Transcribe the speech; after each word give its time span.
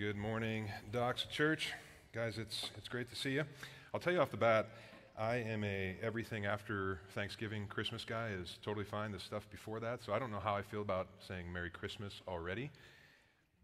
Good 0.00 0.16
morning, 0.16 0.72
Doxa 0.90 1.28
Church. 1.28 1.74
Guys, 2.14 2.38
it's, 2.38 2.70
it's 2.78 2.88
great 2.88 3.10
to 3.10 3.14
see 3.16 3.32
you. 3.32 3.44
I'll 3.92 4.00
tell 4.00 4.14
you 4.14 4.20
off 4.22 4.30
the 4.30 4.38
bat, 4.38 4.70
I 5.18 5.34
am 5.34 5.62
a 5.62 5.94
everything 6.00 6.46
after 6.46 7.00
Thanksgiving 7.14 7.66
Christmas 7.66 8.02
guy 8.02 8.30
is 8.30 8.56
totally 8.64 8.86
fine. 8.86 9.12
The 9.12 9.20
stuff 9.20 9.46
before 9.50 9.78
that, 9.80 10.02
so 10.02 10.14
I 10.14 10.18
don't 10.18 10.30
know 10.30 10.40
how 10.40 10.54
I 10.54 10.62
feel 10.62 10.80
about 10.80 11.08
saying 11.28 11.52
Merry 11.52 11.68
Christmas 11.68 12.22
already. 12.26 12.70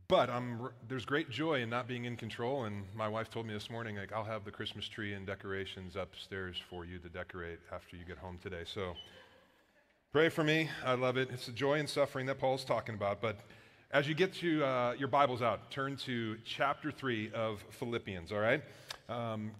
But 0.08 0.28
I'm, 0.28 0.68
there's 0.86 1.06
great 1.06 1.30
joy 1.30 1.62
in 1.62 1.70
not 1.70 1.88
being 1.88 2.04
in 2.04 2.18
control, 2.18 2.64
and 2.64 2.84
my 2.94 3.08
wife 3.08 3.30
told 3.30 3.46
me 3.46 3.54
this 3.54 3.70
morning, 3.70 3.96
like, 3.96 4.12
I'll 4.12 4.22
have 4.22 4.44
the 4.44 4.52
Christmas 4.52 4.86
tree 4.86 5.14
and 5.14 5.26
decorations 5.26 5.96
upstairs 5.96 6.60
for 6.68 6.84
you 6.84 6.98
to 6.98 7.08
decorate 7.08 7.60
after 7.72 7.96
you 7.96 8.04
get 8.04 8.18
home 8.18 8.38
today. 8.42 8.64
So 8.66 8.92
pray 10.12 10.28
for 10.28 10.44
me. 10.44 10.68
I 10.84 10.96
love 10.96 11.16
it. 11.16 11.30
It's 11.32 11.46
the 11.46 11.52
joy 11.52 11.78
and 11.78 11.88
suffering 11.88 12.26
that 12.26 12.38
Paul's 12.38 12.66
talking 12.66 12.94
about. 12.94 13.22
But 13.22 13.40
as 13.92 14.08
you 14.08 14.14
get 14.14 14.32
to 14.34 14.64
uh, 14.64 14.94
your 14.98 15.08
Bibles 15.08 15.42
out, 15.42 15.70
turn 15.70 15.96
to 15.98 16.36
chapter 16.44 16.90
3 16.90 17.30
of 17.32 17.64
Philippians, 17.70 18.32
all 18.32 18.40
right? 18.40 18.62
Um, 19.08 19.52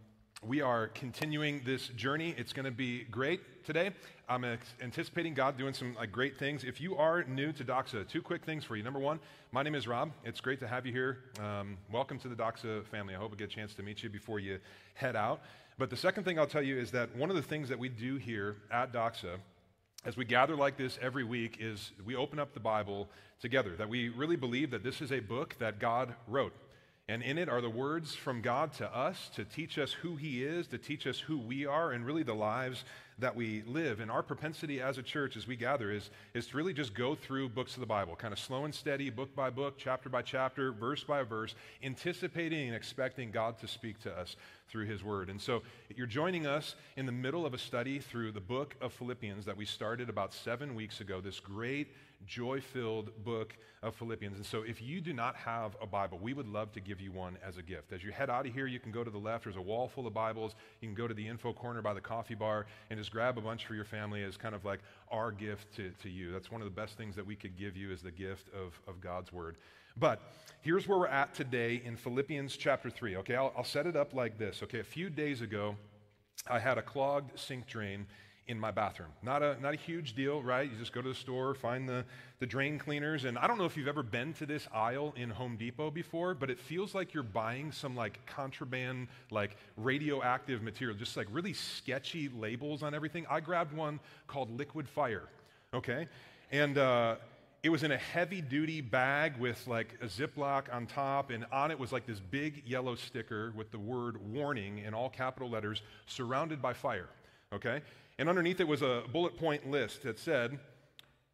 we 0.42 0.60
are 0.60 0.88
continuing 0.88 1.62
this 1.64 1.88
journey. 1.88 2.34
It's 2.36 2.52
going 2.52 2.64
to 2.64 2.72
be 2.72 3.04
great 3.04 3.64
today. 3.64 3.92
I'm 4.28 4.44
anticipating 4.82 5.32
God 5.32 5.56
doing 5.56 5.72
some 5.72 5.94
like, 5.94 6.10
great 6.10 6.36
things. 6.36 6.64
If 6.64 6.80
you 6.80 6.96
are 6.96 7.22
new 7.24 7.52
to 7.52 7.64
Doxa, 7.64 8.06
two 8.08 8.20
quick 8.20 8.44
things 8.44 8.64
for 8.64 8.74
you. 8.74 8.82
Number 8.82 8.98
one, 8.98 9.20
my 9.52 9.62
name 9.62 9.76
is 9.76 9.86
Rob. 9.86 10.10
It's 10.24 10.40
great 10.40 10.58
to 10.60 10.66
have 10.66 10.84
you 10.84 10.92
here. 10.92 11.18
Um, 11.40 11.78
welcome 11.92 12.18
to 12.18 12.28
the 12.28 12.34
Doxa 12.34 12.84
family. 12.86 13.14
I 13.14 13.18
hope 13.18 13.32
I 13.32 13.36
get 13.36 13.44
a 13.50 13.54
chance 13.54 13.74
to 13.74 13.82
meet 13.84 14.02
you 14.02 14.10
before 14.10 14.40
you 14.40 14.58
head 14.94 15.14
out. 15.14 15.40
But 15.78 15.88
the 15.88 15.96
second 15.96 16.24
thing 16.24 16.38
I'll 16.38 16.46
tell 16.48 16.62
you 16.62 16.76
is 16.76 16.90
that 16.90 17.14
one 17.14 17.30
of 17.30 17.36
the 17.36 17.42
things 17.42 17.68
that 17.68 17.78
we 17.78 17.88
do 17.88 18.16
here 18.16 18.56
at 18.72 18.92
Doxa 18.92 19.38
as 20.06 20.16
we 20.16 20.24
gather 20.24 20.54
like 20.54 20.76
this 20.76 21.00
every 21.02 21.24
week 21.24 21.56
is 21.58 21.90
we 22.04 22.14
open 22.14 22.38
up 22.38 22.54
the 22.54 22.60
Bible 22.60 23.08
together, 23.40 23.74
that 23.76 23.88
we 23.88 24.08
really 24.08 24.36
believe 24.36 24.70
that 24.70 24.84
this 24.84 25.02
is 25.02 25.10
a 25.10 25.18
book 25.18 25.56
that 25.58 25.80
God 25.80 26.14
wrote. 26.28 26.54
And 27.08 27.24
in 27.24 27.38
it 27.38 27.48
are 27.48 27.60
the 27.60 27.68
words 27.68 28.14
from 28.14 28.40
God 28.40 28.72
to 28.74 28.96
us 28.96 29.28
to 29.34 29.44
teach 29.44 29.78
us 29.78 29.92
who 29.92 30.14
He 30.14 30.44
is, 30.44 30.68
to 30.68 30.78
teach 30.78 31.08
us 31.08 31.18
who 31.18 31.36
we 31.36 31.66
are, 31.66 31.90
and 31.90 32.06
really 32.06 32.22
the 32.22 32.34
lives 32.34 32.84
that 33.18 33.34
we 33.34 33.62
live. 33.66 34.00
And 34.00 34.10
our 34.10 34.22
propensity 34.22 34.80
as 34.80 34.98
a 34.98 35.02
church, 35.02 35.36
as 35.36 35.46
we 35.46 35.56
gather, 35.56 35.90
is, 35.90 36.10
is 36.34 36.46
to 36.48 36.56
really 36.56 36.74
just 36.74 36.94
go 36.94 37.14
through 37.14 37.48
books 37.48 37.74
of 37.74 37.80
the 37.80 37.86
Bible, 37.86 38.14
kind 38.14 38.32
of 38.32 38.38
slow 38.38 38.64
and 38.64 38.74
steady, 38.74 39.08
book 39.08 39.34
by 39.34 39.48
book, 39.48 39.76
chapter 39.78 40.08
by 40.08 40.22
chapter, 40.22 40.72
verse 40.72 41.02
by 41.02 41.22
verse, 41.22 41.54
anticipating 41.82 42.66
and 42.66 42.76
expecting 42.76 43.30
God 43.30 43.58
to 43.60 43.68
speak 43.68 43.98
to 44.00 44.12
us 44.12 44.36
through 44.68 44.86
His 44.86 45.02
Word. 45.02 45.30
And 45.30 45.40
so 45.40 45.62
you're 45.94 46.06
joining 46.06 46.46
us 46.46 46.74
in 46.96 47.06
the 47.06 47.12
middle 47.12 47.46
of 47.46 47.54
a 47.54 47.58
study 47.58 48.00
through 48.00 48.32
the 48.32 48.40
book 48.40 48.76
of 48.82 48.92
Philippians 48.92 49.46
that 49.46 49.56
we 49.56 49.64
started 49.64 50.10
about 50.10 50.34
seven 50.34 50.74
weeks 50.74 51.00
ago, 51.00 51.20
this 51.20 51.40
great 51.40 51.88
joy 52.26 52.60
filled 52.60 53.10
book 53.24 53.56
of 53.82 53.94
Philippians. 53.94 54.36
And 54.36 54.46
so, 54.46 54.62
if 54.62 54.80
you 54.80 55.00
do 55.00 55.12
not 55.12 55.36
have 55.36 55.76
a 55.80 55.86
Bible, 55.86 56.18
we 56.20 56.32
would 56.32 56.48
love 56.48 56.72
to 56.72 56.80
give 56.80 57.00
you 57.00 57.12
one 57.12 57.36
as 57.46 57.56
a 57.56 57.62
gift. 57.62 57.92
As 57.92 58.02
you 58.02 58.12
head 58.12 58.30
out 58.30 58.46
of 58.46 58.52
here, 58.52 58.66
you 58.66 58.80
can 58.80 58.92
go 58.92 59.04
to 59.04 59.10
the 59.10 59.18
left. 59.18 59.44
There's 59.44 59.56
a 59.56 59.60
wall 59.60 59.88
full 59.88 60.06
of 60.06 60.14
Bibles. 60.14 60.54
You 60.80 60.88
can 60.88 60.94
go 60.94 61.06
to 61.06 61.14
the 61.14 61.26
info 61.26 61.52
corner 61.52 61.82
by 61.82 61.94
the 61.94 62.00
coffee 62.00 62.34
bar 62.34 62.66
and 62.90 62.98
just 62.98 63.12
grab 63.12 63.38
a 63.38 63.40
bunch 63.40 63.66
for 63.66 63.74
your 63.74 63.84
family 63.84 64.22
as 64.22 64.36
kind 64.36 64.54
of 64.54 64.64
like 64.64 64.80
our 65.10 65.30
gift 65.30 65.74
to, 65.76 65.90
to 66.02 66.08
you. 66.08 66.32
That's 66.32 66.50
one 66.50 66.60
of 66.60 66.66
the 66.66 66.74
best 66.74 66.96
things 66.96 67.16
that 67.16 67.26
we 67.26 67.36
could 67.36 67.56
give 67.56 67.76
you 67.76 67.92
is 67.92 68.02
the 68.02 68.10
gift 68.10 68.48
of, 68.54 68.80
of 68.88 69.00
God's 69.00 69.32
Word. 69.32 69.56
But 69.98 70.20
here's 70.60 70.86
where 70.86 70.98
we're 70.98 71.06
at 71.06 71.34
today 71.34 71.80
in 71.84 71.96
Philippians 71.96 72.56
chapter 72.56 72.90
3. 72.90 73.16
Okay, 73.16 73.34
I'll, 73.34 73.52
I'll 73.56 73.64
set 73.64 73.86
it 73.86 73.96
up 73.96 74.12
like 74.12 74.38
this. 74.38 74.60
Okay, 74.62 74.80
a 74.80 74.84
few 74.84 75.08
days 75.08 75.40
ago, 75.40 75.76
I 76.48 76.58
had 76.58 76.76
a 76.76 76.82
clogged 76.82 77.38
sink 77.38 77.66
drain 77.66 78.06
in 78.48 78.58
my 78.60 78.70
bathroom. 78.70 79.08
Not 79.22 79.42
a, 79.42 79.56
not 79.60 79.74
a 79.74 79.76
huge 79.76 80.14
deal, 80.14 80.42
right? 80.42 80.70
You 80.70 80.78
just 80.78 80.92
go 80.92 81.02
to 81.02 81.08
the 81.08 81.14
store, 81.14 81.54
find 81.54 81.88
the, 81.88 82.04
the 82.38 82.46
drain 82.46 82.78
cleaners. 82.78 83.24
And 83.24 83.36
I 83.38 83.46
don't 83.46 83.58
know 83.58 83.64
if 83.64 83.76
you've 83.76 83.88
ever 83.88 84.04
been 84.04 84.32
to 84.34 84.46
this 84.46 84.68
aisle 84.72 85.14
in 85.16 85.30
Home 85.30 85.56
Depot 85.56 85.90
before, 85.90 86.34
but 86.34 86.50
it 86.50 86.58
feels 86.58 86.94
like 86.94 87.12
you're 87.12 87.22
buying 87.22 87.72
some 87.72 87.96
like 87.96 88.24
contraband, 88.26 89.08
like 89.30 89.56
radioactive 89.76 90.62
material, 90.62 90.96
just 90.96 91.16
like 91.16 91.26
really 91.32 91.52
sketchy 91.52 92.28
labels 92.28 92.82
on 92.82 92.94
everything. 92.94 93.26
I 93.28 93.40
grabbed 93.40 93.72
one 93.72 93.98
called 94.28 94.56
Liquid 94.56 94.88
Fire, 94.88 95.28
okay? 95.74 96.06
And, 96.52 96.78
uh, 96.78 97.16
it 97.62 97.70
was 97.70 97.82
in 97.82 97.90
a 97.90 97.96
heavy 97.96 98.40
duty 98.40 98.80
bag 98.80 99.36
with 99.38 99.66
like 99.66 99.98
a 100.00 100.06
Ziploc 100.06 100.72
on 100.72 100.86
top, 100.86 101.30
and 101.30 101.44
on 101.50 101.72
it 101.72 101.78
was 101.80 101.90
like 101.90 102.06
this 102.06 102.20
big 102.20 102.62
yellow 102.64 102.94
sticker 102.94 103.52
with 103.56 103.72
the 103.72 103.78
word 103.78 104.18
warning 104.32 104.78
in 104.78 104.94
all 104.94 105.08
capital 105.08 105.50
letters 105.50 105.82
surrounded 106.06 106.62
by 106.62 106.72
fire. 106.72 107.08
Okay? 107.52 107.80
And 108.18 108.28
underneath 108.28 108.60
it 108.60 108.68
was 108.68 108.82
a 108.82 109.02
bullet 109.12 109.36
point 109.36 109.70
list 109.70 110.02
that 110.02 110.18
said, 110.18 110.58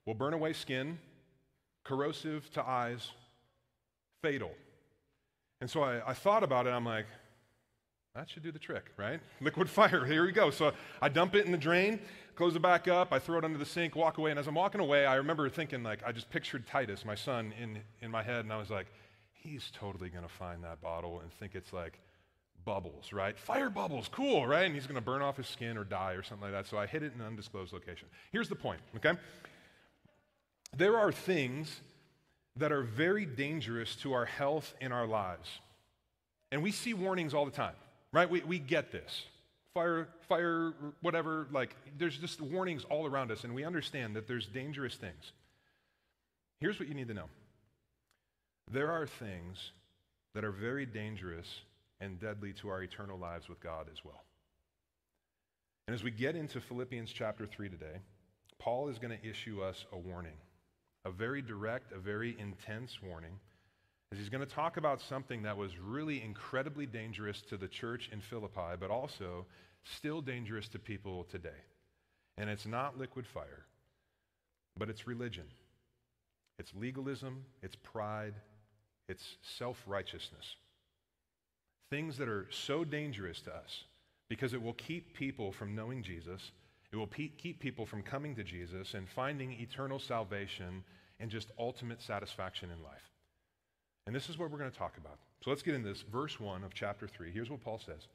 will 0.04 0.14
burn 0.14 0.34
away 0.34 0.52
skin, 0.52 0.98
corrosive 1.84 2.50
to 2.52 2.68
eyes, 2.68 3.10
fatal. 4.20 4.50
And 5.60 5.70
so 5.70 5.82
I, 5.82 6.10
I 6.10 6.14
thought 6.14 6.42
about 6.42 6.66
it. 6.66 6.70
I'm 6.70 6.84
like, 6.84 7.06
that 8.14 8.28
should 8.28 8.42
do 8.42 8.52
the 8.52 8.58
trick, 8.58 8.90
right? 8.96 9.20
Liquid 9.40 9.70
fire, 9.70 10.04
here 10.04 10.26
we 10.26 10.32
go. 10.32 10.50
So 10.50 10.72
I 11.00 11.08
dump 11.08 11.34
it 11.34 11.46
in 11.46 11.52
the 11.52 11.58
drain, 11.58 12.00
close 12.34 12.54
it 12.56 12.62
back 12.62 12.88
up, 12.88 13.12
I 13.12 13.18
throw 13.18 13.38
it 13.38 13.44
under 13.44 13.58
the 13.58 13.64
sink, 13.64 13.96
walk 13.96 14.18
away. 14.18 14.30
And 14.30 14.38
as 14.38 14.48
I'm 14.48 14.54
walking 14.54 14.80
away, 14.80 15.06
I 15.06 15.14
remember 15.14 15.48
thinking, 15.48 15.82
like, 15.82 16.00
I 16.04 16.12
just 16.12 16.28
pictured 16.30 16.66
Titus, 16.66 17.04
my 17.04 17.14
son, 17.14 17.54
in, 17.60 17.78
in 18.00 18.10
my 18.10 18.22
head, 18.22 18.44
and 18.44 18.52
I 18.52 18.58
was 18.58 18.70
like, 18.70 18.88
he's 19.32 19.70
totally 19.72 20.08
going 20.08 20.24
to 20.24 20.32
find 20.32 20.62
that 20.64 20.80
bottle 20.80 21.20
and 21.20 21.32
think 21.32 21.54
it's 21.54 21.72
like 21.72 21.98
bubbles, 22.64 23.12
right? 23.12 23.38
Fire 23.38 23.70
bubbles, 23.70 24.08
cool, 24.08 24.46
right? 24.46 24.64
And 24.64 24.74
he's 24.74 24.86
going 24.86 24.96
to 24.96 25.00
burn 25.00 25.22
off 25.22 25.36
his 25.36 25.46
skin 25.46 25.76
or 25.76 25.84
die 25.84 26.12
or 26.12 26.22
something 26.22 26.50
like 26.50 26.52
that. 26.52 26.68
So 26.68 26.78
I 26.78 26.86
hid 26.86 27.02
it 27.02 27.12
in 27.14 27.20
an 27.20 27.26
undisclosed 27.26 27.72
location. 27.72 28.08
Here's 28.32 28.48
the 28.48 28.54
point, 28.54 28.80
okay? 28.96 29.18
There 30.76 30.98
are 30.98 31.12
things 31.12 31.80
that 32.56 32.72
are 32.72 32.82
very 32.82 33.26
dangerous 33.26 33.96
to 33.96 34.12
our 34.12 34.24
health 34.24 34.74
and 34.80 34.92
our 34.92 35.06
lives. 35.06 35.48
And 36.50 36.62
we 36.62 36.70
see 36.70 36.94
warnings 36.94 37.34
all 37.34 37.44
the 37.44 37.50
time, 37.50 37.74
right? 38.12 38.28
We, 38.28 38.42
we 38.42 38.58
get 38.58 38.92
this. 38.92 39.24
Fire, 39.74 40.08
fire, 40.28 40.74
whatever, 41.00 41.46
like, 41.50 41.74
there's 41.96 42.18
just 42.18 42.40
warnings 42.42 42.84
all 42.90 43.06
around 43.06 43.30
us, 43.30 43.44
and 43.44 43.54
we 43.54 43.64
understand 43.64 44.16
that 44.16 44.28
there's 44.28 44.46
dangerous 44.46 44.96
things. 44.96 45.32
Here's 46.60 46.78
what 46.78 46.88
you 46.88 46.94
need 46.94 47.08
to 47.08 47.14
know 47.14 47.28
there 48.70 48.90
are 48.90 49.06
things 49.06 49.72
that 50.34 50.44
are 50.44 50.52
very 50.52 50.86
dangerous 50.86 51.46
and 52.02 52.18
deadly 52.18 52.52
to 52.54 52.68
our 52.68 52.82
eternal 52.82 53.18
lives 53.18 53.48
with 53.48 53.60
God 53.60 53.86
as 53.90 54.04
well. 54.04 54.24
And 55.86 55.94
as 55.94 56.02
we 56.02 56.10
get 56.10 56.36
into 56.36 56.60
Philippians 56.60 57.12
chapter 57.12 57.46
3 57.46 57.68
today, 57.68 58.00
Paul 58.58 58.88
is 58.88 58.98
going 58.98 59.16
to 59.16 59.28
issue 59.28 59.62
us 59.62 59.86
a 59.92 59.98
warning, 59.98 60.36
a 61.04 61.10
very 61.10 61.42
direct, 61.42 61.92
a 61.92 61.98
very 61.98 62.36
intense 62.38 62.98
warning, 63.02 63.38
as 64.12 64.18
he's 64.18 64.28
going 64.28 64.44
to 64.46 64.54
talk 64.54 64.76
about 64.76 65.00
something 65.00 65.42
that 65.42 65.56
was 65.56 65.78
really 65.78 66.22
incredibly 66.22 66.86
dangerous 66.86 67.40
to 67.42 67.56
the 67.56 67.68
church 67.68 68.10
in 68.12 68.20
Philippi, 68.20 68.76
but 68.78 68.90
also 68.90 69.46
still 69.84 70.20
dangerous 70.20 70.68
to 70.68 70.78
people 70.78 71.24
today. 71.30 71.50
And 72.36 72.50
it's 72.50 72.66
not 72.66 72.98
liquid 72.98 73.26
fire, 73.26 73.64
but 74.76 74.90
it's 74.90 75.06
religion. 75.06 75.44
It's 76.58 76.72
legalism, 76.74 77.44
it's 77.62 77.76
pride, 77.76 78.34
it's 79.08 79.36
self 79.58 79.82
righteousness. 79.86 80.56
Things 81.92 82.16
that 82.16 82.28
are 82.30 82.46
so 82.48 82.84
dangerous 82.84 83.42
to 83.42 83.54
us 83.54 83.84
because 84.30 84.54
it 84.54 84.62
will 84.62 84.72
keep 84.72 85.12
people 85.12 85.52
from 85.52 85.74
knowing 85.74 86.02
Jesus. 86.02 86.52
It 86.90 86.96
will 86.96 87.06
pe- 87.06 87.28
keep 87.28 87.60
people 87.60 87.84
from 87.84 88.00
coming 88.00 88.34
to 88.36 88.42
Jesus 88.42 88.94
and 88.94 89.06
finding 89.06 89.52
eternal 89.52 89.98
salvation 89.98 90.84
and 91.20 91.30
just 91.30 91.50
ultimate 91.58 92.00
satisfaction 92.00 92.70
in 92.70 92.82
life. 92.82 93.10
And 94.06 94.16
this 94.16 94.30
is 94.30 94.38
what 94.38 94.50
we're 94.50 94.56
going 94.56 94.70
to 94.70 94.78
talk 94.78 94.96
about. 94.96 95.18
So 95.44 95.50
let's 95.50 95.60
get 95.60 95.74
into 95.74 95.90
this. 95.90 96.00
Verse 96.00 96.40
1 96.40 96.64
of 96.64 96.72
chapter 96.72 97.06
3. 97.06 97.30
Here's 97.30 97.50
what 97.50 97.60
Paul 97.60 97.78
says. 97.78 98.06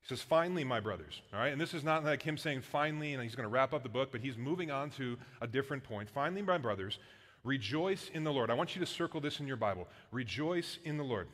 He 0.00 0.08
says, 0.08 0.22
Finally, 0.22 0.64
my 0.64 0.80
brothers. 0.80 1.20
All 1.34 1.40
right? 1.40 1.52
And 1.52 1.60
this 1.60 1.74
is 1.74 1.84
not 1.84 2.04
like 2.04 2.22
him 2.22 2.38
saying 2.38 2.62
finally, 2.62 3.12
and 3.12 3.22
he's 3.22 3.34
going 3.34 3.46
to 3.46 3.52
wrap 3.52 3.74
up 3.74 3.82
the 3.82 3.90
book, 3.90 4.12
but 4.12 4.22
he's 4.22 4.38
moving 4.38 4.70
on 4.70 4.88
to 4.92 5.18
a 5.42 5.46
different 5.46 5.84
point. 5.84 6.08
Finally, 6.08 6.40
my 6.40 6.56
brothers, 6.56 6.98
rejoice 7.44 8.10
in 8.14 8.24
the 8.24 8.32
Lord. 8.32 8.50
I 8.50 8.54
want 8.54 8.74
you 8.74 8.80
to 8.80 8.86
circle 8.86 9.20
this 9.20 9.40
in 9.40 9.46
your 9.46 9.58
Bible. 9.58 9.88
Rejoice 10.10 10.78
in 10.84 10.96
the 10.96 11.04
Lord. 11.04 11.28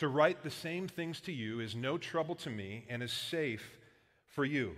To 0.00 0.08
write 0.08 0.42
the 0.42 0.50
same 0.50 0.88
things 0.88 1.20
to 1.22 1.32
you 1.32 1.60
is 1.60 1.76
no 1.76 1.98
trouble 1.98 2.34
to 2.36 2.48
me 2.48 2.86
and 2.88 3.02
is 3.02 3.12
safe 3.12 3.78
for 4.28 4.46
you. 4.46 4.74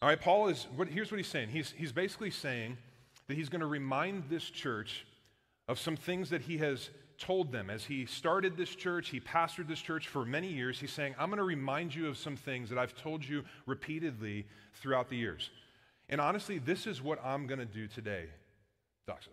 All 0.00 0.08
right, 0.08 0.20
Paul 0.20 0.46
is, 0.46 0.68
here's 0.88 1.10
what 1.10 1.16
he's 1.16 1.26
saying. 1.26 1.48
He's, 1.48 1.74
he's 1.76 1.90
basically 1.90 2.30
saying 2.30 2.76
that 3.26 3.34
he's 3.34 3.48
going 3.48 3.60
to 3.60 3.66
remind 3.66 4.30
this 4.30 4.48
church 4.48 5.04
of 5.66 5.80
some 5.80 5.96
things 5.96 6.30
that 6.30 6.42
he 6.42 6.58
has 6.58 6.90
told 7.18 7.50
them. 7.50 7.70
As 7.70 7.82
he 7.82 8.06
started 8.06 8.56
this 8.56 8.72
church, 8.72 9.08
he 9.08 9.18
pastored 9.18 9.66
this 9.66 9.80
church 9.80 10.06
for 10.06 10.24
many 10.24 10.46
years. 10.46 10.78
He's 10.78 10.92
saying, 10.92 11.16
I'm 11.18 11.28
going 11.28 11.38
to 11.38 11.42
remind 11.42 11.92
you 11.92 12.06
of 12.06 12.16
some 12.16 12.36
things 12.36 12.70
that 12.70 12.78
I've 12.78 12.94
told 12.94 13.24
you 13.24 13.42
repeatedly 13.66 14.46
throughout 14.74 15.08
the 15.08 15.16
years. 15.16 15.50
And 16.08 16.20
honestly, 16.20 16.60
this 16.60 16.86
is 16.86 17.02
what 17.02 17.18
I'm 17.24 17.48
going 17.48 17.58
to 17.58 17.66
do 17.66 17.88
today, 17.88 18.26
Doxa. 19.10 19.26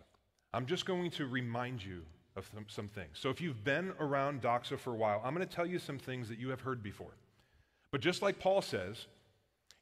I'm 0.52 0.66
just 0.66 0.86
going 0.86 1.12
to 1.12 1.26
remind 1.28 1.84
you 1.84 2.02
of 2.36 2.48
some, 2.52 2.66
some 2.68 2.88
things. 2.88 3.10
So 3.14 3.30
if 3.30 3.40
you've 3.40 3.64
been 3.64 3.92
around 4.00 4.42
Doxa 4.42 4.78
for 4.78 4.90
a 4.90 4.96
while, 4.96 5.20
I'm 5.24 5.34
going 5.34 5.46
to 5.46 5.54
tell 5.54 5.66
you 5.66 5.78
some 5.78 5.98
things 5.98 6.28
that 6.28 6.38
you 6.38 6.50
have 6.50 6.60
heard 6.60 6.82
before. 6.82 7.14
But 7.90 8.00
just 8.00 8.22
like 8.22 8.38
Paul 8.38 8.60
says, 8.60 9.06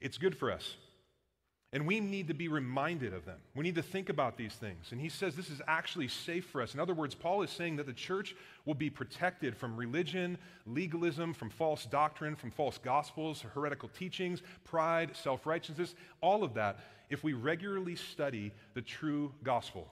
it's 0.01 0.19
good 0.19 0.37
for 0.37 0.51
us. 0.51 0.77
And 1.75 1.87
we 1.87 2.01
need 2.01 2.29
to 2.29 2.35
be 2.35 2.49
reminded 2.49 3.15
of 3.15 3.25
them. 3.25 3.39
We 3.55 3.63
need 3.63 3.77
to 3.77 3.83
think 3.83 4.11
about 4.11 4.37
these 4.37 4.53
things. 4.53 4.89
And 4.93 5.01
he 5.01 5.09
says 5.09 5.35
this 5.35 5.49
is 5.49 5.63
actually 5.67 6.09
safe 6.09 6.45
for 6.45 6.61
us. 6.61 6.75
In 6.75 6.81
other 6.81 6.93
words, 6.93 7.15
Paul 7.15 7.41
is 7.43 7.51
saying 7.51 7.77
that 7.77 7.87
the 7.87 7.95
church 7.95 8.37
will 8.67 8.75
be 8.75 8.91
protected 8.91 9.57
from 9.57 9.75
religion, 9.75 10.37
legalism, 10.67 11.33
from 11.33 11.49
false 11.49 11.87
doctrine, 11.87 12.37
from 12.37 12.51
false 12.51 12.77
gospels, 12.77 13.43
heretical 13.55 13.89
teachings, 13.89 14.43
pride, 14.65 15.17
self 15.17 15.47
righteousness, 15.47 15.95
all 16.21 16.45
of 16.45 16.53
that, 16.55 16.81
if 17.09 17.25
we 17.25 17.33
regularly 17.33 17.97
study 17.97 18.53
the 18.75 18.83
true 18.83 19.33
gospel. 19.43 19.89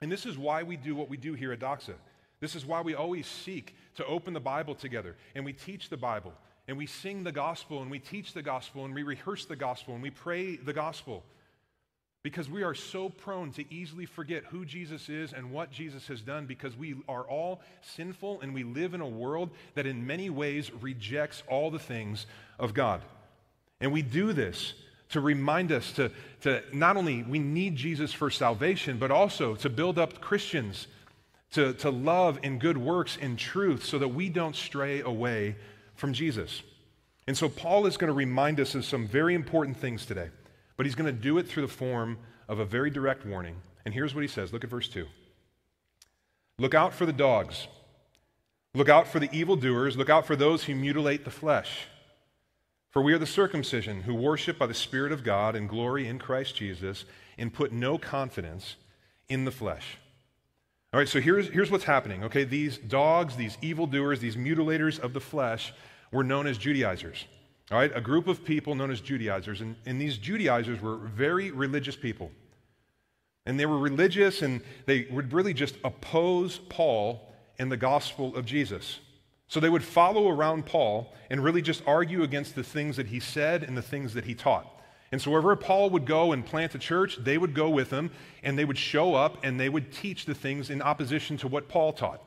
And 0.00 0.10
this 0.10 0.26
is 0.26 0.38
why 0.38 0.62
we 0.62 0.76
do 0.76 0.94
what 0.94 1.08
we 1.08 1.16
do 1.16 1.34
here 1.34 1.52
at 1.52 1.60
Doxa. 1.60 1.94
This 2.40 2.54
is 2.54 2.64
why 2.64 2.80
we 2.82 2.94
always 2.94 3.26
seek 3.26 3.74
to 3.96 4.06
open 4.06 4.32
the 4.32 4.40
Bible 4.40 4.74
together 4.74 5.16
and 5.34 5.44
we 5.44 5.52
teach 5.52 5.88
the 5.88 5.96
Bible 5.96 6.32
and 6.68 6.76
we 6.76 6.86
sing 6.86 7.24
the 7.24 7.32
gospel 7.32 7.82
and 7.82 7.90
we 7.90 7.98
teach 7.98 8.32
the 8.32 8.42
gospel 8.42 8.84
and 8.84 8.94
we 8.94 9.02
rehearse 9.02 9.44
the 9.46 9.56
gospel 9.56 9.94
and 9.94 10.02
we 10.02 10.10
pray 10.10 10.56
the 10.56 10.72
gospel 10.72 11.24
because 12.22 12.48
we 12.48 12.62
are 12.62 12.74
so 12.74 13.08
prone 13.08 13.52
to 13.52 13.64
easily 13.72 14.04
forget 14.04 14.44
who 14.44 14.64
Jesus 14.64 15.08
is 15.08 15.32
and 15.32 15.50
what 15.50 15.70
Jesus 15.70 16.06
has 16.08 16.20
done 16.20 16.46
because 16.46 16.76
we 16.76 16.96
are 17.08 17.24
all 17.24 17.60
sinful 17.80 18.40
and 18.40 18.54
we 18.54 18.64
live 18.64 18.94
in 18.94 19.00
a 19.00 19.08
world 19.08 19.50
that 19.74 19.86
in 19.86 20.06
many 20.06 20.28
ways 20.30 20.70
rejects 20.80 21.42
all 21.48 21.70
the 21.70 21.78
things 21.78 22.26
of 22.58 22.74
God. 22.74 23.02
And 23.80 23.92
we 23.92 24.02
do 24.02 24.32
this 24.32 24.74
to 25.10 25.20
remind 25.20 25.72
us 25.72 25.92
to, 25.92 26.10
to 26.42 26.62
not 26.72 26.96
only 26.96 27.22
we 27.22 27.38
need 27.38 27.76
Jesus 27.76 28.12
for 28.12 28.30
salvation, 28.30 28.98
but 28.98 29.10
also 29.10 29.54
to 29.56 29.70
build 29.70 29.98
up 29.98 30.20
Christians 30.20 30.86
to, 31.52 31.72
to 31.74 31.90
love 31.90 32.38
in 32.42 32.58
good 32.58 32.76
works 32.76 33.16
in 33.16 33.36
truth 33.36 33.84
so 33.84 33.98
that 33.98 34.08
we 34.08 34.28
don't 34.28 34.54
stray 34.54 35.00
away 35.00 35.56
from 35.94 36.12
Jesus. 36.12 36.62
And 37.26 37.36
so 37.36 37.48
Paul 37.48 37.86
is 37.86 37.96
going 37.96 38.08
to 38.08 38.14
remind 38.14 38.60
us 38.60 38.74
of 38.74 38.84
some 38.84 39.06
very 39.06 39.34
important 39.34 39.76
things 39.76 40.06
today, 40.06 40.28
but 40.76 40.86
he's 40.86 40.94
going 40.94 41.12
to 41.12 41.20
do 41.20 41.38
it 41.38 41.48
through 41.48 41.62
the 41.62 41.72
form 41.72 42.18
of 42.48 42.58
a 42.58 42.64
very 42.64 42.90
direct 42.90 43.26
warning. 43.26 43.56
And 43.84 43.94
here's 43.94 44.14
what 44.14 44.22
he 44.22 44.28
says 44.28 44.52
look 44.52 44.64
at 44.64 44.70
verse 44.70 44.88
2. 44.88 45.06
Look 46.58 46.74
out 46.74 46.92
for 46.92 47.06
the 47.06 47.12
dogs. 47.12 47.68
Look 48.74 48.88
out 48.88 49.06
for 49.06 49.18
the 49.18 49.30
evildoers. 49.32 49.96
Look 49.96 50.10
out 50.10 50.26
for 50.26 50.36
those 50.36 50.64
who 50.64 50.74
mutilate 50.74 51.24
the 51.24 51.30
flesh. 51.30 51.86
For 52.90 53.02
we 53.02 53.12
are 53.12 53.18
the 53.18 53.26
circumcision 53.26 54.02
who 54.02 54.14
worship 54.14 54.58
by 54.58 54.66
the 54.66 54.74
Spirit 54.74 55.12
of 55.12 55.22
God 55.22 55.54
and 55.54 55.68
glory 55.68 56.08
in 56.08 56.18
Christ 56.18 56.56
Jesus 56.56 57.04
and 57.36 57.52
put 57.52 57.72
no 57.72 57.98
confidence 57.98 58.76
in 59.28 59.44
the 59.44 59.50
flesh. 59.50 59.98
All 60.92 60.98
right, 60.98 61.08
so 61.08 61.20
here's, 61.20 61.48
here's 61.48 61.70
what's 61.70 61.84
happening. 61.84 62.24
Okay, 62.24 62.44
these 62.44 62.78
dogs, 62.78 63.36
these 63.36 63.58
evildoers, 63.60 64.20
these 64.20 64.36
mutilators 64.36 64.98
of 64.98 65.12
the 65.12 65.20
flesh 65.20 65.74
were 66.10 66.24
known 66.24 66.46
as 66.46 66.56
Judaizers. 66.56 67.26
All 67.70 67.76
right, 67.76 67.92
a 67.94 68.00
group 68.00 68.26
of 68.26 68.42
people 68.42 68.74
known 68.74 68.90
as 68.90 69.02
Judaizers. 69.02 69.60
And, 69.60 69.76
and 69.84 70.00
these 70.00 70.16
Judaizers 70.16 70.80
were 70.80 70.96
very 70.96 71.50
religious 71.50 71.96
people. 71.96 72.30
And 73.44 73.60
they 73.60 73.66
were 73.66 73.78
religious 73.78 74.40
and 74.40 74.62
they 74.86 75.06
would 75.10 75.32
really 75.34 75.52
just 75.52 75.76
oppose 75.84 76.58
Paul 76.70 77.34
and 77.58 77.70
the 77.70 77.76
gospel 77.76 78.34
of 78.34 78.46
Jesus. 78.46 79.00
So 79.48 79.60
they 79.60 79.70
would 79.70 79.84
follow 79.84 80.28
around 80.28 80.66
Paul 80.66 81.12
and 81.30 81.42
really 81.42 81.62
just 81.62 81.82
argue 81.86 82.22
against 82.22 82.54
the 82.54 82.62
things 82.62 82.96
that 82.96 83.06
he 83.06 83.18
said 83.18 83.62
and 83.62 83.76
the 83.76 83.82
things 83.82 84.14
that 84.14 84.26
he 84.26 84.34
taught. 84.34 84.74
And 85.10 85.22
so, 85.22 85.30
wherever 85.30 85.56
Paul 85.56 85.88
would 85.90 86.04
go 86.04 86.32
and 86.32 86.44
plant 86.44 86.74
a 86.74 86.78
church, 86.78 87.16
they 87.16 87.38
would 87.38 87.54
go 87.54 87.70
with 87.70 87.90
him 87.90 88.10
and 88.42 88.58
they 88.58 88.66
would 88.66 88.76
show 88.76 89.14
up 89.14 89.38
and 89.42 89.58
they 89.58 89.70
would 89.70 89.90
teach 89.90 90.26
the 90.26 90.34
things 90.34 90.68
in 90.68 90.82
opposition 90.82 91.38
to 91.38 91.48
what 91.48 91.68
Paul 91.68 91.94
taught. 91.94 92.22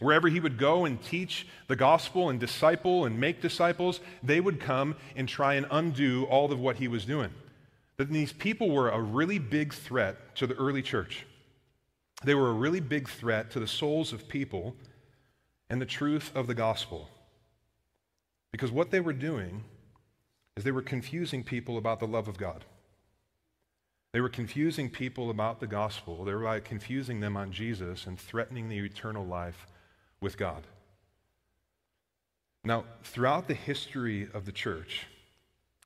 Wherever 0.00 0.28
he 0.28 0.40
would 0.40 0.56
go 0.56 0.86
and 0.86 1.00
teach 1.02 1.46
the 1.68 1.76
gospel 1.76 2.30
and 2.30 2.40
disciple 2.40 3.04
and 3.04 3.20
make 3.20 3.42
disciples, 3.42 4.00
they 4.22 4.40
would 4.40 4.58
come 4.58 4.96
and 5.14 5.28
try 5.28 5.54
and 5.54 5.66
undo 5.70 6.24
all 6.24 6.50
of 6.50 6.58
what 6.58 6.76
he 6.76 6.88
was 6.88 7.04
doing. 7.04 7.30
But 7.98 8.08
these 8.08 8.32
people 8.32 8.70
were 8.70 8.88
a 8.88 9.00
really 9.00 9.38
big 9.38 9.74
threat 9.74 10.34
to 10.36 10.46
the 10.46 10.54
early 10.54 10.82
church. 10.82 11.26
They 12.24 12.34
were 12.34 12.48
a 12.48 12.54
really 12.54 12.80
big 12.80 13.08
threat 13.08 13.50
to 13.50 13.60
the 13.60 13.66
souls 13.66 14.12
of 14.12 14.26
people 14.26 14.74
and 15.72 15.80
the 15.80 15.86
truth 15.86 16.30
of 16.34 16.46
the 16.46 16.54
gospel. 16.54 17.08
Because 18.50 18.70
what 18.70 18.90
they 18.90 19.00
were 19.00 19.14
doing 19.14 19.64
is 20.54 20.64
they 20.64 20.70
were 20.70 20.82
confusing 20.82 21.42
people 21.42 21.78
about 21.78 21.98
the 21.98 22.06
love 22.06 22.28
of 22.28 22.36
God. 22.36 22.66
They 24.12 24.20
were 24.20 24.28
confusing 24.28 24.90
people 24.90 25.30
about 25.30 25.60
the 25.60 25.66
gospel. 25.66 26.26
They 26.26 26.34
were 26.34 26.60
confusing 26.60 27.20
them 27.20 27.38
on 27.38 27.52
Jesus 27.52 28.06
and 28.06 28.20
threatening 28.20 28.68
the 28.68 28.80
eternal 28.80 29.24
life 29.24 29.66
with 30.20 30.36
God. 30.36 30.66
Now, 32.64 32.84
throughout 33.02 33.48
the 33.48 33.54
history 33.54 34.28
of 34.34 34.44
the 34.44 34.52
church, 34.52 35.06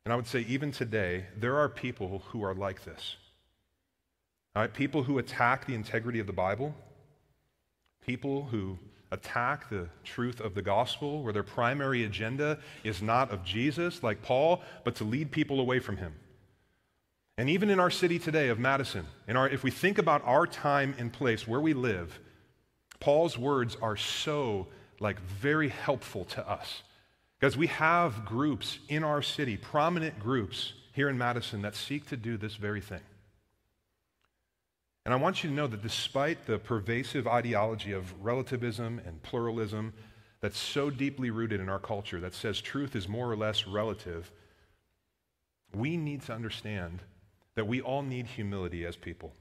and 0.04 0.12
I 0.12 0.16
would 0.16 0.26
say 0.26 0.40
even 0.48 0.72
today, 0.72 1.26
there 1.38 1.58
are 1.58 1.68
people 1.68 2.24
who 2.30 2.42
are 2.42 2.56
like 2.56 2.84
this. 2.84 3.14
All 4.56 4.62
right, 4.62 4.74
people 4.74 5.04
who 5.04 5.18
attack 5.18 5.64
the 5.64 5.76
integrity 5.76 6.18
of 6.18 6.26
the 6.26 6.32
Bible, 6.32 6.74
people 8.04 8.46
who 8.50 8.80
attack 9.10 9.68
the 9.70 9.88
truth 10.04 10.40
of 10.40 10.54
the 10.54 10.62
gospel, 10.62 11.22
where 11.22 11.32
their 11.32 11.42
primary 11.42 12.04
agenda 12.04 12.58
is 12.84 13.02
not 13.02 13.30
of 13.30 13.44
Jesus, 13.44 14.02
like 14.02 14.22
Paul, 14.22 14.62
but 14.84 14.96
to 14.96 15.04
lead 15.04 15.30
people 15.30 15.60
away 15.60 15.78
from 15.78 15.96
him. 15.96 16.14
And 17.38 17.50
even 17.50 17.68
in 17.70 17.78
our 17.78 17.90
city 17.90 18.18
today 18.18 18.48
of 18.48 18.58
Madison, 18.58 19.06
in 19.28 19.36
our, 19.36 19.48
if 19.48 19.62
we 19.62 19.70
think 19.70 19.98
about 19.98 20.22
our 20.24 20.46
time 20.46 20.94
and 20.98 21.12
place 21.12 21.46
where 21.46 21.60
we 21.60 21.74
live, 21.74 22.18
Paul's 22.98 23.36
words 23.36 23.76
are 23.82 23.96
so 23.96 24.66
like 25.00 25.20
very 25.20 25.68
helpful 25.68 26.24
to 26.24 26.48
us. 26.48 26.82
Because 27.38 27.56
we 27.56 27.66
have 27.66 28.24
groups 28.24 28.78
in 28.88 29.04
our 29.04 29.20
city, 29.20 29.58
prominent 29.58 30.18
groups 30.18 30.72
here 30.92 31.10
in 31.10 31.18
Madison 31.18 31.60
that 31.62 31.74
seek 31.74 32.06
to 32.06 32.16
do 32.16 32.38
this 32.38 32.54
very 32.54 32.80
thing. 32.80 33.02
And 35.06 35.14
I 35.14 35.18
want 35.18 35.44
you 35.44 35.50
to 35.50 35.54
know 35.54 35.68
that 35.68 35.84
despite 35.84 36.46
the 36.46 36.58
pervasive 36.58 37.28
ideology 37.28 37.92
of 37.92 38.12
relativism 38.24 39.00
and 39.06 39.22
pluralism 39.22 39.92
that's 40.40 40.58
so 40.58 40.90
deeply 40.90 41.30
rooted 41.30 41.60
in 41.60 41.68
our 41.68 41.78
culture 41.78 42.18
that 42.18 42.34
says 42.34 42.60
truth 42.60 42.96
is 42.96 43.06
more 43.06 43.30
or 43.30 43.36
less 43.36 43.68
relative, 43.68 44.32
we 45.72 45.96
need 45.96 46.22
to 46.22 46.32
understand 46.32 47.02
that 47.54 47.68
we 47.68 47.80
all 47.80 48.02
need 48.02 48.26
humility 48.26 48.84
as 48.84 48.96
people. 48.96 49.32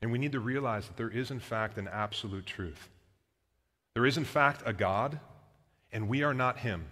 And 0.00 0.10
we 0.10 0.18
need 0.18 0.32
to 0.32 0.40
realize 0.40 0.88
that 0.88 0.96
there 0.96 1.10
is, 1.10 1.30
in 1.30 1.38
fact, 1.38 1.78
an 1.78 1.86
absolute 1.86 2.44
truth. 2.44 2.88
There 3.94 4.04
is, 4.04 4.16
in 4.16 4.24
fact, 4.24 4.64
a 4.66 4.72
God, 4.72 5.20
and 5.92 6.08
we 6.08 6.24
are 6.24 6.34
not 6.34 6.58
Him. 6.58 6.86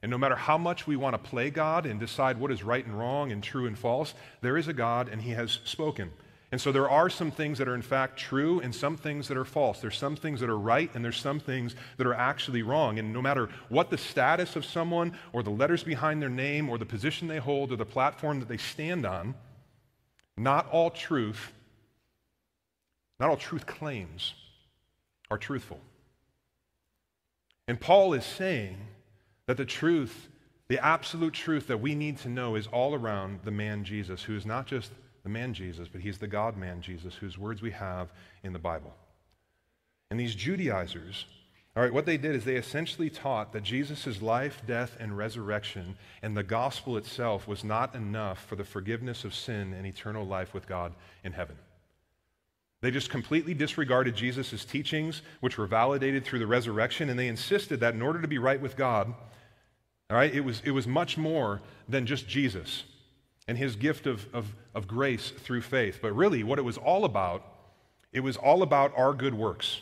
And 0.00 0.12
no 0.12 0.18
matter 0.18 0.36
how 0.36 0.58
much 0.58 0.86
we 0.86 0.94
want 0.94 1.14
to 1.14 1.30
play 1.30 1.50
God 1.50 1.86
and 1.86 1.98
decide 1.98 2.38
what 2.38 2.52
is 2.52 2.62
right 2.62 2.86
and 2.86 2.96
wrong 2.96 3.32
and 3.32 3.42
true 3.42 3.66
and 3.66 3.76
false, 3.76 4.14
there 4.42 4.56
is 4.56 4.68
a 4.68 4.72
God, 4.72 5.08
and 5.08 5.20
He 5.20 5.30
has 5.32 5.58
spoken. 5.64 6.12
And 6.52 6.60
so 6.60 6.70
there 6.70 6.88
are 6.88 7.08
some 7.08 7.30
things 7.30 7.56
that 7.58 7.66
are 7.66 7.74
in 7.74 7.80
fact 7.80 8.18
true 8.18 8.60
and 8.60 8.74
some 8.74 8.98
things 8.98 9.26
that 9.28 9.38
are 9.38 9.44
false. 9.44 9.80
There's 9.80 9.96
some 9.96 10.16
things 10.16 10.38
that 10.40 10.50
are 10.50 10.58
right 10.58 10.90
and 10.94 11.02
there's 11.02 11.16
some 11.16 11.40
things 11.40 11.74
that 11.96 12.06
are 12.06 12.12
actually 12.12 12.62
wrong. 12.62 12.98
And 12.98 13.10
no 13.10 13.22
matter 13.22 13.48
what 13.70 13.88
the 13.88 13.96
status 13.96 14.54
of 14.54 14.66
someone 14.66 15.16
or 15.32 15.42
the 15.42 15.50
letters 15.50 15.82
behind 15.82 16.20
their 16.20 16.28
name 16.28 16.68
or 16.68 16.76
the 16.76 16.84
position 16.84 17.26
they 17.26 17.38
hold 17.38 17.72
or 17.72 17.76
the 17.76 17.86
platform 17.86 18.38
that 18.38 18.48
they 18.48 18.58
stand 18.58 19.06
on, 19.06 19.34
not 20.36 20.68
all 20.70 20.90
truth, 20.90 21.52
not 23.18 23.30
all 23.30 23.38
truth 23.38 23.64
claims 23.64 24.34
are 25.30 25.38
truthful. 25.38 25.80
And 27.66 27.80
Paul 27.80 28.12
is 28.12 28.26
saying 28.26 28.76
that 29.46 29.56
the 29.56 29.64
truth, 29.64 30.28
the 30.68 30.84
absolute 30.84 31.32
truth 31.32 31.68
that 31.68 31.80
we 31.80 31.94
need 31.94 32.18
to 32.18 32.28
know 32.28 32.56
is 32.56 32.66
all 32.66 32.94
around 32.94 33.40
the 33.44 33.50
man 33.50 33.84
Jesus, 33.84 34.22
who 34.22 34.36
is 34.36 34.44
not 34.44 34.66
just 34.66 34.92
the 35.22 35.28
man 35.28 35.54
Jesus, 35.54 35.88
but 35.88 36.00
he's 36.00 36.18
the 36.18 36.26
God 36.26 36.56
man 36.56 36.80
Jesus, 36.80 37.14
whose 37.14 37.38
words 37.38 37.62
we 37.62 37.70
have 37.70 38.12
in 38.42 38.52
the 38.52 38.58
Bible. 38.58 38.94
And 40.10 40.18
these 40.18 40.34
Judaizers, 40.34 41.26
all 41.74 41.82
right, 41.82 41.92
what 41.92 42.04
they 42.04 42.16
did 42.16 42.34
is 42.34 42.44
they 42.44 42.56
essentially 42.56 43.08
taught 43.08 43.52
that 43.52 43.62
Jesus' 43.62 44.20
life, 44.20 44.62
death, 44.66 44.96
and 45.00 45.16
resurrection 45.16 45.96
and 46.22 46.36
the 46.36 46.42
gospel 46.42 46.96
itself 46.96 47.48
was 47.48 47.64
not 47.64 47.94
enough 47.94 48.44
for 48.44 48.56
the 48.56 48.64
forgiveness 48.64 49.24
of 49.24 49.34
sin 49.34 49.72
and 49.72 49.86
eternal 49.86 50.26
life 50.26 50.52
with 50.52 50.66
God 50.66 50.92
in 51.24 51.32
heaven. 51.32 51.56
They 52.82 52.90
just 52.90 53.10
completely 53.10 53.54
disregarded 53.54 54.16
Jesus' 54.16 54.64
teachings, 54.64 55.22
which 55.40 55.56
were 55.56 55.68
validated 55.68 56.24
through 56.24 56.40
the 56.40 56.48
resurrection, 56.48 57.08
and 57.08 57.18
they 57.18 57.28
insisted 57.28 57.78
that 57.80 57.94
in 57.94 58.02
order 58.02 58.20
to 58.20 58.28
be 58.28 58.38
right 58.38 58.60
with 58.60 58.76
God, 58.76 59.14
all 60.10 60.16
right, 60.16 60.34
it 60.34 60.44
was, 60.44 60.60
it 60.64 60.72
was 60.72 60.86
much 60.86 61.16
more 61.16 61.62
than 61.88 62.06
just 62.06 62.28
Jesus 62.28 62.82
and 63.48 63.58
his 63.58 63.76
gift 63.76 64.06
of, 64.06 64.26
of, 64.32 64.54
of 64.74 64.86
grace 64.86 65.30
through 65.30 65.62
faith. 65.62 65.98
But 66.00 66.14
really, 66.14 66.42
what 66.42 66.58
it 66.58 66.62
was 66.62 66.78
all 66.78 67.04
about, 67.04 67.44
it 68.12 68.20
was 68.20 68.36
all 68.36 68.62
about 68.62 68.92
our 68.96 69.12
good 69.12 69.34
works. 69.34 69.80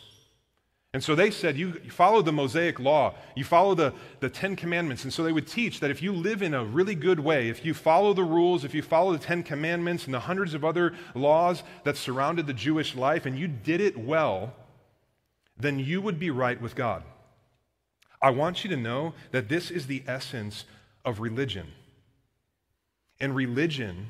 And 0.93 1.05
so 1.05 1.15
they 1.15 1.31
said, 1.31 1.57
you, 1.57 1.81
you 1.85 1.91
follow 1.91 2.21
the 2.21 2.33
Mosaic 2.33 2.81
law, 2.81 3.15
you 3.37 3.45
follow 3.45 3.77
the, 3.77 3.95
the 4.19 4.29
Ten 4.29 4.57
Commandments. 4.57 5.05
And 5.05 5.13
so 5.13 5.23
they 5.23 5.31
would 5.31 5.47
teach 5.47 5.79
that 5.81 5.91
if 5.91 6.03
you 6.03 6.13
live 6.13 6.43
in 6.43 6.53
a 6.53 6.65
really 6.65 6.97
good 6.97 7.21
way, 7.21 7.49
if 7.49 7.65
you 7.65 7.75
follow 7.75 8.13
the 8.13 8.25
rules, 8.25 8.65
if 8.65 8.75
you 8.75 8.83
follow 8.83 9.13
the 9.13 9.19
Ten 9.19 9.45
Commandments 9.45 10.07
and 10.07 10.15
the 10.15 10.21
hundreds 10.21 10.53
of 10.53 10.65
other 10.65 10.95
laws 11.15 11.63
that 11.85 11.97
surrounded 11.97 12.49
the 12.49 12.53
Jewish 12.55 12.97
life, 12.97 13.25
and 13.25 13.39
you 13.39 13.47
did 13.47 13.81
it 13.81 13.97
well, 13.97 14.53
then 15.57 15.79
you 15.79 16.01
would 16.01 16.19
be 16.19 16.31
right 16.31 16.61
with 16.61 16.75
God. 16.75 17.05
I 18.21 18.31
want 18.31 18.65
you 18.65 18.71
to 18.71 18.77
know 18.77 19.15
that 19.31 19.49
this 19.49 19.71
is 19.71 19.87
the 19.87 20.03
essence 20.09 20.65
of 21.05 21.21
religion. 21.21 21.69
And 23.21 23.35
religion 23.35 24.09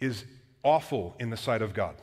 is 0.00 0.24
awful 0.62 1.14
in 1.18 1.30
the 1.30 1.36
sight 1.36 1.62
of 1.62 1.74
God. 1.74 1.96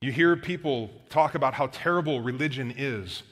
You 0.00 0.12
hear 0.12 0.34
people 0.36 0.90
talk 1.10 1.34
about 1.34 1.54
how 1.54 1.66
terrible 1.66 2.20
religion 2.20 2.72
is. 2.76 3.22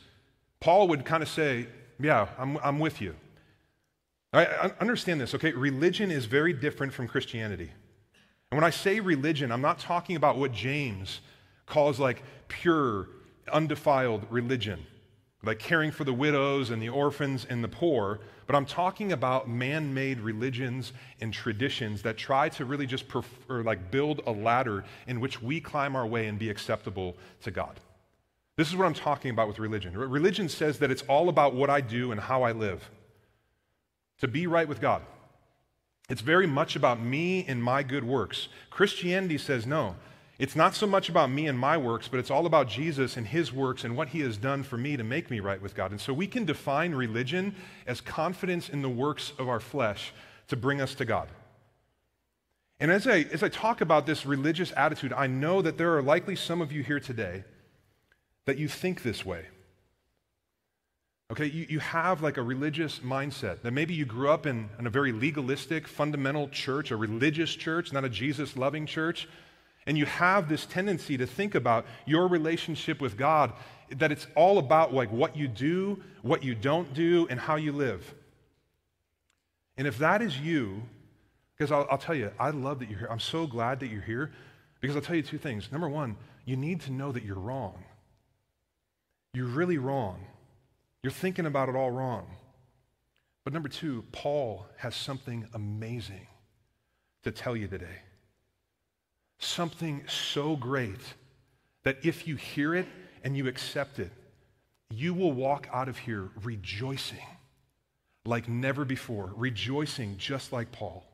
Paul 0.60 0.88
would 0.88 1.04
kind 1.04 1.22
of 1.22 1.28
say, 1.28 1.66
Yeah, 1.98 2.28
I'm, 2.38 2.58
I'm 2.58 2.78
with 2.78 3.00
you. 3.00 3.14
I, 4.32 4.44
I 4.44 4.72
understand 4.80 5.20
this, 5.20 5.34
okay? 5.34 5.52
Religion 5.52 6.10
is 6.10 6.26
very 6.26 6.52
different 6.52 6.92
from 6.92 7.08
Christianity. 7.08 7.70
And 8.50 8.56
when 8.56 8.64
I 8.64 8.70
say 8.70 9.00
religion, 9.00 9.50
I'm 9.50 9.60
not 9.62 9.78
talking 9.78 10.16
about 10.16 10.36
what 10.36 10.52
James 10.52 11.20
calls 11.66 11.98
like 11.98 12.22
pure, 12.48 13.08
undefiled 13.52 14.26
religion, 14.30 14.86
like 15.42 15.58
caring 15.58 15.90
for 15.90 16.04
the 16.04 16.12
widows 16.12 16.70
and 16.70 16.82
the 16.82 16.88
orphans 16.88 17.46
and 17.48 17.62
the 17.62 17.68
poor. 17.68 18.20
But 18.46 18.56
I'm 18.56 18.66
talking 18.66 19.12
about 19.12 19.48
man 19.48 19.94
made 19.94 20.20
religions 20.20 20.92
and 21.20 21.32
traditions 21.32 22.02
that 22.02 22.16
try 22.16 22.48
to 22.50 22.64
really 22.64 22.86
just 22.86 23.06
prefer, 23.06 23.62
like 23.62 23.90
build 23.90 24.22
a 24.26 24.32
ladder 24.32 24.84
in 25.06 25.20
which 25.20 25.40
we 25.42 25.60
climb 25.60 25.94
our 25.94 26.06
way 26.06 26.26
and 26.26 26.38
be 26.38 26.50
acceptable 26.50 27.16
to 27.42 27.50
God. 27.50 27.78
This 28.56 28.68
is 28.68 28.74
what 28.74 28.86
I'm 28.86 28.94
talking 28.94 29.30
about 29.30 29.46
with 29.46 29.60
religion. 29.60 29.96
Religion 29.96 30.48
says 30.48 30.80
that 30.80 30.90
it's 30.90 31.02
all 31.02 31.28
about 31.28 31.54
what 31.54 31.70
I 31.70 31.80
do 31.80 32.10
and 32.10 32.20
how 32.20 32.42
I 32.42 32.50
live, 32.50 32.90
to 34.20 34.26
be 34.26 34.48
right 34.48 34.66
with 34.66 34.80
God. 34.80 35.02
It's 36.08 36.22
very 36.22 36.46
much 36.46 36.74
about 36.74 37.00
me 37.00 37.44
and 37.46 37.62
my 37.62 37.84
good 37.84 38.02
works. 38.02 38.48
Christianity 38.70 39.38
says 39.38 39.66
no. 39.66 39.94
It's 40.38 40.54
not 40.54 40.76
so 40.76 40.86
much 40.86 41.08
about 41.08 41.30
me 41.30 41.48
and 41.48 41.58
my 41.58 41.76
works, 41.76 42.06
but 42.06 42.20
it's 42.20 42.30
all 42.30 42.46
about 42.46 42.68
Jesus 42.68 43.16
and 43.16 43.26
his 43.26 43.52
works 43.52 43.82
and 43.82 43.96
what 43.96 44.10
he 44.10 44.20
has 44.20 44.36
done 44.36 44.62
for 44.62 44.76
me 44.76 44.96
to 44.96 45.02
make 45.02 45.30
me 45.30 45.40
right 45.40 45.60
with 45.60 45.74
God. 45.74 45.90
And 45.90 46.00
so 46.00 46.12
we 46.12 46.28
can 46.28 46.44
define 46.44 46.94
religion 46.94 47.56
as 47.88 48.00
confidence 48.00 48.68
in 48.68 48.82
the 48.82 48.88
works 48.88 49.32
of 49.38 49.48
our 49.48 49.58
flesh 49.58 50.12
to 50.46 50.56
bring 50.56 50.80
us 50.80 50.94
to 50.94 51.04
God. 51.04 51.28
And 52.78 52.92
as 52.92 53.08
I, 53.08 53.26
as 53.32 53.42
I 53.42 53.48
talk 53.48 53.80
about 53.80 54.06
this 54.06 54.24
religious 54.24 54.72
attitude, 54.76 55.12
I 55.12 55.26
know 55.26 55.60
that 55.60 55.76
there 55.76 55.96
are 55.96 56.02
likely 56.02 56.36
some 56.36 56.62
of 56.62 56.70
you 56.70 56.84
here 56.84 57.00
today 57.00 57.42
that 58.44 58.58
you 58.58 58.68
think 58.68 59.02
this 59.02 59.26
way. 59.26 59.46
Okay, 61.32 61.46
you, 61.46 61.66
you 61.68 61.78
have 61.80 62.22
like 62.22 62.36
a 62.36 62.42
religious 62.42 63.00
mindset 63.00 63.62
that 63.62 63.72
maybe 63.72 63.92
you 63.92 64.06
grew 64.06 64.30
up 64.30 64.46
in, 64.46 64.70
in 64.78 64.86
a 64.86 64.90
very 64.90 65.10
legalistic, 65.10 65.88
fundamental 65.88 66.48
church, 66.48 66.92
a 66.92 66.96
religious 66.96 67.54
church, 67.54 67.92
not 67.92 68.04
a 68.04 68.08
Jesus 68.08 68.56
loving 68.56 68.86
church. 68.86 69.28
And 69.88 69.96
you 69.96 70.04
have 70.04 70.50
this 70.50 70.66
tendency 70.66 71.16
to 71.16 71.26
think 71.26 71.54
about 71.54 71.86
your 72.04 72.28
relationship 72.28 73.00
with 73.00 73.16
God, 73.16 73.54
that 73.96 74.12
it's 74.12 74.26
all 74.36 74.58
about 74.58 74.92
like 74.92 75.10
what 75.10 75.34
you 75.34 75.48
do, 75.48 76.02
what 76.20 76.44
you 76.44 76.54
don't 76.54 76.92
do, 76.92 77.26
and 77.30 77.40
how 77.40 77.56
you 77.56 77.72
live. 77.72 78.14
And 79.78 79.86
if 79.86 79.96
that 79.96 80.20
is 80.20 80.38
you, 80.38 80.82
because 81.56 81.72
I'll, 81.72 81.88
I'll 81.90 81.96
tell 81.96 82.14
you, 82.14 82.30
I 82.38 82.50
love 82.50 82.80
that 82.80 82.90
you're 82.90 82.98
here. 82.98 83.08
I'm 83.10 83.18
so 83.18 83.46
glad 83.46 83.80
that 83.80 83.86
you're 83.86 84.02
here 84.02 84.30
because 84.82 84.94
I'll 84.94 85.00
tell 85.00 85.16
you 85.16 85.22
two 85.22 85.38
things. 85.38 85.72
Number 85.72 85.88
one, 85.88 86.16
you 86.44 86.54
need 86.54 86.82
to 86.82 86.92
know 86.92 87.10
that 87.10 87.24
you're 87.24 87.38
wrong. 87.38 87.82
You're 89.32 89.46
really 89.46 89.78
wrong. 89.78 90.22
You're 91.02 91.12
thinking 91.12 91.46
about 91.46 91.70
it 91.70 91.76
all 91.76 91.90
wrong. 91.90 92.26
But 93.42 93.54
number 93.54 93.70
two, 93.70 94.04
Paul 94.12 94.66
has 94.76 94.94
something 94.94 95.48
amazing 95.54 96.26
to 97.22 97.30
tell 97.30 97.56
you 97.56 97.68
today 97.68 98.02
something 99.38 100.04
so 100.08 100.56
great 100.56 101.00
that 101.84 101.98
if 102.04 102.26
you 102.26 102.36
hear 102.36 102.74
it 102.74 102.86
and 103.24 103.36
you 103.36 103.46
accept 103.46 103.98
it, 103.98 104.10
you 104.90 105.14
will 105.14 105.32
walk 105.32 105.68
out 105.72 105.88
of 105.88 105.98
here 105.98 106.30
rejoicing 106.42 107.26
like 108.24 108.48
never 108.48 108.84
before, 108.84 109.32
rejoicing 109.36 110.16
just 110.18 110.52
like 110.52 110.70
Paul. 110.72 111.06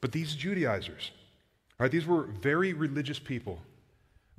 But 0.00 0.12
these 0.12 0.34
Judaizers, 0.34 1.10
right, 1.78 1.90
these 1.90 2.06
were 2.06 2.24
very 2.24 2.72
religious 2.72 3.18
people 3.18 3.60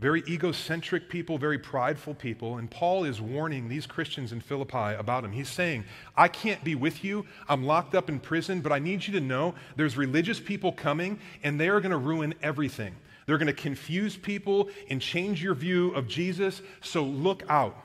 very 0.02 0.24
egocentric 0.28 1.10
people, 1.10 1.38
very 1.38 1.60
prideful 1.60 2.16
people. 2.16 2.58
And 2.58 2.70
Paul 2.70 3.04
is 3.04 3.22
warning 3.22 3.70
these 3.70 3.86
Christians 3.86 4.32
in 4.32 4.42
Philippi 4.42 4.96
about 4.98 5.24
him. 5.24 5.32
He's 5.32 5.48
saying, 5.48 5.86
I 6.18 6.28
can't 6.28 6.64
be 6.64 6.74
with 6.74 7.04
you. 7.04 7.28
I'm 7.48 7.64
locked 7.64 7.94
up 7.94 8.10
in 8.10 8.20
prison, 8.20 8.62
but 8.62 8.72
I 8.72 8.80
need 8.80 9.06
you 9.06 9.14
to 9.14 9.20
know 9.20 9.54
there's 9.76 9.96
religious 9.96 10.40
people 10.40 10.72
coming, 10.72 11.20
and 11.44 11.60
they 11.60 11.70
are 11.70 11.80
going 11.80 11.92
to 11.92 11.98
ruin 11.98 12.34
everything. 12.42 12.96
They're 13.28 13.38
going 13.38 13.46
to 13.46 13.54
confuse 13.54 14.18
people 14.18 14.70
and 14.90 15.00
change 15.00 15.44
your 15.44 15.54
view 15.54 15.92
of 15.92 16.08
Jesus, 16.08 16.64
so 16.82 17.04
look 17.04 17.44
out. 17.48 17.78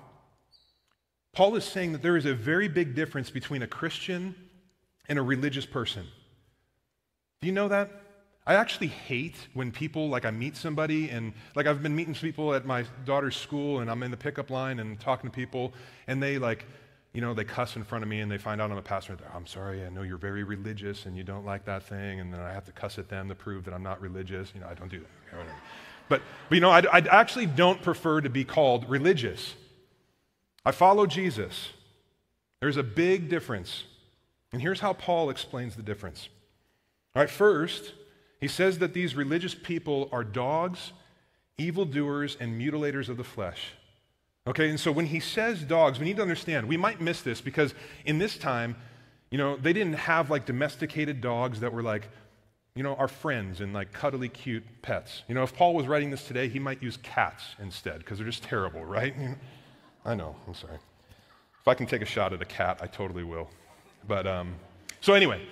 Paul 1.35 1.55
is 1.57 1.65
saying 1.65 1.93
that 1.93 2.01
there 2.01 2.17
is 2.17 2.25
a 2.25 2.35
very 2.35 2.67
big 2.67 2.95
difference 2.95 3.29
between 3.29 3.61
a 3.61 3.67
Christian 3.67 4.35
and 5.07 5.19
a 5.19 5.23
religious 5.23 5.67
person. 5.67 6.07
Do 7.43 7.47
you 7.47 7.53
know 7.53 7.69
that? 7.69 8.06
I 8.47 8.55
actually 8.55 8.89
hate 8.89 9.37
when 9.55 9.73
people, 9.73 10.09
like 10.09 10.25
I 10.25 10.31
meet 10.31 10.57
somebody, 10.57 11.11
and 11.11 11.33
like 11.57 11.67
I've 11.67 11.83
been 11.83 11.97
meeting 11.97 12.15
people 12.15 12.55
at 12.55 12.65
my 12.65 12.85
daughter's 13.05 13.37
school, 13.37 13.81
and 13.81 13.91
I'm 13.91 14.03
in 14.03 14.11
the 14.11 14.17
pickup 14.17 14.51
line 14.51 14.79
and 14.79 15.01
talking 15.01 15.29
to 15.29 15.35
people, 15.35 15.73
and 16.07 16.23
they 16.23 16.39
like, 16.39 16.65
you 17.13 17.21
know, 17.23 17.35
they 17.35 17.45
cuss 17.45 17.77
in 17.77 17.83
front 17.83 18.05
of 18.05 18.11
me 18.11 18.21
and 18.21 18.31
they 18.31 18.37
find 18.37 18.61
out 18.61 18.71
I'm 18.71 18.77
a 18.77 18.83
pastor. 18.83 19.17
I'm 19.35 19.47
sorry, 19.47 19.85
I 19.85 19.89
know 19.89 20.03
you're 20.03 20.19
very 20.19 20.45
religious 20.45 21.07
and 21.07 21.17
you 21.17 21.25
don't 21.25 21.47
like 21.47 21.65
that 21.65 21.83
thing, 21.83 22.21
and 22.21 22.33
then 22.33 22.41
I 22.41 22.53
have 22.53 22.67
to 22.67 22.73
cuss 22.73 22.99
at 22.99 23.09
them 23.09 23.29
to 23.31 23.35
prove 23.35 23.65
that 23.65 23.73
I'm 23.75 23.83
not 23.83 24.01
religious. 24.03 24.53
You 24.55 24.61
know, 24.61 24.69
I 24.69 24.75
don't 24.75 24.91
do 24.91 25.01
that. 25.01 25.47
But, 26.09 26.21
but 26.49 26.55
you 26.55 26.61
know, 26.61 26.71
I, 26.71 26.81
I 26.93 26.99
actually 26.99 27.47
don't 27.47 27.83
prefer 27.83 28.21
to 28.21 28.29
be 28.29 28.45
called 28.45 28.89
religious. 28.89 29.55
I 30.65 30.73
follow 30.73 31.07
Jesus. 31.07 31.71
There's 32.61 32.77
a 32.77 32.83
big 32.83 33.29
difference. 33.29 33.85
And 34.53 34.61
here's 34.63 34.81
how 34.81 34.93
Paul 34.93 35.31
explains 35.31 35.75
the 35.75 35.83
difference. 35.83 36.29
All 37.15 37.23
right, 37.23 37.31
first, 37.31 37.95
he 38.47 38.49
says 38.49 38.79
that 38.79 38.95
these 38.95 39.17
religious 39.17 39.57
people 39.57 40.09
are 40.13 40.23
dogs, 40.23 40.93
evildoers, 41.59 42.37
and 42.39 42.57
mutilators 42.57 43.09
of 43.09 43.17
the 43.17 43.25
flesh. 43.25 43.73
Okay, 44.47 44.71
and 44.71 44.79
so 44.79 44.93
when 44.93 45.07
he 45.07 45.19
says 45.19 45.65
dogs, 45.65 45.99
we 45.99 46.05
need 46.05 46.15
to 46.15 46.23
understand, 46.23 46.69
we 46.69 46.77
might 46.77 47.01
miss 47.01 47.23
this 47.23 47.41
because 47.41 47.75
in 48.05 48.19
this 48.19 48.39
time, 48.39 48.77
you 49.33 49.39
know, 49.39 49.57
they 49.57 49.73
didn't 49.73 49.95
have 49.95 50.31
like 50.31 50.47
domesticated 50.47 51.21
dogs 51.21 51.59
that 51.59 51.73
were 51.73 51.83
like, 51.83 52.09
you 52.77 52.85
know, 52.85 52.95
our 52.95 53.09
friends 53.09 53.61
and 53.61 53.75
like 53.75 53.93
cuddly 53.93 54.29
cute 54.29 54.63
pets. 54.81 55.25
You 55.27 55.35
know, 55.35 55.43
if 55.43 55.53
Paul 55.53 55.75
was 55.75 55.89
writing 55.89 56.11
this 56.11 56.25
today, 56.25 56.47
he 56.47 56.61
might 56.61 56.81
use 56.81 56.99
cats 56.99 57.43
instead 57.59 57.99
because 57.99 58.19
they're 58.19 58.29
just 58.29 58.45
terrible, 58.45 58.85
right? 58.85 59.13
I 60.05 60.15
know, 60.15 60.37
I'm 60.47 60.55
sorry. 60.55 60.79
If 61.61 61.67
I 61.67 61.75
can 61.75 61.87
take 61.87 62.03
a 62.03 62.07
shot 62.07 62.33
at 62.33 62.41
a 62.41 62.45
cat, 62.45 62.79
I 62.81 62.87
totally 62.87 63.25
will. 63.25 63.51
But, 64.07 64.25
um, 64.29 64.55
so 65.01 65.15
anyway, 65.15 65.45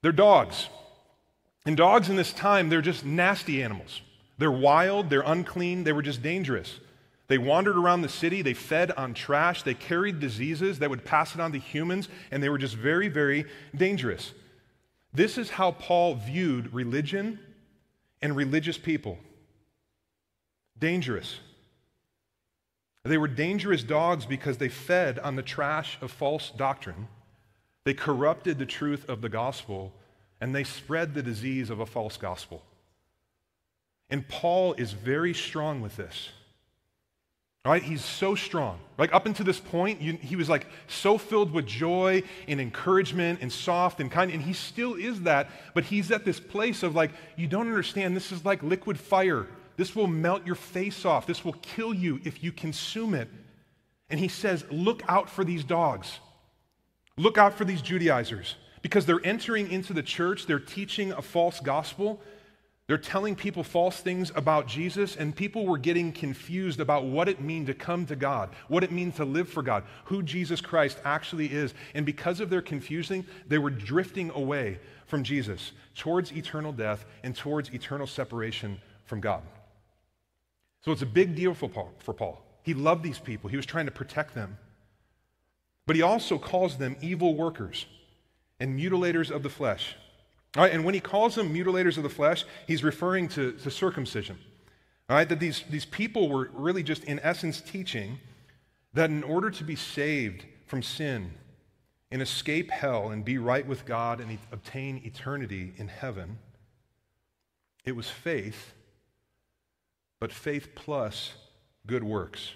they're 0.00 0.12
dogs. 0.12 0.68
And 1.66 1.76
dogs 1.76 2.08
in 2.08 2.16
this 2.16 2.32
time, 2.32 2.68
they're 2.68 2.80
just 2.80 3.04
nasty 3.04 3.62
animals. 3.62 4.00
They're 4.38 4.50
wild, 4.50 5.10
they're 5.10 5.20
unclean, 5.20 5.84
they 5.84 5.92
were 5.92 6.02
just 6.02 6.22
dangerous. 6.22 6.78
They 7.26 7.38
wandered 7.38 7.76
around 7.76 8.02
the 8.02 8.08
city, 8.08 8.40
they 8.40 8.54
fed 8.54 8.90
on 8.92 9.12
trash, 9.12 9.62
they 9.62 9.74
carried 9.74 10.18
diseases 10.18 10.78
that 10.78 10.88
would 10.88 11.04
pass 11.04 11.34
it 11.34 11.40
on 11.40 11.52
to 11.52 11.58
humans, 11.58 12.08
and 12.30 12.42
they 12.42 12.48
were 12.48 12.58
just 12.58 12.74
very, 12.74 13.08
very 13.08 13.44
dangerous. 13.76 14.32
This 15.12 15.36
is 15.36 15.50
how 15.50 15.72
Paul 15.72 16.14
viewed 16.14 16.72
religion 16.72 17.38
and 18.22 18.34
religious 18.34 18.78
people 18.78 19.18
dangerous. 20.78 21.40
They 23.04 23.18
were 23.18 23.28
dangerous 23.28 23.82
dogs 23.82 24.26
because 24.26 24.58
they 24.58 24.68
fed 24.68 25.18
on 25.18 25.36
the 25.36 25.42
trash 25.42 25.98
of 26.00 26.10
false 26.10 26.50
doctrine. 26.50 27.08
They 27.84 27.94
corrupted 27.94 28.58
the 28.58 28.66
truth 28.66 29.08
of 29.08 29.22
the 29.22 29.28
gospel 29.28 29.92
and 30.40 30.54
they 30.54 30.64
spread 30.64 31.14
the 31.14 31.22
disease 31.22 31.70
of 31.70 31.80
a 31.80 31.86
false 31.86 32.16
gospel. 32.16 32.62
And 34.10 34.26
Paul 34.26 34.74
is 34.74 34.92
very 34.92 35.34
strong 35.34 35.80
with 35.80 35.96
this. 35.96 36.30
Right? 37.64 37.82
He's 37.82 38.04
so 38.04 38.34
strong. 38.34 38.78
Like 38.96 39.12
up 39.12 39.26
until 39.26 39.44
this 39.44 39.60
point, 39.60 40.00
you, 40.00 40.14
he 40.14 40.36
was 40.36 40.48
like 40.48 40.66
so 40.86 41.18
filled 41.18 41.52
with 41.52 41.66
joy 41.66 42.22
and 42.46 42.60
encouragement 42.60 43.40
and 43.42 43.52
soft 43.52 44.00
and 44.00 44.10
kind, 44.10 44.30
and 44.30 44.40
he 44.40 44.54
still 44.54 44.94
is 44.94 45.22
that, 45.22 45.50
but 45.74 45.84
he's 45.84 46.10
at 46.10 46.24
this 46.24 46.40
place 46.40 46.82
of 46.82 46.94
like, 46.94 47.10
you 47.36 47.46
don't 47.46 47.66
understand, 47.66 48.16
this 48.16 48.32
is 48.32 48.44
like 48.44 48.62
liquid 48.62 48.98
fire. 48.98 49.46
This 49.76 49.94
will 49.94 50.06
melt 50.06 50.46
your 50.46 50.54
face 50.54 51.04
off. 51.04 51.26
This 51.26 51.44
will 51.44 51.56
kill 51.60 51.92
you 51.92 52.20
if 52.24 52.42
you 52.42 52.52
consume 52.52 53.12
it. 53.12 53.28
And 54.08 54.18
he 54.18 54.28
says, 54.28 54.64
look 54.70 55.02
out 55.06 55.28
for 55.28 55.44
these 55.44 55.62
dogs. 55.62 56.20
Look 57.18 57.36
out 57.36 57.54
for 57.54 57.64
these 57.64 57.82
Judaizers 57.82 58.54
because 58.82 59.06
they're 59.06 59.24
entering 59.24 59.70
into 59.70 59.92
the 59.92 60.02
church, 60.02 60.46
they're 60.46 60.58
teaching 60.58 61.12
a 61.12 61.22
false 61.22 61.60
gospel. 61.60 62.20
They're 62.86 62.96
telling 62.96 63.36
people 63.36 63.62
false 63.62 64.00
things 64.00 64.32
about 64.34 64.66
Jesus, 64.66 65.14
and 65.14 65.36
people 65.36 65.66
were 65.66 65.76
getting 65.76 66.10
confused 66.10 66.80
about 66.80 67.04
what 67.04 67.28
it 67.28 67.38
means 67.38 67.66
to 67.66 67.74
come 67.74 68.06
to 68.06 68.16
God, 68.16 68.48
what 68.68 68.82
it 68.82 68.90
means 68.90 69.16
to 69.16 69.26
live 69.26 69.46
for 69.46 69.62
God, 69.62 69.84
who 70.06 70.22
Jesus 70.22 70.62
Christ 70.62 70.98
actually 71.04 71.52
is. 71.52 71.74
And 71.92 72.06
because 72.06 72.40
of 72.40 72.48
their 72.48 72.62
confusing, 72.62 73.26
they 73.46 73.58
were 73.58 73.68
drifting 73.68 74.30
away 74.30 74.78
from 75.06 75.22
Jesus 75.22 75.72
towards 75.96 76.32
eternal 76.32 76.72
death 76.72 77.04
and 77.22 77.36
towards 77.36 77.74
eternal 77.74 78.06
separation 78.06 78.80
from 79.04 79.20
God. 79.20 79.42
So 80.82 80.90
it's 80.90 81.02
a 81.02 81.06
big 81.06 81.34
deal 81.34 81.52
for 81.52 81.68
Paul. 81.68 81.92
For 81.98 82.14
Paul. 82.14 82.42
He 82.62 82.72
loved 82.72 83.02
these 83.02 83.18
people, 83.18 83.50
he 83.50 83.56
was 83.56 83.66
trying 83.66 83.86
to 83.86 83.92
protect 83.92 84.34
them. 84.34 84.56
But 85.86 85.96
he 85.96 86.02
also 86.02 86.38
calls 86.38 86.78
them 86.78 86.96
evil 87.02 87.34
workers 87.34 87.84
and 88.60 88.78
mutilators 88.78 89.30
of 89.30 89.42
the 89.42 89.50
flesh. 89.50 89.96
All 90.56 90.62
right, 90.62 90.72
and 90.72 90.84
when 90.84 90.94
he 90.94 91.00
calls 91.00 91.34
them 91.34 91.54
mutilators 91.54 91.96
of 91.96 92.02
the 92.02 92.08
flesh, 92.08 92.44
he's 92.66 92.82
referring 92.82 93.28
to, 93.28 93.52
to 93.52 93.70
circumcision. 93.70 94.38
All 95.08 95.16
right, 95.16 95.28
that 95.28 95.40
these, 95.40 95.64
these 95.70 95.84
people 95.84 96.28
were 96.28 96.50
really 96.52 96.82
just, 96.82 97.04
in 97.04 97.18
essence, 97.20 97.60
teaching 97.60 98.18
that 98.94 99.10
in 99.10 99.22
order 99.22 99.50
to 99.50 99.64
be 99.64 99.76
saved 99.76 100.44
from 100.66 100.82
sin 100.82 101.32
and 102.10 102.22
escape 102.22 102.70
hell 102.70 103.10
and 103.10 103.24
be 103.24 103.38
right 103.38 103.66
with 103.66 103.84
God 103.84 104.20
and 104.20 104.32
e- 104.32 104.38
obtain 104.50 105.02
eternity 105.04 105.74
in 105.76 105.88
heaven, 105.88 106.38
it 107.84 107.94
was 107.94 108.08
faith, 108.08 108.72
but 110.18 110.32
faith 110.32 110.74
plus 110.74 111.34
good 111.86 112.04
works. 112.04 112.52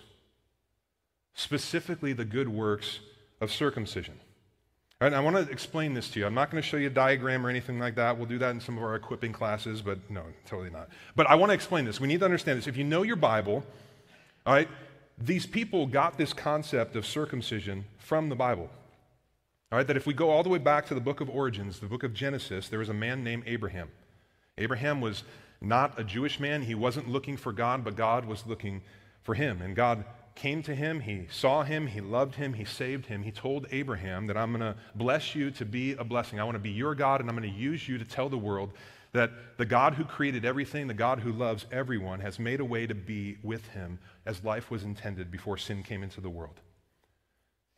Specifically, 1.34 2.12
the 2.12 2.24
good 2.24 2.48
works 2.48 3.00
of 3.40 3.50
circumcision. 3.50 4.20
I 5.02 5.20
want 5.20 5.36
to 5.36 5.50
explain 5.50 5.94
this 5.94 6.10
to 6.10 6.20
you. 6.20 6.26
I'm 6.26 6.34
not 6.34 6.50
going 6.50 6.62
to 6.62 6.68
show 6.68 6.76
you 6.76 6.86
a 6.86 6.90
diagram 6.90 7.44
or 7.44 7.50
anything 7.50 7.78
like 7.78 7.96
that. 7.96 8.16
We'll 8.16 8.26
do 8.26 8.38
that 8.38 8.50
in 8.50 8.60
some 8.60 8.76
of 8.76 8.84
our 8.84 8.94
equipping 8.94 9.32
classes, 9.32 9.82
but 9.82 9.98
no, 10.10 10.22
totally 10.46 10.70
not. 10.70 10.90
But 11.16 11.26
I 11.28 11.34
want 11.34 11.50
to 11.50 11.54
explain 11.54 11.84
this. 11.84 12.00
We 12.00 12.08
need 12.08 12.20
to 12.20 12.24
understand 12.24 12.58
this. 12.58 12.66
If 12.66 12.76
you 12.76 12.84
know 12.84 13.02
your 13.02 13.16
Bible, 13.16 13.64
all 14.46 14.54
right, 14.54 14.68
these 15.18 15.46
people 15.46 15.86
got 15.86 16.18
this 16.18 16.32
concept 16.32 16.94
of 16.94 17.06
circumcision 17.06 17.84
from 17.98 18.28
the 18.28 18.36
Bible. 18.36 18.70
All 19.70 19.78
right, 19.78 19.86
that 19.86 19.96
if 19.96 20.06
we 20.06 20.14
go 20.14 20.30
all 20.30 20.42
the 20.42 20.50
way 20.50 20.58
back 20.58 20.86
to 20.86 20.94
the 20.94 21.00
book 21.00 21.20
of 21.20 21.30
Origins, 21.30 21.80
the 21.80 21.86
book 21.86 22.02
of 22.02 22.12
Genesis, 22.12 22.68
there 22.68 22.78
was 22.78 22.88
a 22.88 22.94
man 22.94 23.24
named 23.24 23.44
Abraham. 23.46 23.88
Abraham 24.58 25.00
was 25.00 25.24
not 25.60 25.98
a 25.98 26.04
Jewish 26.04 26.38
man. 26.38 26.62
He 26.62 26.74
wasn't 26.74 27.08
looking 27.08 27.36
for 27.36 27.52
God, 27.52 27.82
but 27.82 27.96
God 27.96 28.26
was 28.26 28.46
looking 28.46 28.82
for 29.22 29.34
him. 29.34 29.62
And 29.62 29.74
God 29.74 30.04
came 30.34 30.62
to 30.62 30.74
him, 30.74 31.00
he 31.00 31.26
saw 31.30 31.62
him, 31.62 31.86
he 31.86 32.00
loved 32.00 32.34
him, 32.34 32.54
he 32.54 32.64
saved 32.64 33.06
him. 33.06 33.22
He 33.22 33.30
told 33.30 33.66
Abraham 33.70 34.26
that 34.26 34.36
I'm 34.36 34.52
going 34.52 34.60
to 34.60 34.76
bless 34.94 35.34
you 35.34 35.50
to 35.52 35.64
be 35.64 35.92
a 35.92 36.04
blessing. 36.04 36.40
I 36.40 36.44
want 36.44 36.54
to 36.54 36.60
be 36.60 36.70
your 36.70 36.94
God, 36.94 37.20
and 37.20 37.28
I'm 37.28 37.36
going 37.36 37.50
to 37.50 37.56
use 37.58 37.88
you 37.88 37.98
to 37.98 38.04
tell 38.04 38.28
the 38.28 38.38
world 38.38 38.72
that 39.12 39.30
the 39.58 39.66
God 39.66 39.94
who 39.94 40.04
created 40.04 40.44
everything, 40.44 40.86
the 40.86 40.94
God 40.94 41.20
who 41.20 41.32
loves 41.32 41.66
everyone, 41.70 42.20
has 42.20 42.38
made 42.38 42.60
a 42.60 42.64
way 42.64 42.86
to 42.86 42.94
be 42.94 43.36
with 43.42 43.66
him 43.68 43.98
as 44.24 44.42
life 44.42 44.70
was 44.70 44.84
intended 44.84 45.30
before 45.30 45.58
sin 45.58 45.82
came 45.82 46.02
into 46.02 46.20
the 46.20 46.30
world. 46.30 46.60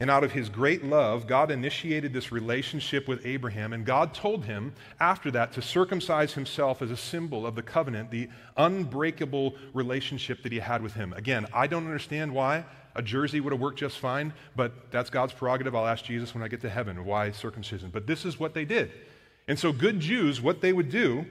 And 0.01 0.11
out 0.11 0.25
of 0.25 0.33
his 0.33 0.49
great 0.49 0.85
love, 0.85 1.29
God 1.29 1.53
initiated 1.53 2.13
this 2.13 2.33
relationship 2.33 3.07
with 3.07 3.25
Abraham, 3.25 3.73
and 3.73 3.87
God 3.87 4.13
told 4.13 4.45
him 4.45 4.73
after 4.99 5.31
that 5.31 5.53
to 5.53 5.63
circumcise 5.63 6.35
himself 6.35 6.83
as 6.83 6.91
a 6.91 6.97
symbol 6.97 7.47
of 7.47 7.55
the 7.55 7.63
covenant, 7.63 8.11
the 8.11 8.29
unbreakable 8.57 9.55
relationship 9.73 10.43
that 10.43 10.51
he 10.51 10.59
had 10.59 10.83
with 10.83 10.95
him. 10.95 11.13
Again, 11.13 11.47
I 11.55 11.69
don't 11.69 11.87
understand 11.87 12.35
why. 12.35 12.65
A 12.97 13.03
jersey 13.03 13.41
would 13.41 13.53
have 13.53 13.61
worked 13.61 13.79
just 13.79 13.99
fine, 13.99 14.33
but 14.57 14.91
that's 14.91 15.11
God's 15.11 15.33
prerogative. 15.33 15.75
I'll 15.75 15.87
ask 15.87 16.05
Jesus 16.05 16.35
when 16.35 16.43
I 16.43 16.49
get 16.49 16.61
to 16.63 16.71
heaven 16.71 17.05
why 17.05 17.31
circumcision. 17.31 17.91
But 17.91 18.07
this 18.07 18.25
is 18.25 18.39
what 18.39 18.55
they 18.55 18.65
did. 18.65 18.91
And 19.47 19.59
so, 19.59 19.73
good 19.73 20.01
Jews, 20.01 20.41
what 20.41 20.61
they 20.61 20.73
would 20.73 20.91
do, 20.91 21.27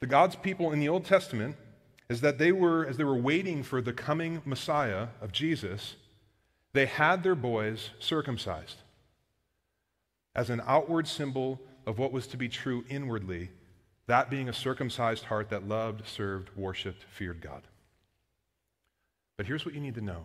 the 0.00 0.06
God's 0.06 0.36
people 0.36 0.72
in 0.72 0.80
the 0.80 0.88
Old 0.88 1.04
Testament, 1.04 1.56
is 2.08 2.20
that 2.20 2.38
they 2.38 2.52
were, 2.52 2.86
as 2.86 2.96
they 2.96 3.04
were 3.04 3.16
waiting 3.16 3.62
for 3.62 3.80
the 3.80 3.92
coming 3.92 4.42
Messiah 4.44 5.08
of 5.20 5.32
Jesus, 5.32 5.96
they 6.74 6.86
had 6.86 7.22
their 7.22 7.36
boys 7.36 7.90
circumcised 8.00 8.82
as 10.34 10.50
an 10.50 10.60
outward 10.66 11.06
symbol 11.06 11.60
of 11.86 11.98
what 11.98 12.12
was 12.12 12.26
to 12.26 12.36
be 12.36 12.48
true 12.48 12.84
inwardly, 12.88 13.48
that 14.08 14.28
being 14.28 14.48
a 14.48 14.52
circumcised 14.52 15.24
heart 15.24 15.48
that 15.50 15.68
loved, 15.68 16.06
served, 16.06 16.50
worshiped, 16.56 17.04
feared 17.10 17.40
God. 17.40 17.62
But 19.36 19.46
here's 19.46 19.64
what 19.64 19.74
you 19.74 19.80
need 19.80 19.94
to 19.94 20.00
know. 20.00 20.24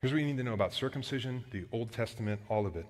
Here's 0.00 0.12
what 0.12 0.20
you 0.20 0.26
need 0.26 0.38
to 0.38 0.42
know 0.42 0.54
about 0.54 0.72
circumcision, 0.72 1.44
the 1.50 1.66
Old 1.72 1.92
Testament, 1.92 2.40
all 2.48 2.66
of 2.66 2.74
it. 2.76 2.86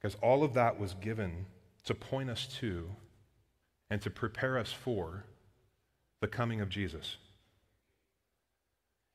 Because 0.00 0.16
all 0.22 0.42
of 0.42 0.54
that 0.54 0.80
was 0.80 0.94
given 0.94 1.46
to 1.84 1.94
point 1.94 2.30
us 2.30 2.46
to 2.60 2.88
and 3.90 4.00
to 4.02 4.10
prepare 4.10 4.58
us 4.58 4.72
for 4.72 5.24
the 6.20 6.28
coming 6.28 6.62
of 6.62 6.70
Jesus. 6.70 7.18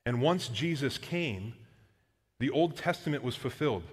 And 0.06 0.22
once 0.22 0.48
Jesus 0.50 0.98
came, 0.98 1.54
the 2.39 2.50
Old 2.50 2.75
Testament 2.75 3.24
was 3.24 3.35
fulfilled. 3.35 3.83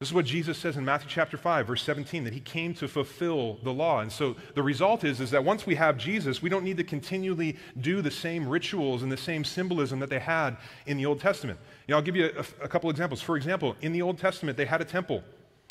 This 0.00 0.10
is 0.10 0.14
what 0.14 0.26
Jesus 0.26 0.56
says 0.56 0.76
in 0.76 0.84
Matthew 0.84 1.10
chapter 1.10 1.36
5, 1.36 1.66
verse 1.66 1.82
17, 1.82 2.22
that 2.22 2.32
he 2.32 2.38
came 2.38 2.72
to 2.74 2.86
fulfill 2.86 3.58
the 3.64 3.72
law. 3.72 3.98
And 4.00 4.12
so 4.12 4.36
the 4.54 4.62
result 4.62 5.02
is, 5.02 5.20
is 5.20 5.32
that 5.32 5.42
once 5.42 5.66
we 5.66 5.74
have 5.74 5.98
Jesus, 5.98 6.40
we 6.40 6.48
don't 6.48 6.62
need 6.62 6.76
to 6.76 6.84
continually 6.84 7.56
do 7.80 8.00
the 8.00 8.10
same 8.10 8.48
rituals 8.48 9.02
and 9.02 9.10
the 9.10 9.16
same 9.16 9.44
symbolism 9.44 9.98
that 9.98 10.08
they 10.08 10.20
had 10.20 10.56
in 10.86 10.98
the 10.98 11.06
Old 11.06 11.20
Testament. 11.20 11.58
You 11.88 11.92
know, 11.92 11.96
I'll 11.96 12.04
give 12.04 12.14
you 12.14 12.26
a, 12.26 12.64
a 12.64 12.68
couple 12.68 12.88
examples. 12.90 13.20
For 13.20 13.36
example, 13.36 13.74
in 13.80 13.92
the 13.92 14.02
Old 14.02 14.18
Testament, 14.18 14.56
they 14.56 14.66
had 14.66 14.80
a 14.80 14.84
temple, 14.84 15.24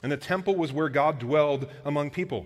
and 0.04 0.12
the 0.12 0.18
temple 0.18 0.58
was 0.58 0.74
where 0.74 0.90
God 0.90 1.20
dwelled 1.20 1.70
among 1.86 2.10
people. 2.10 2.46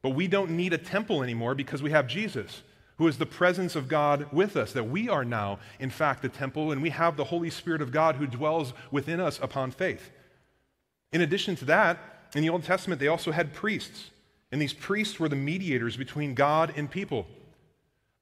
But 0.00 0.10
we 0.10 0.28
don't 0.28 0.52
need 0.52 0.72
a 0.72 0.78
temple 0.78 1.22
anymore 1.22 1.54
because 1.54 1.82
we 1.82 1.90
have 1.90 2.06
Jesus 2.06 2.62
who 2.98 3.06
is 3.06 3.18
the 3.18 3.26
presence 3.26 3.76
of 3.76 3.88
God 3.88 4.26
with 4.32 4.56
us, 4.56 4.72
that 4.72 4.90
we 4.90 5.08
are 5.08 5.24
now, 5.24 5.60
in 5.78 5.88
fact, 5.88 6.20
the 6.20 6.28
temple, 6.28 6.72
and 6.72 6.82
we 6.82 6.90
have 6.90 7.16
the 7.16 7.24
Holy 7.24 7.48
Spirit 7.48 7.80
of 7.80 7.92
God 7.92 8.16
who 8.16 8.26
dwells 8.26 8.74
within 8.90 9.20
us 9.20 9.38
upon 9.40 9.70
faith. 9.70 10.10
In 11.12 11.20
addition 11.20 11.56
to 11.56 11.64
that, 11.66 11.98
in 12.34 12.42
the 12.42 12.50
Old 12.50 12.64
Testament, 12.64 13.00
they 13.00 13.06
also 13.06 13.30
had 13.30 13.54
priests, 13.54 14.10
and 14.50 14.60
these 14.60 14.72
priests 14.72 15.18
were 15.18 15.28
the 15.28 15.36
mediators 15.36 15.96
between 15.96 16.34
God 16.34 16.72
and 16.76 16.90
people. 16.90 17.26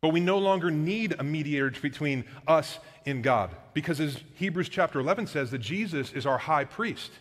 But 0.03 0.13
we 0.13 0.21
no 0.21 0.39
longer 0.39 0.71
need 0.71 1.17
a 1.19 1.25
mediator 1.25 1.71
between 1.71 2.25
us 2.47 2.79
and 3.07 3.25
God, 3.25 3.51
because 3.73 3.99
as 3.99 4.23
Hebrews 4.35 4.69
chapter 4.69 5.01
11 5.01 5.27
says, 5.27 5.51
that 5.53 5.59
Jesus 5.59 6.13
is 6.13 6.27
our 6.27 6.39
high 6.39 6.65
priest, 6.65 7.13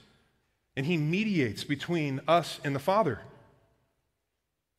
and 0.76 0.86
he 0.86 0.98
mediates 0.98 1.64
between 1.64 2.20
us 2.28 2.60
and 2.66 2.76
the 2.76 2.80
Father. 2.80 3.22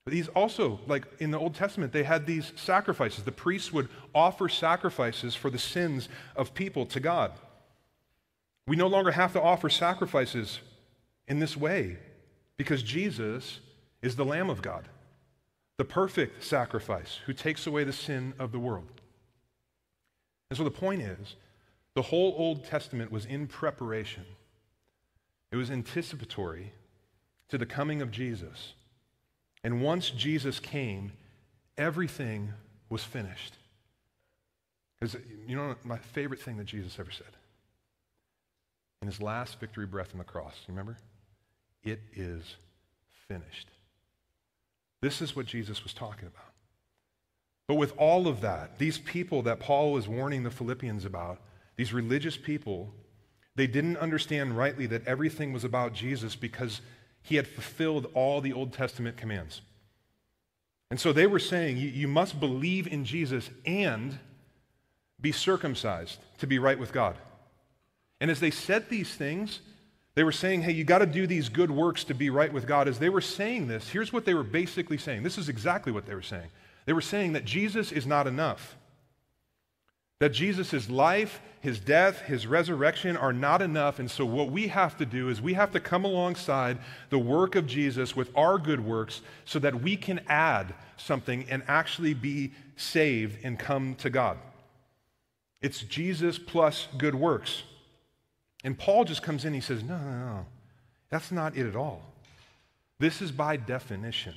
But 0.07 0.12
these 0.12 0.29
also, 0.29 0.79
like 0.87 1.05
in 1.19 1.33
the 1.33 1.38
Old 1.38 1.57
Testament, 1.57 1.92
they 1.92 2.05
had 2.05 2.27
these 2.27 2.53
sacrifices. 2.55 3.25
The 3.25 3.33
priests 3.33 3.73
would 3.73 3.88
offer 4.14 4.49
sacrifices 4.49 5.35
for 5.35 5.51
the 5.51 5.59
sins 5.59 6.09
of 6.37 6.55
people 6.55 6.87
to 6.87 7.01
God. 7.01 7.33
We 8.69 8.77
no 8.77 8.87
longer 8.87 9.11
have 9.11 9.33
to 9.33 9.42
offer 9.42 9.69
sacrifices 9.69 10.61
in 11.27 11.40
this 11.40 11.57
way 11.57 11.99
because 12.57 12.85
Jesus 12.85 13.59
is 14.01 14.14
the 14.14 14.25
Lamb 14.25 14.49
of 14.49 14.62
God, 14.62 14.88
the 15.77 15.85
perfect 15.85 16.45
sacrifice 16.45 17.19
who 17.27 17.33
takes 17.33 17.66
away 17.66 17.83
the 17.83 17.92
sin 17.92 18.33
of 18.38 18.53
the 18.53 18.61
world. 18.61 19.01
And 20.51 20.57
so 20.57 20.62
the 20.62 20.71
point 20.71 21.03
is, 21.03 21.35
the 21.95 22.03
whole 22.03 22.33
Old 22.38 22.64
Testament 22.64 23.11
was 23.11 23.27
in 23.27 23.49
preparation, 23.49 24.25
it 25.51 25.57
was 25.57 25.69
anticipatory 25.69 26.75
to 27.49 27.59
the 27.59 27.66
coming 27.66 28.01
of 28.01 28.12
Jesus. 28.12 28.75
And 29.67 29.83
once 29.83 30.11
Jesus 30.11 30.61
came, 30.61 31.11
everything 31.77 32.53
was 32.89 33.03
finished. 33.03 33.57
Because, 34.95 35.17
you 35.45 35.57
know, 35.57 35.75
my 35.83 35.99
favorite 35.99 36.41
thing 36.41 36.57
that 36.59 36.67
Jesus 36.67 37.01
ever 37.01 37.11
said 37.11 37.27
in 39.03 39.09
his 39.09 39.21
last 39.21 39.59
victory 39.59 39.85
breath 39.85 40.11
on 40.13 40.19
the 40.19 40.25
cross, 40.25 40.55
you 40.69 40.73
remember? 40.73 40.97
It 41.83 42.01
is 42.15 42.45
finished. 43.27 43.67
This 45.03 45.21
is 45.21 45.35
what 45.35 45.47
Jesus 45.47 45.83
was 45.83 45.93
talking 45.93 46.29
about. 46.29 46.53
But 47.67 47.75
with 47.75 47.93
all 47.99 48.29
of 48.29 48.43
that, 48.43 48.79
these 48.79 48.99
people 48.99 49.43
that 49.43 49.59
Paul 49.59 49.91
was 49.91 50.07
warning 50.07 50.45
the 50.45 50.51
Philippians 50.53 51.05
about, 51.05 51.41
these 51.75 51.93
religious 51.93 52.37
people, 52.37 52.95
they 53.57 53.67
didn't 53.67 53.97
understand 53.97 54.57
rightly 54.57 54.87
that 54.87 55.09
everything 55.09 55.53
was 55.53 55.65
about 55.65 55.93
Jesus 55.93 56.37
because 56.37 56.83
he 57.27 57.35
had 57.35 57.49
fulfilled 57.49 58.07
all 58.15 58.41
the 58.41 58.53
Old 58.53 58.73
Testament 58.73 59.17
commands. 59.17 59.61
And 60.93 61.01
so 61.01 61.12
they 61.12 61.27
were 61.27 61.41
saying, 61.41 61.77
you, 61.77 62.07
must 62.07 62.39
believe 62.39 62.87
in 62.87 63.05
Jesus 63.05 63.51
and 63.65 64.17
be 65.21 65.33
circumcised 65.33 66.21
to 66.39 66.47
be 66.47 66.61
right 66.61 66.79
with 66.79 66.93
God. 66.93 67.17
And 68.21 68.31
as 68.31 68.39
they 68.39 68.53
said 68.53 68.89
these 68.89 69.12
things, 69.12 69.61
they 70.15 70.23
were 70.23 70.31
saying, 70.31 70.62
hey, 70.62 70.71
you 70.71 70.85
got 70.85 70.99
to 71.01 71.07
do 71.07 71.27
these 71.27 71.49
good 71.49 71.73
works 71.73 72.05
to 72.05 72.15
be 72.15 72.31
right 72.31 72.53
with 72.53 72.65
God. 72.65 72.87
As 72.87 73.01
they 73.01 73.09
were 73.09 73.21
saying 73.21 73.67
this, 73.67 73.89
here's 73.89 74.12
what 74.12 74.25
they 74.25 74.35
were 74.35 74.45
basically 74.45 74.97
saying. 74.97 75.25
This 75.25 75.37
is 75.37 75.49
exactly 75.49 75.91
what 75.91 76.07
they 76.07 76.15
were 76.15 76.23
saying. 76.23 76.51
They 76.85 76.93
were 76.93 77.01
saying 77.01 77.33
that 77.33 77.45
Jesus 77.45 77.91
is 77.91 78.07
not 78.07 78.29
enough. 78.29 78.77
That 80.19 80.31
Jesus' 80.31 80.89
life, 80.89 81.41
his 81.61 81.79
death, 81.79 82.23
his 82.23 82.47
resurrection 82.47 83.17
are 83.17 83.35
not 83.35 83.61
enough. 83.61 83.99
And 83.99 84.11
so, 84.11 84.25
what 84.25 84.51
we 84.51 84.69
have 84.69 84.97
to 84.99 85.05
do 85.05 85.29
is 85.29 85.43
we 85.43 85.55
have 85.55 85.73
to 85.73 85.81
come 85.81 86.05
alongside 86.05 86.79
the 87.11 87.19
work 87.19 87.55
of 87.55 87.67
Jesus 87.67 88.17
with 88.17 88.31
our 88.35 88.59
good 88.59 88.85
works 88.85 89.21
so 89.45 89.59
that 89.59 89.83
we 89.83 89.97
can 89.97 90.21
add 90.27 90.75
something 90.97 91.45
and 91.51 91.63
actually 91.69 92.15
be 92.15 92.53
saved 92.77 93.45
and 93.45 93.59
come 93.59 93.95
to 93.97 94.09
God. 94.09 94.39
It's 95.61 95.83
Jesus 95.83 96.39
plus 96.39 96.89
good 96.97 97.15
works. 97.15 97.65
And 98.65 98.79
Paul 98.79 99.05
just 99.05 99.23
comes 99.23 99.45
in, 99.45 99.53
he 99.53 99.61
says, 99.61 99.83
No, 99.83 99.99
no, 99.99 100.11
no. 100.11 100.47
That's 101.11 101.31
not 101.31 101.57
it 101.57 101.67
at 101.67 101.77
all. 101.77 102.03
This 102.99 103.21
is 103.21 103.31
by 103.31 103.57
definition 103.57 104.35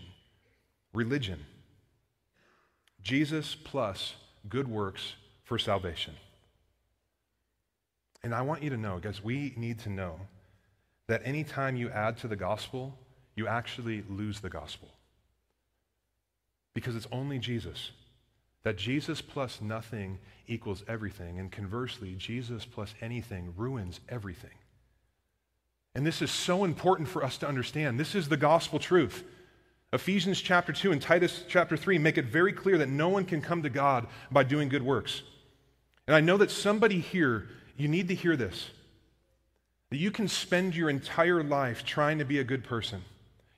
religion. 0.94 1.46
Jesus 3.02 3.56
plus 3.56 4.16
good 4.50 4.68
works 4.68 5.14
for 5.50 5.58
salvation. 5.58 6.14
And 8.22 8.36
I 8.36 8.44
want 8.44 8.62
you 8.62 8.70
to 8.70 8.78
know, 8.78 9.00
guys, 9.00 9.24
we 9.24 9.52
need 9.58 9.80
to 9.80 9.90
know 9.90 10.20
that 11.08 11.24
anytime 11.26 11.76
you 11.76 11.90
add 11.90 12.18
to 12.18 12.28
the 12.28 12.36
gospel, 12.36 12.96
you 13.36 13.48
actually 13.48 14.04
lose 14.08 14.42
the 14.42 14.50
gospel. 14.50 14.90
Because 16.76 16.96
it's 16.96 17.08
only 17.12 17.40
Jesus. 17.40 17.90
That 18.62 18.78
Jesus 18.78 19.22
plus 19.22 19.60
nothing 19.60 20.20
equals 20.48 20.84
everything. 20.88 21.40
And 21.40 21.52
conversely, 21.52 22.14
Jesus 22.16 22.64
plus 22.64 22.94
anything 23.02 23.56
ruins 23.58 24.02
everything. 24.08 24.58
And 25.96 26.06
this 26.06 26.22
is 26.22 26.30
so 26.30 26.64
important 26.64 27.10
for 27.10 27.24
us 27.24 27.40
to 27.40 27.48
understand. 27.48 28.00
This 28.00 28.14
is 28.14 28.30
the 28.30 28.38
gospel 28.38 28.78
truth. 28.78 29.24
Ephesians 29.94 30.40
chapter 30.40 30.74
2 30.74 30.92
and 30.92 31.02
Titus 31.02 31.44
chapter 31.48 31.76
3 31.76 31.98
make 31.98 32.20
it 32.20 32.26
very 32.26 32.54
clear 32.54 32.78
that 32.78 32.90
no 32.90 33.10
one 33.10 33.26
can 33.26 33.42
come 33.42 33.64
to 33.64 33.70
God 33.72 34.06
by 34.30 34.44
doing 34.44 34.70
good 34.70 34.84
works. 34.84 35.24
And 36.10 36.16
I 36.16 36.22
know 36.22 36.38
that 36.38 36.50
somebody 36.50 37.00
here, 37.02 37.48
you 37.78 37.88
need 37.88 38.08
to 38.08 38.16
hear 38.16 38.36
this 38.36 38.72
that 39.92 39.98
you 39.98 40.10
can 40.10 40.28
spend 40.28 40.76
your 40.76 40.90
entire 40.90 41.44
life 41.44 41.86
trying 41.86 42.18
to 42.18 42.26
be 42.26 42.40
a 42.40 42.44
good 42.44 42.64
person. 42.64 43.04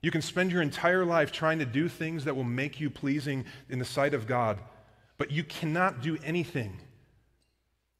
You 0.02 0.10
can 0.10 0.20
spend 0.20 0.52
your 0.52 0.60
entire 0.60 1.06
life 1.06 1.32
trying 1.32 1.60
to 1.60 1.64
do 1.64 1.88
things 1.88 2.24
that 2.24 2.36
will 2.36 2.44
make 2.44 2.78
you 2.78 2.90
pleasing 2.90 3.46
in 3.70 3.78
the 3.78 3.86
sight 3.86 4.12
of 4.12 4.26
God, 4.26 4.58
but 5.16 5.30
you 5.30 5.44
cannot 5.44 6.02
do 6.02 6.18
anything, 6.22 6.78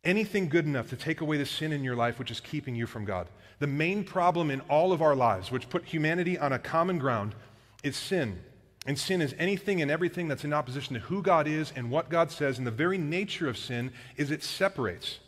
anything 0.05 0.51
good 0.51 0.67
enough 0.67 0.91
to 0.91 0.97
take 0.97 1.23
away 1.23 1.39
the 1.39 1.47
sin 1.47 1.73
in 1.73 1.83
your 1.83 1.97
life 1.97 2.19
which 2.19 2.31
is 2.31 2.41
keeping 2.41 2.75
you 2.75 2.87
from 2.87 3.07
God. 3.07 3.29
The 3.59 3.67
main 3.67 4.05
problem 4.05 4.51
in 4.51 4.61
all 4.63 4.93
of 4.93 5.01
our 5.01 5.17
lives, 5.17 5.51
which 5.51 5.71
put 5.71 5.87
humanity 5.87 6.37
on 6.39 6.53
a 6.53 6.59
common 6.59 6.99
ground, 6.99 7.35
is 7.83 7.97
sin. 7.97 8.39
And 8.85 8.99
sin 8.99 9.23
is 9.23 9.35
anything 9.39 9.81
and 9.81 9.91
everything 9.91 10.27
that's 10.27 10.45
in 10.45 10.53
opposition 10.53 10.95
to 10.95 11.01
who 11.01 11.23
God 11.23 11.47
is 11.47 11.73
and 11.77 11.91
what 11.91 12.09
God 12.09 12.31
says. 12.31 12.59
And 12.59 12.67
the 12.67 12.73
very 12.73 12.99
nature 12.99 13.49
of 13.49 13.57
sin 13.57 13.93
is 14.17 14.31
it 14.31 14.43
separates. 14.43 15.21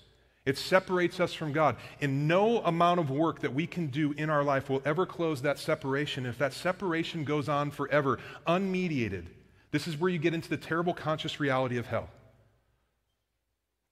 It 0.44 0.58
separates 0.58 1.20
us 1.20 1.32
from 1.32 1.52
God. 1.52 1.76
And 2.00 2.26
no 2.26 2.58
amount 2.62 3.00
of 3.00 3.10
work 3.10 3.40
that 3.40 3.54
we 3.54 3.66
can 3.66 3.86
do 3.86 4.12
in 4.12 4.28
our 4.28 4.42
life 4.42 4.68
will 4.68 4.82
ever 4.84 5.06
close 5.06 5.42
that 5.42 5.58
separation. 5.58 6.26
If 6.26 6.36
that 6.38 6.52
separation 6.52 7.24
goes 7.24 7.48
on 7.48 7.70
forever, 7.70 8.18
unmediated, 8.46 9.26
this 9.70 9.86
is 9.86 9.98
where 9.98 10.10
you 10.10 10.18
get 10.18 10.34
into 10.34 10.50
the 10.50 10.56
terrible 10.56 10.92
conscious 10.92 11.40
reality 11.40 11.78
of 11.78 11.86
hell. 11.86 12.10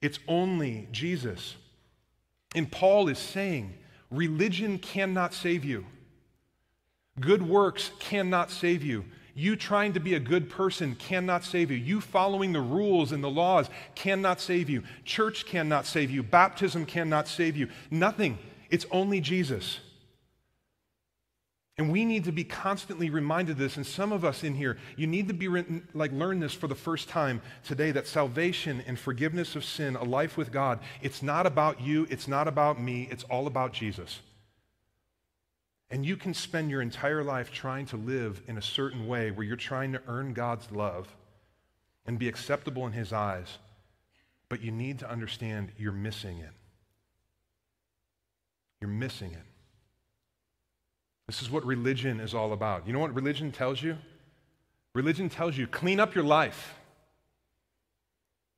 It's 0.03 0.19
only 0.27 0.89
Jesus. 0.91 1.55
And 2.55 2.71
Paul 2.71 3.09
is 3.09 3.19
saying 3.19 3.75
religion 4.11 4.79
cannot 4.79 5.33
save 5.33 5.65
you. 5.65 5.87
Good 7.19 7.43
works 7.43 7.93
cannot 8.01 8.51
save 8.51 8.83
you. 8.83 9.05
You 9.35 9.57
trying 9.57 9.95
to 9.95 10.01
be 10.01 10.15
a 10.15 10.21
good 10.21 10.51
person 10.51 10.95
cannot 10.95 11.45
save 11.45 11.71
you. 11.71 11.77
You 11.77 12.01
following 12.01 12.53
the 12.53 12.61
rules 12.61 13.13
and 13.13 13.25
the 13.25 13.31
laws 13.31 13.71
cannot 13.95 14.41
save 14.41 14.69
you. 14.69 14.83
Church 15.05 15.47
cannot 15.47 15.87
save 15.87 16.11
you. 16.11 16.23
Baptism 16.23 16.85
cannot 16.85 17.29
save 17.29 17.57
you. 17.57 17.69
Nothing. 17.91 18.39
It's 18.71 18.87
only 18.91 19.21
Jesus. 19.21 19.81
And 21.79 21.91
we 21.91 22.05
need 22.05 22.25
to 22.25 22.33
be 22.33 22.45
constantly 22.45 23.09
reminded 23.09 23.53
of 23.53 23.59
this. 23.59 23.77
And 23.77 23.87
some 23.87 24.13
of 24.13 24.25
us 24.25 24.45
in 24.45 24.55
here, 24.55 24.77
you 24.97 25.07
need 25.07 25.29
to 25.29 25.35
be 25.35 25.49
written, 25.49 25.89
like 25.95 26.13
learn 26.13 26.39
this 26.39 26.53
for 26.53 26.69
the 26.69 26.75
first 26.75 27.09
time 27.09 27.41
today 27.65 27.91
that 27.93 28.07
salvation 28.07 28.83
and 28.87 28.99
forgiveness 28.99 29.57
of 29.57 29.65
sin, 29.65 29.97
a 29.97 30.05
life 30.05 30.37
with 30.37 30.53
God, 30.53 30.81
it's 31.01 31.23
not 31.23 31.47
about 31.47 31.81
you, 31.81 32.07
it's 32.11 32.29
not 32.29 32.47
about 32.47 32.81
me, 32.81 33.09
it's 33.11 33.25
all 33.25 33.47
about 33.47 33.73
Jesus. 33.73 34.21
And 35.93 36.07
you 36.07 36.17
can 36.17 36.33
spend 36.33 36.71
your 36.71 36.81
entire 36.81 37.23
life 37.23 37.53
trying 37.53 37.85
to 37.87 37.99
live 37.99 38.41
in 38.49 38.57
a 38.57 38.63
certain 38.63 39.07
way 39.07 39.31
where 39.31 39.45
you're 39.45 39.57
trying 39.57 39.93
to 39.93 40.01
earn 40.09 40.33
God's 40.33 40.73
love 40.73 41.07
and 42.07 42.19
be 42.19 42.29
acceptable 42.29 42.87
in 42.87 42.93
His 42.93 43.13
eyes, 43.13 43.59
but 44.49 44.63
you 44.63 44.73
need 44.73 45.01
to 45.01 45.11
understand 45.11 45.71
you're 45.77 45.93
missing 45.93 46.39
it. 46.39 46.51
You're 48.81 48.89
missing 48.89 49.33
it. 49.33 49.45
This 51.27 51.43
is 51.43 51.51
what 51.51 51.65
religion 51.67 52.21
is 52.21 52.33
all 52.33 52.55
about. 52.55 52.87
You 52.87 52.95
know 52.95 52.99
what 52.99 53.15
religion 53.15 53.53
tells 53.53 53.83
you? 53.83 53.99
Religion 54.95 55.29
tells 55.29 55.59
you 55.59 55.67
clean 55.67 56.01
up 56.01 56.15
your 56.15 56.25
life. 56.25 56.75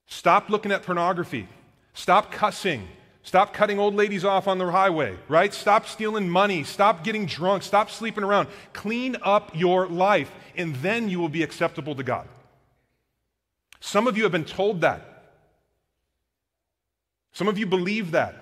Stop 0.07 0.51
looking 0.51 0.71
at 0.71 0.85
pornography. 0.85 1.49
Stop 1.95 2.31
cussing. 2.31 2.87
Stop 3.25 3.55
cutting 3.55 3.79
old 3.79 3.95
ladies 3.95 4.23
off 4.23 4.47
on 4.47 4.59
the 4.59 4.71
highway, 4.71 5.17
right? 5.29 5.53
Stop 5.53 5.87
stealing 5.87 6.29
money. 6.29 6.63
Stop 6.63 7.03
getting 7.03 7.25
drunk. 7.25 7.63
Stop 7.63 7.91
sleeping 7.91 8.23
around. 8.23 8.49
Clean 8.75 9.17
up 9.23 9.51
your 9.57 9.89
life, 9.89 10.31
and 10.57 10.77
then 10.77 11.09
you 11.09 11.19
will 11.19 11.31
be 11.31 11.43
acceptable 11.43 11.95
to 11.95 12.03
God. 12.03 12.29
Some 13.81 14.07
of 14.07 14.19
you 14.19 14.25
have 14.25 14.33
been 14.33 14.45
told 14.45 14.83
that. 14.83 15.33
Some 17.33 17.49
of 17.49 17.59
you 17.59 17.67
believe 17.67 18.11
that. 18.11 18.37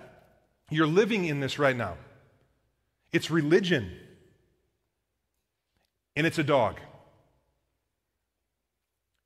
You're 0.69 0.87
living 0.87 1.27
in 1.27 1.39
this 1.39 1.61
right 1.61 1.77
now. 1.77 1.97
It's 3.13 3.31
religion, 3.31 3.93
and 6.17 6.27
it's 6.27 6.39
a 6.39 6.45
dog. 6.45 6.81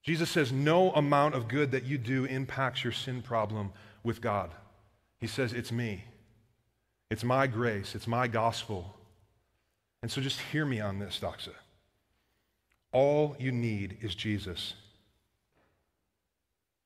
Jesus 0.02 0.28
says 0.28 0.52
no 0.52 0.90
amount 0.92 1.34
of 1.34 1.48
good 1.48 1.70
that 1.70 1.84
you 1.84 1.96
do 1.96 2.26
impacts 2.26 2.84
your 2.84 2.92
sin 2.92 3.22
problem 3.22 3.72
with 4.02 4.20
God. 4.20 4.50
He 5.26 5.32
says, 5.32 5.52
It's 5.52 5.72
me. 5.72 6.04
It's 7.10 7.24
my 7.24 7.48
grace. 7.48 7.96
It's 7.96 8.06
my 8.06 8.28
gospel. 8.28 8.94
And 10.00 10.08
so 10.08 10.20
just 10.20 10.38
hear 10.38 10.64
me 10.64 10.78
on 10.80 11.00
this, 11.00 11.18
Doxa. 11.20 11.50
All 12.92 13.34
you 13.40 13.50
need 13.50 13.98
is 14.02 14.14
Jesus. 14.14 14.74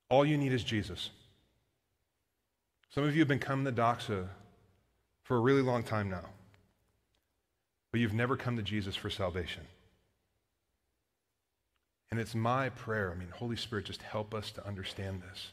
All 0.08 0.24
you 0.24 0.38
need 0.38 0.54
is 0.54 0.64
Jesus. 0.64 1.10
Some 2.88 3.04
of 3.04 3.14
you 3.14 3.20
have 3.20 3.28
been 3.28 3.38
coming 3.38 3.66
to 3.66 3.78
Doxa 3.78 4.26
for 5.22 5.36
a 5.36 5.40
really 5.40 5.60
long 5.60 5.82
time 5.82 6.08
now, 6.08 6.24
but 7.92 8.00
you've 8.00 8.14
never 8.14 8.38
come 8.38 8.56
to 8.56 8.62
Jesus 8.62 8.96
for 8.96 9.10
salvation. 9.10 9.64
And 12.10 12.18
it's 12.18 12.34
my 12.34 12.70
prayer, 12.70 13.12
I 13.14 13.18
mean, 13.18 13.28
Holy 13.34 13.56
Spirit, 13.56 13.84
just 13.84 14.00
help 14.00 14.32
us 14.32 14.50
to 14.52 14.66
understand 14.66 15.20
this 15.20 15.50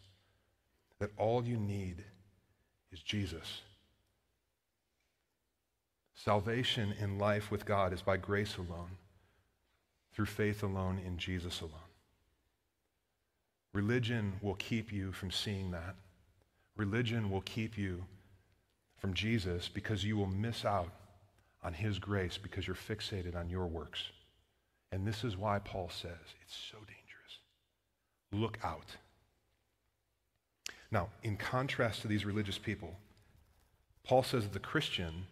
that 0.99 1.11
all 1.17 1.43
you 1.43 1.57
need 1.57 2.05
is 2.91 2.99
Jesus. 3.01 3.61
Salvation 6.15 6.93
in 6.99 7.19
life 7.19 7.51
with 7.51 7.65
God 7.65 7.93
is 7.93 8.01
by 8.01 8.17
grace 8.17 8.57
alone, 8.57 8.97
through 10.13 10.25
faith 10.25 10.63
alone, 10.63 10.99
in 11.05 11.17
Jesus 11.17 11.61
alone. 11.61 11.73
Religion 13.73 14.33
will 14.41 14.55
keep 14.55 14.91
you 14.91 15.11
from 15.11 15.29
seeing 15.29 15.71
that. 15.71 15.95
Religion 16.75 17.29
will 17.29 17.41
keep 17.41 17.77
you 17.77 18.03
from 18.97 19.13
Jesus 19.13 19.69
because 19.69 20.03
you 20.03 20.17
will 20.17 20.27
miss 20.27 20.65
out 20.65 20.91
on 21.63 21.73
his 21.73 21.99
grace 21.99 22.37
because 22.37 22.65
you're 22.65 22.75
fixated 22.75 23.35
on 23.35 23.49
your 23.49 23.67
works. 23.67 24.03
And 24.91 25.05
this 25.05 25.23
is 25.23 25.37
why 25.37 25.59
Paul 25.59 25.89
says 25.89 26.11
it's 26.41 26.57
so 26.71 26.77
dangerous. 26.77 27.39
Look 28.31 28.57
out. 28.63 28.95
Now, 30.91 31.09
in 31.23 31.37
contrast 31.37 32.01
to 32.01 32.07
these 32.07 32.25
religious 32.25 32.57
people, 32.57 32.95
Paul 34.03 34.23
says 34.23 34.43
that 34.43 34.53
the 34.53 34.59
Christian 34.59 35.25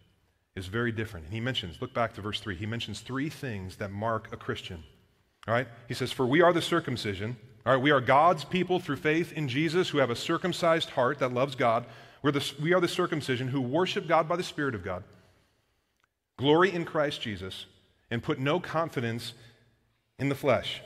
is 0.54 0.66
very 0.66 0.92
different. 0.92 1.26
And 1.26 1.34
he 1.34 1.40
mentions, 1.40 1.80
look 1.80 1.94
back 1.94 2.14
to 2.14 2.20
verse 2.20 2.40
3, 2.40 2.56
he 2.56 2.66
mentions 2.66 3.00
three 3.00 3.28
things 3.28 3.76
that 3.76 3.90
mark 3.90 4.32
a 4.32 4.36
Christian. 4.36 4.82
All 5.46 5.54
right? 5.54 5.68
He 5.88 5.94
says, 5.94 6.12
For 6.12 6.26
we 6.26 6.42
are 6.42 6.52
the 6.52 6.62
circumcision. 6.62 7.36
All 7.64 7.72
right, 7.72 7.82
we 7.82 7.90
are 7.90 8.00
God's 8.00 8.44
people 8.44 8.78
through 8.78 8.96
faith 8.96 9.32
in 9.32 9.48
Jesus 9.48 9.88
who 9.88 9.98
have 9.98 10.10
a 10.10 10.16
circumcised 10.16 10.90
heart 10.90 11.18
that 11.18 11.34
loves 11.34 11.56
God. 11.56 11.84
We're 12.22 12.30
the, 12.30 12.52
we 12.62 12.72
are 12.72 12.80
the 12.80 12.86
circumcision 12.86 13.48
who 13.48 13.60
worship 13.60 14.06
God 14.06 14.28
by 14.28 14.36
the 14.36 14.44
Spirit 14.44 14.76
of 14.76 14.84
God, 14.84 15.02
glory 16.38 16.72
in 16.72 16.84
Christ 16.84 17.22
Jesus, 17.22 17.66
and 18.08 18.22
put 18.22 18.38
no 18.38 18.60
confidence 18.60 19.32
in 20.18 20.28
the 20.28 20.36
flesh. 20.36 20.80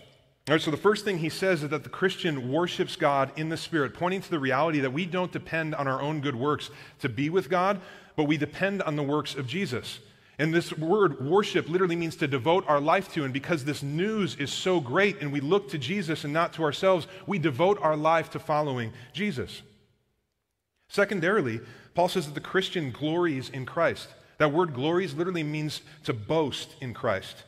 All 0.50 0.54
right, 0.54 0.60
so 0.60 0.72
the 0.72 0.76
first 0.76 1.04
thing 1.04 1.18
he 1.18 1.28
says 1.28 1.62
is 1.62 1.68
that 1.68 1.84
the 1.84 1.88
Christian 1.88 2.50
worships 2.50 2.96
God 2.96 3.30
in 3.36 3.50
the 3.50 3.56
Spirit, 3.56 3.94
pointing 3.94 4.20
to 4.20 4.30
the 4.32 4.40
reality 4.40 4.80
that 4.80 4.92
we 4.92 5.06
don't 5.06 5.30
depend 5.30 5.76
on 5.76 5.86
our 5.86 6.02
own 6.02 6.20
good 6.20 6.34
works 6.34 6.70
to 6.98 7.08
be 7.08 7.30
with 7.30 7.48
God, 7.48 7.80
but 8.16 8.24
we 8.24 8.36
depend 8.36 8.82
on 8.82 8.96
the 8.96 9.02
works 9.04 9.36
of 9.36 9.46
Jesus. 9.46 10.00
And 10.40 10.52
this 10.52 10.76
word 10.76 11.24
worship 11.24 11.68
literally 11.68 11.94
means 11.94 12.16
to 12.16 12.26
devote 12.26 12.64
our 12.66 12.80
life 12.80 13.12
to. 13.12 13.22
And 13.22 13.32
because 13.32 13.64
this 13.64 13.84
news 13.84 14.34
is 14.40 14.52
so 14.52 14.80
great 14.80 15.20
and 15.20 15.32
we 15.32 15.38
look 15.38 15.70
to 15.70 15.78
Jesus 15.78 16.24
and 16.24 16.32
not 16.32 16.52
to 16.54 16.64
ourselves, 16.64 17.06
we 17.28 17.38
devote 17.38 17.78
our 17.80 17.96
life 17.96 18.30
to 18.30 18.40
following 18.40 18.92
Jesus. 19.12 19.62
Secondarily, 20.88 21.60
Paul 21.94 22.08
says 22.08 22.26
that 22.26 22.34
the 22.34 22.40
Christian 22.40 22.90
glories 22.90 23.50
in 23.50 23.66
Christ. 23.66 24.08
That 24.38 24.52
word 24.52 24.74
glories 24.74 25.14
literally 25.14 25.44
means 25.44 25.82
to 26.06 26.12
boast 26.12 26.74
in 26.80 26.92
Christ. 26.92 27.44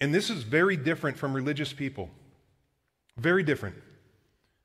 And 0.00 0.14
this 0.14 0.30
is 0.30 0.42
very 0.42 0.76
different 0.76 1.16
from 1.16 1.34
religious 1.34 1.72
people. 1.72 2.10
Very 3.16 3.42
different. 3.42 3.76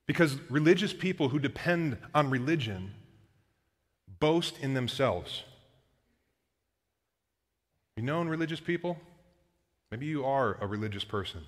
Because 0.07 0.37
religious 0.49 0.93
people 0.93 1.29
who 1.29 1.39
depend 1.39 1.97
on 2.13 2.29
religion 2.29 2.91
boast 4.19 4.57
in 4.59 4.73
themselves. 4.73 5.43
You 7.95 8.03
know, 8.03 8.21
in 8.21 8.29
religious 8.29 8.59
people, 8.59 8.97
maybe 9.89 10.05
you 10.05 10.25
are 10.25 10.57
a 10.59 10.67
religious 10.67 11.03
person. 11.03 11.41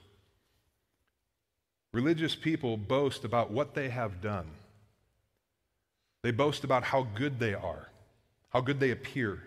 Religious 1.93 2.35
people 2.35 2.77
boast 2.77 3.23
about 3.23 3.51
what 3.51 3.75
they 3.75 3.89
have 3.89 4.21
done. 4.21 4.47
They 6.23 6.31
boast 6.31 6.63
about 6.63 6.83
how 6.83 7.03
good 7.15 7.39
they 7.39 7.53
are, 7.53 7.89
how 8.49 8.61
good 8.61 8.79
they 8.79 8.91
appear. 8.91 9.43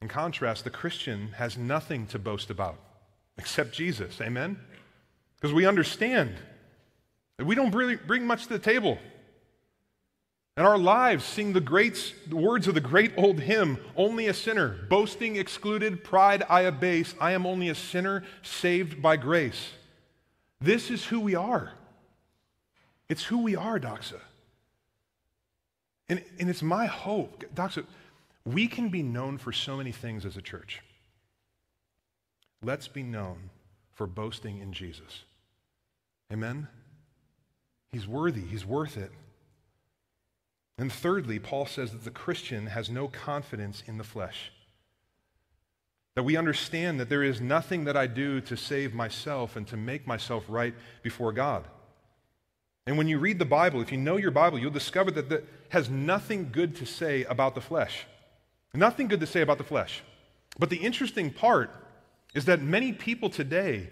In 0.00 0.08
contrast, 0.08 0.64
the 0.64 0.70
Christian 0.70 1.32
has 1.36 1.56
nothing 1.56 2.06
to 2.08 2.18
boast 2.18 2.50
about 2.50 2.78
except 3.36 3.72
Jesus. 3.72 4.20
Amen? 4.20 4.58
Because 5.36 5.52
we 5.52 5.66
understand 5.66 6.34
that 7.36 7.46
we 7.46 7.54
don't 7.54 7.74
really 7.74 7.96
bring 7.96 8.26
much 8.26 8.44
to 8.44 8.48
the 8.50 8.58
table. 8.58 8.98
And 10.56 10.66
our 10.66 10.78
lives 10.78 11.24
sing 11.24 11.52
the 11.52 11.60
great 11.60 12.14
the 12.26 12.36
words 12.36 12.66
of 12.66 12.74
the 12.74 12.80
great 12.80 13.12
old 13.16 13.38
hymn, 13.38 13.78
Only 13.96 14.26
a 14.26 14.34
sinner, 14.34 14.86
boasting 14.88 15.36
excluded, 15.36 16.02
pride 16.02 16.42
I 16.48 16.62
abase. 16.62 17.14
I 17.20 17.32
am 17.32 17.46
only 17.46 17.68
a 17.68 17.76
sinner 17.76 18.24
saved 18.42 19.00
by 19.00 19.16
grace. 19.16 19.70
This 20.60 20.90
is 20.90 21.06
who 21.06 21.20
we 21.20 21.36
are. 21.36 21.72
It's 23.08 23.24
who 23.24 23.38
we 23.38 23.54
are, 23.54 23.78
Doxa. 23.78 24.20
And, 26.08 26.24
and 26.40 26.50
it's 26.50 26.62
my 26.62 26.86
hope, 26.86 27.44
Doxa, 27.54 27.84
we 28.52 28.66
can 28.66 28.88
be 28.88 29.02
known 29.02 29.38
for 29.38 29.52
so 29.52 29.76
many 29.76 29.92
things 29.92 30.24
as 30.24 30.36
a 30.36 30.42
church. 30.42 30.82
Let's 32.62 32.88
be 32.88 33.02
known 33.02 33.50
for 33.92 34.06
boasting 34.06 34.58
in 34.58 34.72
Jesus. 34.72 35.24
Amen? 36.32 36.68
He's 37.92 38.06
worthy, 38.06 38.42
he's 38.42 38.64
worth 38.64 38.96
it. 38.96 39.12
And 40.76 40.92
thirdly, 40.92 41.38
Paul 41.38 41.66
says 41.66 41.90
that 41.92 42.04
the 42.04 42.10
Christian 42.10 42.66
has 42.66 42.88
no 42.88 43.08
confidence 43.08 43.82
in 43.86 43.98
the 43.98 44.04
flesh. 44.04 44.52
That 46.14 46.22
we 46.22 46.36
understand 46.36 47.00
that 47.00 47.08
there 47.08 47.22
is 47.22 47.40
nothing 47.40 47.84
that 47.84 47.96
I 47.96 48.06
do 48.06 48.40
to 48.42 48.56
save 48.56 48.94
myself 48.94 49.56
and 49.56 49.66
to 49.68 49.76
make 49.76 50.06
myself 50.06 50.44
right 50.48 50.74
before 51.02 51.32
God. 51.32 51.64
And 52.86 52.96
when 52.96 53.08
you 53.08 53.18
read 53.18 53.38
the 53.38 53.44
Bible, 53.44 53.80
if 53.80 53.92
you 53.92 53.98
know 53.98 54.16
your 54.16 54.30
Bible, 54.30 54.58
you'll 54.58 54.70
discover 54.70 55.10
that 55.12 55.28
that 55.28 55.44
has 55.70 55.90
nothing 55.90 56.50
good 56.50 56.76
to 56.76 56.86
say 56.86 57.24
about 57.24 57.54
the 57.54 57.60
flesh. 57.60 58.06
Nothing 58.74 59.08
good 59.08 59.20
to 59.20 59.26
say 59.26 59.40
about 59.40 59.58
the 59.58 59.64
flesh. 59.64 60.02
But 60.58 60.70
the 60.70 60.76
interesting 60.76 61.30
part 61.32 61.70
is 62.34 62.44
that 62.44 62.60
many 62.60 62.92
people 62.92 63.30
today 63.30 63.90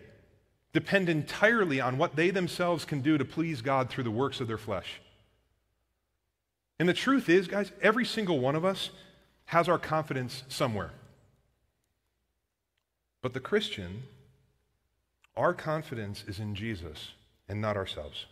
depend 0.73 1.09
entirely 1.09 1.81
on 1.81 1.97
what 1.97 2.17
they 2.17 2.31
themselves 2.31 2.85
can 2.85 3.01
do 3.01 3.17
to 3.17 3.25
please 3.25 3.63
God 3.63 3.89
through 3.89 4.05
the 4.05 4.11
works 4.11 4.41
of 4.41 4.49
their 4.49 4.59
flesh. 4.59 5.01
And 6.79 6.89
the 6.89 6.95
truth 6.95 7.29
is, 7.29 7.49
guys, 7.49 7.73
every 7.81 8.05
single 8.05 8.39
one 8.39 8.55
of 8.55 8.65
us 8.65 8.91
has 9.47 9.69
our 9.69 9.79
confidence 9.79 10.43
somewhere. 10.49 10.91
But 13.23 13.33
the 13.33 13.41
Christian, 13.41 14.03
our 15.37 15.55
confidence 15.55 16.25
is 16.29 16.39
in 16.39 16.55
Jesus 16.55 17.13
and 17.49 17.61
not 17.61 17.77
ourselves. 17.77 18.27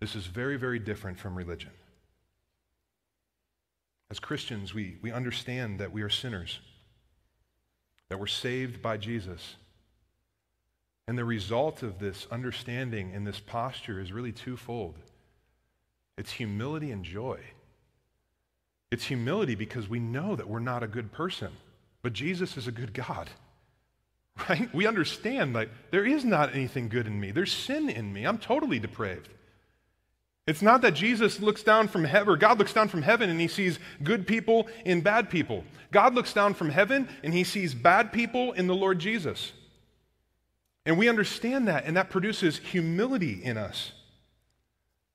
This 0.00 0.16
is 0.16 0.26
very, 0.26 0.56
very 0.56 0.78
different 0.78 1.18
from 1.18 1.36
religion. 1.36 1.70
As 4.12 4.20
Christians, 4.20 4.74
we, 4.74 4.98
we 5.00 5.10
understand 5.10 5.80
that 5.80 5.90
we 5.90 6.02
are 6.02 6.10
sinners, 6.10 6.60
that 8.10 8.20
we're 8.20 8.26
saved 8.26 8.82
by 8.82 8.98
Jesus. 8.98 9.56
And 11.08 11.16
the 11.16 11.24
result 11.24 11.82
of 11.82 11.98
this 11.98 12.26
understanding 12.30 13.12
and 13.14 13.26
this 13.26 13.40
posture 13.40 13.98
is 13.98 14.12
really 14.12 14.32
twofold 14.32 14.98
it's 16.18 16.32
humility 16.32 16.90
and 16.90 17.06
joy. 17.06 17.40
It's 18.90 19.06
humility 19.06 19.54
because 19.54 19.88
we 19.88 19.98
know 19.98 20.36
that 20.36 20.46
we're 20.46 20.58
not 20.58 20.82
a 20.82 20.86
good 20.86 21.10
person, 21.10 21.48
but 22.02 22.12
Jesus 22.12 22.58
is 22.58 22.66
a 22.66 22.72
good 22.72 22.92
God. 22.92 23.30
Right? 24.48 24.74
We 24.74 24.86
understand 24.86 25.56
that 25.56 25.68
there 25.90 26.06
is 26.06 26.24
not 26.24 26.54
anything 26.54 26.88
good 26.88 27.06
in 27.06 27.18
me. 27.18 27.30
There's 27.30 27.52
sin 27.52 27.88
in 27.88 28.12
me. 28.12 28.26
I'm 28.26 28.38
totally 28.38 28.78
depraved. 28.78 29.28
It's 30.46 30.62
not 30.62 30.82
that 30.82 30.94
Jesus 30.94 31.40
looks 31.40 31.62
down 31.62 31.86
from 31.86 32.04
heaven, 32.04 32.32
or 32.32 32.36
God 32.36 32.58
looks 32.58 32.72
down 32.72 32.88
from 32.88 33.02
heaven 33.02 33.30
and 33.30 33.40
he 33.40 33.46
sees 33.46 33.78
good 34.02 34.26
people 34.26 34.66
in 34.84 35.00
bad 35.00 35.30
people. 35.30 35.64
God 35.92 36.14
looks 36.14 36.32
down 36.32 36.54
from 36.54 36.70
heaven 36.70 37.08
and 37.22 37.32
he 37.32 37.44
sees 37.44 37.74
bad 37.74 38.12
people 38.12 38.52
in 38.52 38.66
the 38.66 38.74
Lord 38.74 38.98
Jesus. 38.98 39.52
And 40.84 40.98
we 40.98 41.08
understand 41.08 41.68
that, 41.68 41.84
and 41.84 41.96
that 41.96 42.10
produces 42.10 42.58
humility 42.58 43.40
in 43.42 43.56
us. 43.56 43.92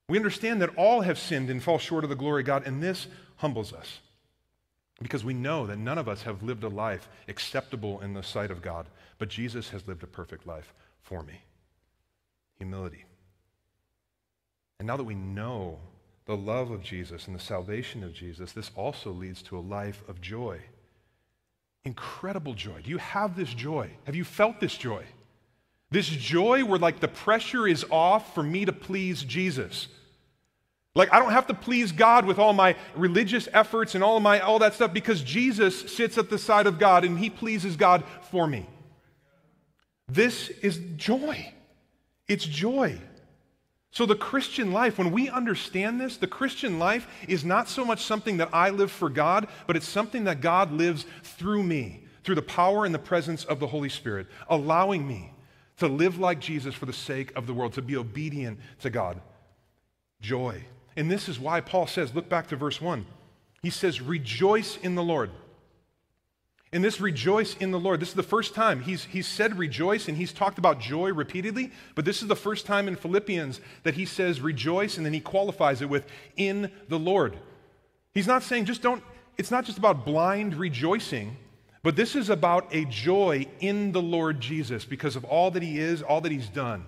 We 0.08 0.18
understand 0.18 0.62
that 0.62 0.78
all 0.78 1.02
have 1.02 1.20
sinned 1.20 1.50
and 1.50 1.62
fall 1.62 1.78
short 1.78 2.06
of 2.06 2.10
the 2.10 2.16
glory 2.16 2.42
of 2.42 2.48
God, 2.48 2.66
and 2.66 2.82
this 2.82 3.08
humbles 3.38 3.74
us 3.74 4.00
because 5.02 5.26
we 5.26 5.34
know 5.34 5.68
that 5.68 5.78
none 5.78 5.98
of 5.98 6.08
us 6.08 6.24
have 6.24 6.42
lived 6.42 6.64
a 6.64 6.70
life 6.70 7.10
acceptable 7.28 8.00
in 8.00 8.14
the 8.14 8.24
sight 8.24 8.50
of 8.50 8.62
God, 8.62 8.88
but 9.18 9.28
Jesus 9.28 9.70
has 9.72 9.86
lived 9.88 10.04
a 10.04 10.08
perfect 10.08 10.48
life 10.48 10.74
for 11.02 11.22
me. 11.22 11.42
Humility. 12.58 13.07
And 14.80 14.88
now 14.88 14.98
that 14.98 15.04
we 15.04 15.16
know 15.16 15.80
the 16.26 16.38
love 16.38 16.72
of 16.72 16.84
Jesus 16.84 17.28
and 17.28 17.36
the 17.36 17.40
salvation 17.40 18.04
of 18.04 18.14
Jesus, 18.14 18.52
this 18.52 18.72
also 18.76 19.12
leads 19.12 19.42
to 19.44 19.58
a 19.58 19.60
life 19.60 20.04
of 20.08 20.22
joy. 20.22 20.60
Incredible 21.86 22.54
joy. 22.54 22.82
Do 22.84 22.90
you 22.90 22.98
have 22.98 23.36
this 23.36 23.54
joy? 23.54 23.90
Have 24.06 24.16
you 24.16 24.26
felt 24.26 24.60
this 24.60 24.76
joy? 24.76 25.04
This 25.90 26.08
joy 26.08 26.66
where, 26.66 26.80
like, 26.80 27.00
the 27.00 27.08
pressure 27.08 27.66
is 27.66 27.86
off 27.90 28.36
for 28.36 28.44
me 28.44 28.66
to 28.66 28.74
please 28.74 29.24
Jesus. 29.24 29.88
Like, 30.96 31.14
I 31.14 31.20
don't 31.20 31.32
have 31.32 31.48
to 31.48 31.54
please 31.54 31.92
God 31.92 32.26
with 32.26 32.40
all 32.40 32.54
my 32.54 32.76
religious 32.96 33.48
efforts 33.54 33.96
and 33.96 34.04
all 34.04 34.20
my 34.20 34.40
all 34.40 34.60
that 34.60 34.74
stuff 34.74 34.92
because 34.92 35.22
Jesus 35.22 35.94
sits 35.94 36.18
at 36.18 36.30
the 36.30 36.40
side 36.40 36.68
of 36.68 36.80
God 36.80 37.06
and 37.06 37.18
he 37.18 37.30
pleases 37.30 37.78
God 37.78 38.04
for 38.32 38.48
me. 38.48 38.68
This 40.08 40.50
is 40.50 40.80
joy. 40.98 41.54
It's 42.28 42.46
joy. 42.46 43.00
So, 43.98 44.06
the 44.06 44.14
Christian 44.14 44.74
life, 44.74 45.00
when 45.00 45.10
we 45.10 45.28
understand 45.28 46.00
this, 46.00 46.18
the 46.18 46.28
Christian 46.28 46.78
life 46.78 47.08
is 47.28 47.44
not 47.44 47.68
so 47.68 47.84
much 47.84 48.04
something 48.04 48.38
that 48.38 48.54
I 48.54 48.70
live 48.70 48.92
for 48.92 49.10
God, 49.10 49.48
but 49.66 49.76
it's 49.76 49.88
something 49.88 50.26
that 50.26 50.40
God 50.40 50.72
lives 50.72 51.08
through 51.24 51.64
me, 51.64 52.04
through 52.24 52.36
the 52.36 52.44
power 52.44 52.86
and 52.86 52.94
the 52.94 53.00
presence 53.00 53.44
of 53.46 53.60
the 53.60 53.66
Holy 53.66 53.90
Spirit, 53.90 54.28
allowing 54.50 55.08
me 55.08 55.34
to 55.78 55.88
live 55.88 56.20
like 56.20 56.40
Jesus 56.40 56.76
for 56.76 56.86
the 56.86 56.94
sake 56.94 57.36
of 57.36 57.48
the 57.48 57.56
world, 57.56 57.74
to 57.74 57.82
be 57.82 57.98
obedient 57.98 58.60
to 58.82 58.92
God. 58.92 59.20
Joy. 60.22 60.64
And 60.96 61.10
this 61.10 61.28
is 61.28 61.40
why 61.40 61.60
Paul 61.60 61.88
says, 61.88 62.14
look 62.14 62.30
back 62.30 62.50
to 62.50 62.56
verse 62.56 62.80
1. 62.80 63.04
He 63.64 63.72
says, 63.72 64.00
Rejoice 64.00 64.78
in 64.78 64.94
the 64.94 65.02
Lord. 65.02 65.32
And 66.74 66.84
this 66.84 67.00
rejoice 67.00 67.56
in 67.56 67.72
the 67.72 67.80
Lord, 67.80 68.02
this 68.02 68.10
is 68.10 68.16
the 68.16 68.24
first 68.24 68.54
time 68.54 68.82
he's, 68.82 69.06
he's 69.06 69.28
said 69.28 69.58
rejoice 69.58 70.10
and 70.10 70.18
he's 70.18 70.34
talked 70.34 70.58
about 70.58 70.82
joy 70.82 71.14
repeatedly, 71.14 71.72
but 71.96 72.04
this 72.04 72.22
is 72.22 72.28
the 72.28 72.36
first 72.36 72.66
time 72.66 72.90
in 72.90 72.98
Philippians 72.98 73.62
that 73.84 73.94
he 73.94 74.06
says 74.06 74.42
rejoice 74.42 74.98
and 74.98 75.06
then 75.06 75.14
he 75.14 75.22
qualifies 75.22 75.82
it 75.82 75.90
with 75.90 76.06
in 76.36 76.70
the 76.90 77.00
Lord. 77.00 77.38
He's 78.14 78.28
not 78.28 78.44
saying 78.44 78.66
just 78.66 78.82
don't, 78.82 79.02
it's 79.38 79.52
not 79.52 79.64
just 79.64 79.78
about 79.78 80.06
blind 80.06 80.56
rejoicing, 80.56 81.38
but 81.84 81.96
this 81.96 82.16
is 82.16 82.30
about 82.30 82.68
a 82.76 82.84
joy 82.86 83.48
in 83.62 83.94
the 83.94 84.02
Lord 84.02 84.42
Jesus 84.42 84.84
because 84.84 85.16
of 85.16 85.24
all 85.24 85.52
that 85.52 85.64
he 85.64 85.80
is, 85.80 86.02
all 86.02 86.20
that 86.20 86.34
he's 86.34 86.50
done, 86.50 86.86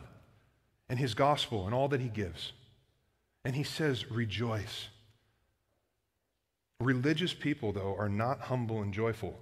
and 0.89 0.99
his 0.99 1.13
gospel 1.13 1.65
and 1.65 1.73
all 1.73 1.87
that 1.87 2.01
he 2.01 2.09
gives. 2.09 2.51
And 3.45 3.55
he 3.55 3.63
says, 3.63 4.11
rejoice. 4.11 4.89
Religious 6.81 7.33
people, 7.33 7.71
though, 7.71 7.95
are 7.97 8.09
not 8.09 8.41
humble 8.41 8.81
and 8.81 8.93
joyful. 8.93 9.39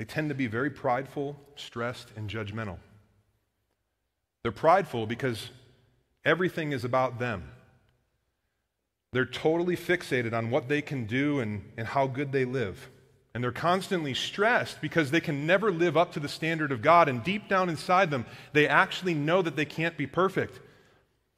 They 0.00 0.06
tend 0.06 0.30
to 0.30 0.34
be 0.34 0.46
very 0.46 0.70
prideful, 0.70 1.36
stressed, 1.56 2.08
and 2.16 2.30
judgmental. 2.30 2.78
They're 4.42 4.50
prideful 4.50 5.06
because 5.06 5.50
everything 6.24 6.72
is 6.72 6.84
about 6.84 7.18
them. 7.18 7.50
They're 9.12 9.26
totally 9.26 9.76
fixated 9.76 10.32
on 10.32 10.50
what 10.50 10.70
they 10.70 10.80
can 10.80 11.04
do 11.04 11.40
and, 11.40 11.70
and 11.76 11.86
how 11.86 12.06
good 12.06 12.32
they 12.32 12.46
live. 12.46 12.88
And 13.34 13.44
they're 13.44 13.52
constantly 13.52 14.14
stressed 14.14 14.80
because 14.80 15.10
they 15.10 15.20
can 15.20 15.46
never 15.46 15.70
live 15.70 15.98
up 15.98 16.12
to 16.12 16.20
the 16.20 16.30
standard 16.30 16.72
of 16.72 16.80
God. 16.80 17.06
And 17.06 17.22
deep 17.22 17.46
down 17.46 17.68
inside 17.68 18.10
them, 18.10 18.24
they 18.54 18.66
actually 18.66 19.12
know 19.12 19.42
that 19.42 19.54
they 19.54 19.66
can't 19.66 19.98
be 19.98 20.06
perfect. 20.06 20.60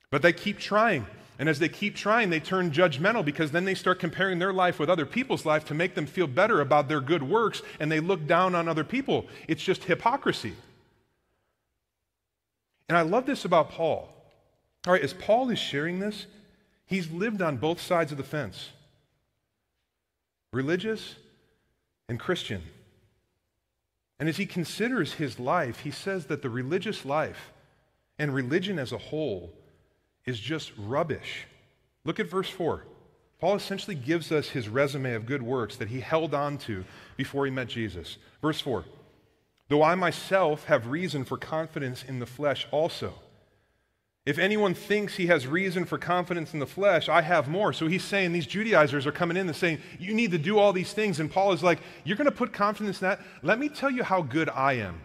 But 0.09 0.23
they 0.23 0.33
keep 0.33 0.61
trying. 0.61 1.09
And 1.43 1.49
as 1.49 1.59
they 1.59 1.69
keep 1.69 1.97
trying, 1.97 2.31
they 2.31 2.39
turn 2.39 2.71
judgmental 2.71 3.25
because 3.25 3.51
then 3.51 3.65
they 3.65 3.75
start 3.75 3.99
comparing 3.99 4.39
their 4.39 4.53
life 4.53 4.79
with 4.79 4.89
other 4.89 5.05
people's 5.05 5.45
life 5.45 5.65
to 5.65 5.75
make 5.75 5.97
them 5.97 6.07
feel 6.07 6.29
better 6.29 6.61
about 6.61 6.87
their 6.87 7.01
good 7.01 7.25
works, 7.25 7.63
and 7.81 7.91
they 7.91 7.99
look 7.99 8.29
down 8.29 8.55
on 8.55 8.69
other 8.69 8.85
people. 8.85 9.27
It's 9.49 9.65
just 9.65 9.83
hypocrisy. 9.83 10.55
And 12.89 12.97
I 12.97 13.03
love 13.03 13.27
this 13.27 13.45
about 13.45 13.73
Paul. 13.73 14.09
All 14.87 14.93
right, 14.93 15.03
as 15.03 15.15
Paul 15.15 15.51
is 15.51 15.59
sharing 15.59 15.99
this, 15.99 16.27
he's 16.87 17.11
lived 17.11 17.43
on 17.43 17.57
both 17.57 17.81
sides 17.81 18.13
of 18.13 18.19
the 18.19 18.23
fence 18.23 18.69
religious 20.53 21.17
and 22.09 22.21
Christian. 22.21 22.63
And 24.21 24.29
as 24.29 24.37
he 24.37 24.47
considers 24.47 25.15
his 25.15 25.41
life, 25.41 25.81
he 25.81 25.91
says 25.91 26.27
that 26.27 26.43
the 26.43 26.51
religious 26.51 27.05
life 27.05 27.51
and 28.17 28.33
religion 28.33 28.79
as 28.79 28.93
a 28.93 28.99
whole 28.99 29.53
is 30.27 30.39
just 30.39 30.73
rubbish. 30.77 31.47
Look 32.05 32.21
at 32.21 32.31
verse 32.31 32.49
4. 32.49 32.85
Paul 33.41 33.57
essentially 33.57 33.97
gives 33.97 34.31
us 34.31 34.51
his 34.51 34.69
resume 34.69 35.15
of 35.15 35.27
good 35.27 35.43
works 35.43 35.77
that 35.77 35.89
he 35.89 36.01
held 36.01 36.33
on 36.33 36.59
to 36.59 36.85
before 37.17 37.45
he 37.45 37.51
met 37.51 37.69
Jesus. 37.69 38.19
Verse 38.41 38.61
4 38.61 38.85
Though 39.69 39.83
I 39.83 39.95
myself 39.95 40.65
have 40.67 40.87
reason 40.87 41.25
for 41.25 41.37
confidence 41.37 42.05
in 42.05 42.19
the 42.19 42.27
flesh 42.27 42.67
also. 42.71 43.15
If 44.25 44.39
anyone 44.39 44.75
thinks 44.75 45.17
he 45.17 45.27
has 45.27 45.49
reason 45.49 45.85
for 45.85 45.99
confidence 45.99 46.55
in 46.55 46.61
the 46.61 46.67
flesh, 46.67 47.09
I 47.09 47.23
have 47.23 47.49
more. 47.49 47.73
So 47.73 47.89
he's 47.89 48.05
saying 48.05 48.33
these 48.33 48.47
Judaizers 48.47 49.05
are 49.07 49.13
coming 49.13 49.37
in 49.37 49.49
and 49.49 49.57
saying, 49.57 49.79
You 49.99 50.15
need 50.15 50.31
to 50.31 50.39
do 50.39 50.59
all 50.59 50.73
these 50.73 50.93
things. 50.93 51.19
And 51.19 51.29
Paul 51.29 51.53
is 51.53 51.65
like, 51.65 51.81
You're 52.05 52.17
going 52.17 52.31
to 52.31 52.37
put 52.37 52.53
confidence 52.53 53.03
in 53.03 53.09
that? 53.09 53.21
Let 53.43 53.59
me 53.59 53.69
tell 53.69 53.91
you 53.91 54.05
how 54.05 54.23
good 54.23 54.49
I 54.49 54.75
am. 54.75 55.01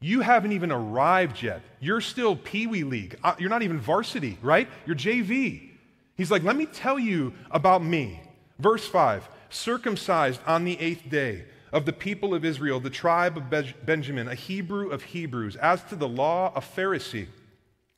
You 0.00 0.20
haven't 0.20 0.52
even 0.52 0.70
arrived 0.70 1.42
yet. 1.42 1.60
You're 1.80 2.00
still 2.00 2.36
Pee 2.36 2.66
Wee 2.66 2.84
League. 2.84 3.18
Uh, 3.22 3.34
you're 3.38 3.50
not 3.50 3.62
even 3.62 3.80
varsity, 3.80 4.38
right? 4.42 4.68
You're 4.86 4.96
JV. 4.96 5.70
He's 6.16 6.30
like, 6.30 6.42
Let 6.42 6.56
me 6.56 6.66
tell 6.66 6.98
you 6.98 7.32
about 7.50 7.82
me. 7.82 8.20
Verse 8.58 8.86
5 8.86 9.28
circumcised 9.50 10.40
on 10.46 10.64
the 10.64 10.78
eighth 10.78 11.08
day 11.08 11.44
of 11.72 11.86
the 11.86 11.92
people 11.92 12.34
of 12.34 12.44
Israel, 12.44 12.80
the 12.80 12.90
tribe 12.90 13.38
of 13.38 13.44
Benjamin, 13.86 14.28
a 14.28 14.34
Hebrew 14.34 14.90
of 14.90 15.02
Hebrews, 15.02 15.56
as 15.56 15.82
to 15.84 15.96
the 15.96 16.08
law, 16.08 16.52
a 16.54 16.60
Pharisee 16.60 17.28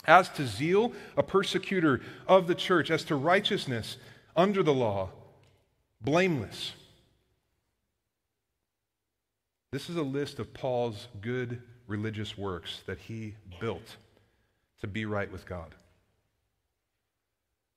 as 0.06 0.28
to 0.30 0.46
zeal, 0.46 0.92
a 1.16 1.22
persecutor 1.22 2.00
of 2.26 2.46
the 2.46 2.54
church. 2.54 2.90
As 2.90 3.04
to 3.04 3.16
righteousness, 3.16 3.96
under 4.36 4.62
the 4.62 4.72
law, 4.72 5.10
blameless. 6.00 6.72
This 9.72 9.88
is 9.88 9.96
a 9.96 10.02
list 10.02 10.38
of 10.38 10.52
Paul's 10.52 11.08
good 11.20 11.62
religious 11.90 12.38
works 12.38 12.80
that 12.86 12.98
he 12.98 13.34
built 13.60 13.96
to 14.80 14.86
be 14.86 15.04
right 15.04 15.30
with 15.30 15.44
God. 15.44 15.74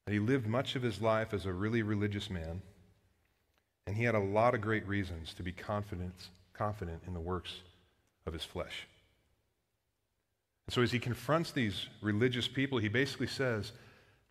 He 0.08 0.20
lived 0.20 0.48
much 0.48 0.76
of 0.76 0.84
his 0.84 1.02
life 1.02 1.34
as 1.34 1.46
a 1.46 1.52
really 1.52 1.82
religious 1.82 2.30
man, 2.30 2.62
and 3.88 3.96
he 3.96 4.04
had 4.04 4.16
a 4.16 4.20
lot 4.20 4.54
of 4.54 4.62
great 4.62 4.88
reasons 4.88 5.34
to 5.34 5.44
be 5.44 5.52
confident, 5.52 6.14
confident 6.54 7.02
in 7.08 7.14
the 7.14 7.20
works 7.20 7.62
of 8.26 8.34
his 8.34 8.44
flesh. 8.44 8.88
And 10.68 10.74
so 10.74 10.82
as 10.82 10.92
he 10.92 11.00
confronts 11.00 11.52
these 11.52 11.88
religious 12.02 12.48
people, 12.48 12.78
he 12.78 12.90
basically 12.90 13.28
says, 13.28 13.72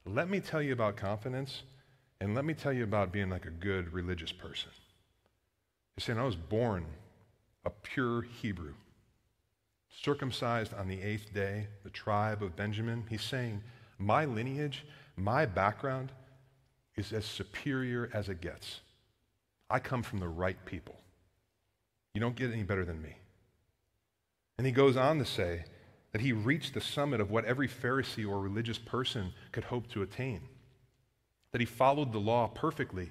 Let 0.06 0.30
me 0.30 0.40
tell 0.40 0.62
you 0.62 0.72
about 0.72 0.96
confidence, 0.96 1.62
and 2.20 2.34
let 2.34 2.44
me 2.44 2.54
tell 2.54 2.72
you 2.72 2.84
about 2.84 3.12
being 3.12 3.30
like 3.30 3.46
a 3.46 3.50
good 3.50 3.92
religious 3.92 4.32
person. 4.32 4.70
He's 5.96 6.04
saying, 6.04 6.18
I 6.18 6.24
was 6.24 6.36
born 6.36 6.86
a 7.64 7.70
pure 7.70 8.22
Hebrew, 8.22 8.74
circumcised 10.00 10.72
on 10.74 10.88
the 10.88 11.00
eighth 11.02 11.32
day, 11.32 11.66
the 11.84 11.90
tribe 11.90 12.42
of 12.42 12.56
Benjamin. 12.56 13.04
He's 13.08 13.22
saying, 13.22 13.62
My 13.98 14.24
lineage, 14.24 14.84
my 15.16 15.46
background 15.46 16.12
is 16.96 17.12
as 17.12 17.24
superior 17.24 18.10
as 18.12 18.28
it 18.28 18.40
gets. 18.40 18.80
I 19.70 19.78
come 19.78 20.02
from 20.02 20.18
the 20.20 20.28
right 20.28 20.62
people. 20.66 20.96
You 22.14 22.20
don't 22.20 22.36
get 22.36 22.52
any 22.52 22.62
better 22.62 22.84
than 22.84 23.00
me. 23.00 23.16
And 24.58 24.66
he 24.66 24.72
goes 24.72 24.96
on 24.96 25.18
to 25.18 25.24
say, 25.24 25.64
that 26.12 26.20
he 26.20 26.32
reached 26.32 26.74
the 26.74 26.80
summit 26.80 27.20
of 27.20 27.30
what 27.30 27.46
every 27.46 27.66
Pharisee 27.66 28.28
or 28.28 28.38
religious 28.38 28.78
person 28.78 29.32
could 29.50 29.64
hope 29.64 29.88
to 29.88 30.02
attain, 30.02 30.42
that 31.50 31.60
he 31.60 31.66
followed 31.66 32.12
the 32.12 32.20
law 32.20 32.46
perfectly, 32.46 33.10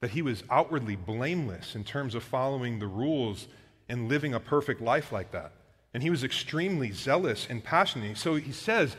that 0.00 0.10
he 0.10 0.22
was 0.22 0.44
outwardly 0.50 0.96
blameless 0.96 1.74
in 1.74 1.82
terms 1.82 2.14
of 2.14 2.22
following 2.22 2.78
the 2.78 2.86
rules 2.86 3.48
and 3.88 4.08
living 4.08 4.34
a 4.34 4.40
perfect 4.40 4.80
life 4.80 5.12
like 5.12 5.32
that. 5.32 5.52
And 5.94 6.02
he 6.02 6.10
was 6.10 6.22
extremely 6.22 6.92
zealous 6.92 7.46
and 7.48 7.64
passionate. 7.64 8.18
So 8.18 8.34
he 8.34 8.52
says, 8.52 8.96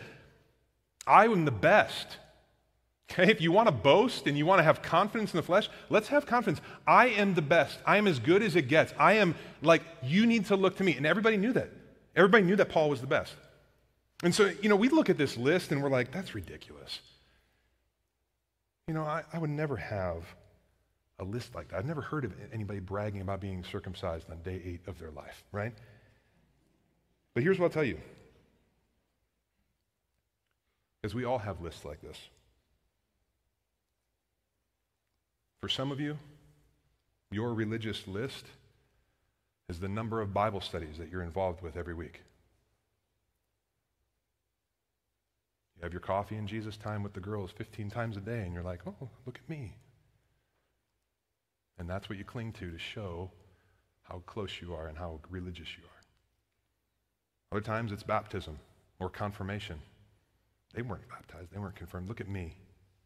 I 1.06 1.25
am 1.25 1.45
the 1.45 1.52
best. 1.52 2.17
Okay, 3.12 3.32
if 3.32 3.41
you 3.41 3.52
want 3.52 3.67
to 3.67 3.71
boast 3.71 4.28
and 4.28 4.38
you 4.38 4.45
want 4.45 4.60
to 4.60 4.63
have 4.63 4.82
confidence 4.82 5.34
in 5.34 5.38
the 5.38 5.43
flesh, 5.43 5.69
let's 5.89 6.10
have 6.10 6.25
confidence. 6.25 6.62
I 6.86 7.08
am 7.08 7.34
the 7.34 7.41
best. 7.41 7.80
I 7.86 7.97
am 7.97 8.06
as 8.08 8.19
good 8.19 8.43
as 8.43 8.56
it 8.56 8.67
gets. 8.67 8.93
I 8.99 9.13
am 9.13 9.36
like, 9.62 9.82
you 10.04 10.25
need 10.25 10.45
to 10.47 10.56
look 10.56 10.78
to 10.78 10.84
me. 10.84 10.95
And 10.95 11.06
everybody 11.06 11.38
knew 11.38 11.54
that. 11.54 11.69
Everybody 12.15 12.43
knew 12.43 12.56
that 12.58 12.69
Paul 12.69 12.89
was 12.89 13.02
the 13.02 13.08
best. 13.08 13.34
And 14.23 14.36
so, 14.36 14.52
you 14.62 14.69
know, 14.69 14.75
we 14.75 14.89
look 14.89 15.10
at 15.10 15.17
this 15.17 15.38
list 15.38 15.71
and 15.71 15.82
we're 15.82 15.89
like, 15.89 16.12
that's 16.12 16.36
ridiculous. 16.36 16.99
You 18.88 18.93
know, 18.93 19.04
I, 19.04 19.23
I 19.32 19.39
would 19.39 19.49
never 19.49 19.78
have 19.78 20.23
a 21.19 21.23
list 21.23 21.53
like 21.53 21.69
that. 21.69 21.77
I've 21.77 21.86
never 21.86 22.01
heard 22.01 22.25
of 22.25 22.34
anybody 22.53 22.79
bragging 22.79 23.21
about 23.21 23.41
being 23.41 23.63
circumcised 23.63 24.29
on 24.29 24.41
day 24.41 24.62
eight 24.65 24.82
of 24.88 24.99
their 24.99 25.12
life, 25.12 25.43
right? 25.51 25.73
But 27.34 27.43
here's 27.43 27.60
what 27.60 27.65
I'll 27.65 27.71
tell 27.71 27.84
you. 27.84 27.99
Because 31.01 31.13
we 31.13 31.25
all 31.25 31.38
have 31.38 31.62
lists 31.62 31.86
like 31.86 32.01
this. 32.01 32.17
For 35.62 35.69
some 35.69 35.91
of 35.91 35.99
you, 35.99 36.17
your 37.32 37.53
religious 37.53 38.08
list 38.08 38.45
is 39.67 39.79
the 39.79 39.88
number 39.88 40.21
of 40.21 40.34
Bible 40.34 40.62
studies 40.62 40.97
that 40.97 41.10
you're 41.10 41.21
involved 41.21 41.62
with 41.62 41.77
every 41.77 41.93
week. 41.93 42.23
You 45.77 45.84
have 45.84 45.93
your 45.93 46.01
coffee 46.01 46.36
and 46.36 46.47
Jesus 46.47 46.75
time 46.75 47.03
with 47.03 47.13
the 47.13 47.19
girls 47.19 47.51
15 47.51 47.89
times 47.89 48.17
a 48.17 48.19
day, 48.19 48.41
and 48.41 48.53
you're 48.53 48.63
like, 48.63 48.82
oh, 48.88 49.10
look 49.25 49.39
at 49.41 49.49
me. 49.49 49.75
And 51.79 51.89
that's 51.89 52.09
what 52.09 52.17
you 52.17 52.25
cling 52.25 52.51
to 52.53 52.71
to 52.71 52.77
show 52.77 53.31
how 54.03 54.21
close 54.25 54.61
you 54.61 54.73
are 54.73 54.87
and 54.87 54.97
how 54.97 55.19
religious 55.29 55.69
you 55.77 55.83
are. 55.85 57.57
Other 57.57 57.65
times 57.65 57.91
it's 57.91 58.03
baptism 58.03 58.59
or 58.99 59.09
confirmation. 59.09 59.79
They 60.73 60.81
weren't 60.81 61.07
baptized, 61.09 61.51
they 61.51 61.59
weren't 61.59 61.75
confirmed. 61.75 62.09
Look 62.09 62.21
at 62.21 62.27
me. 62.27 62.53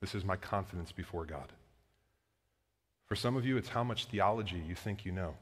This 0.02 0.16
is 0.16 0.26
my 0.26 0.36
confidence 0.36 0.92
before 0.92 1.26
God. 1.26 1.54
For 3.08 3.16
some 3.16 3.38
of 3.38 3.46
you, 3.46 3.58
it's 3.58 3.70
how 3.70 3.84
much 3.84 4.06
theology 4.06 4.62
you 4.68 4.76
think 4.76 5.06
you 5.06 5.12
know. 5.12 5.36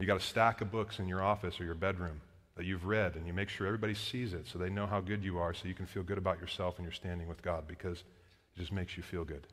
You 0.00 0.06
got 0.06 0.16
a 0.16 0.20
stack 0.20 0.60
of 0.60 0.70
books 0.70 0.98
in 0.98 1.08
your 1.08 1.22
office 1.22 1.60
or 1.60 1.64
your 1.64 1.74
bedroom 1.74 2.20
that 2.56 2.66
you've 2.66 2.84
read, 2.84 3.14
and 3.14 3.26
you 3.26 3.32
make 3.32 3.48
sure 3.48 3.66
everybody 3.66 3.94
sees 3.94 4.32
it 4.32 4.46
so 4.46 4.58
they 4.58 4.68
know 4.68 4.86
how 4.86 5.00
good 5.00 5.24
you 5.24 5.38
are, 5.38 5.54
so 5.54 5.68
you 5.68 5.74
can 5.74 5.86
feel 5.86 6.02
good 6.02 6.18
about 6.18 6.40
yourself 6.40 6.76
and 6.76 6.84
your 6.84 6.92
standing 6.92 7.28
with 7.28 7.42
God 7.42 7.66
because 7.66 7.98
it 7.98 8.58
just 8.58 8.72
makes 8.72 8.96
you 8.96 9.02
feel 9.02 9.24
good. 9.24 9.46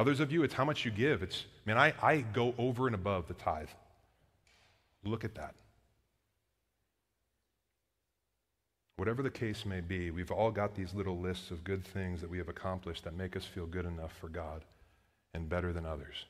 Others 0.00 0.20
of 0.20 0.32
you, 0.32 0.42
it's 0.42 0.54
how 0.54 0.64
much 0.64 0.86
you 0.86 0.90
give. 0.90 1.22
It's, 1.22 1.44
man, 1.66 1.76
I, 1.76 1.92
I 2.02 2.22
go 2.22 2.54
over 2.56 2.86
and 2.86 2.94
above 2.94 3.28
the 3.28 3.34
tithe. 3.34 3.68
Look 5.04 5.26
at 5.26 5.34
that. 5.34 5.54
Whatever 8.96 9.22
the 9.22 9.28
case 9.28 9.66
may 9.66 9.82
be, 9.82 10.10
we've 10.10 10.30
all 10.30 10.50
got 10.50 10.74
these 10.74 10.94
little 10.94 11.18
lists 11.18 11.50
of 11.50 11.64
good 11.64 11.84
things 11.84 12.22
that 12.22 12.30
we 12.30 12.38
have 12.38 12.48
accomplished 12.48 13.04
that 13.04 13.12
make 13.12 13.36
us 13.36 13.44
feel 13.44 13.66
good 13.66 13.84
enough 13.84 14.12
for 14.18 14.30
God 14.30 14.64
and 15.34 15.50
better 15.50 15.70
than 15.70 15.84
others. 15.84 16.24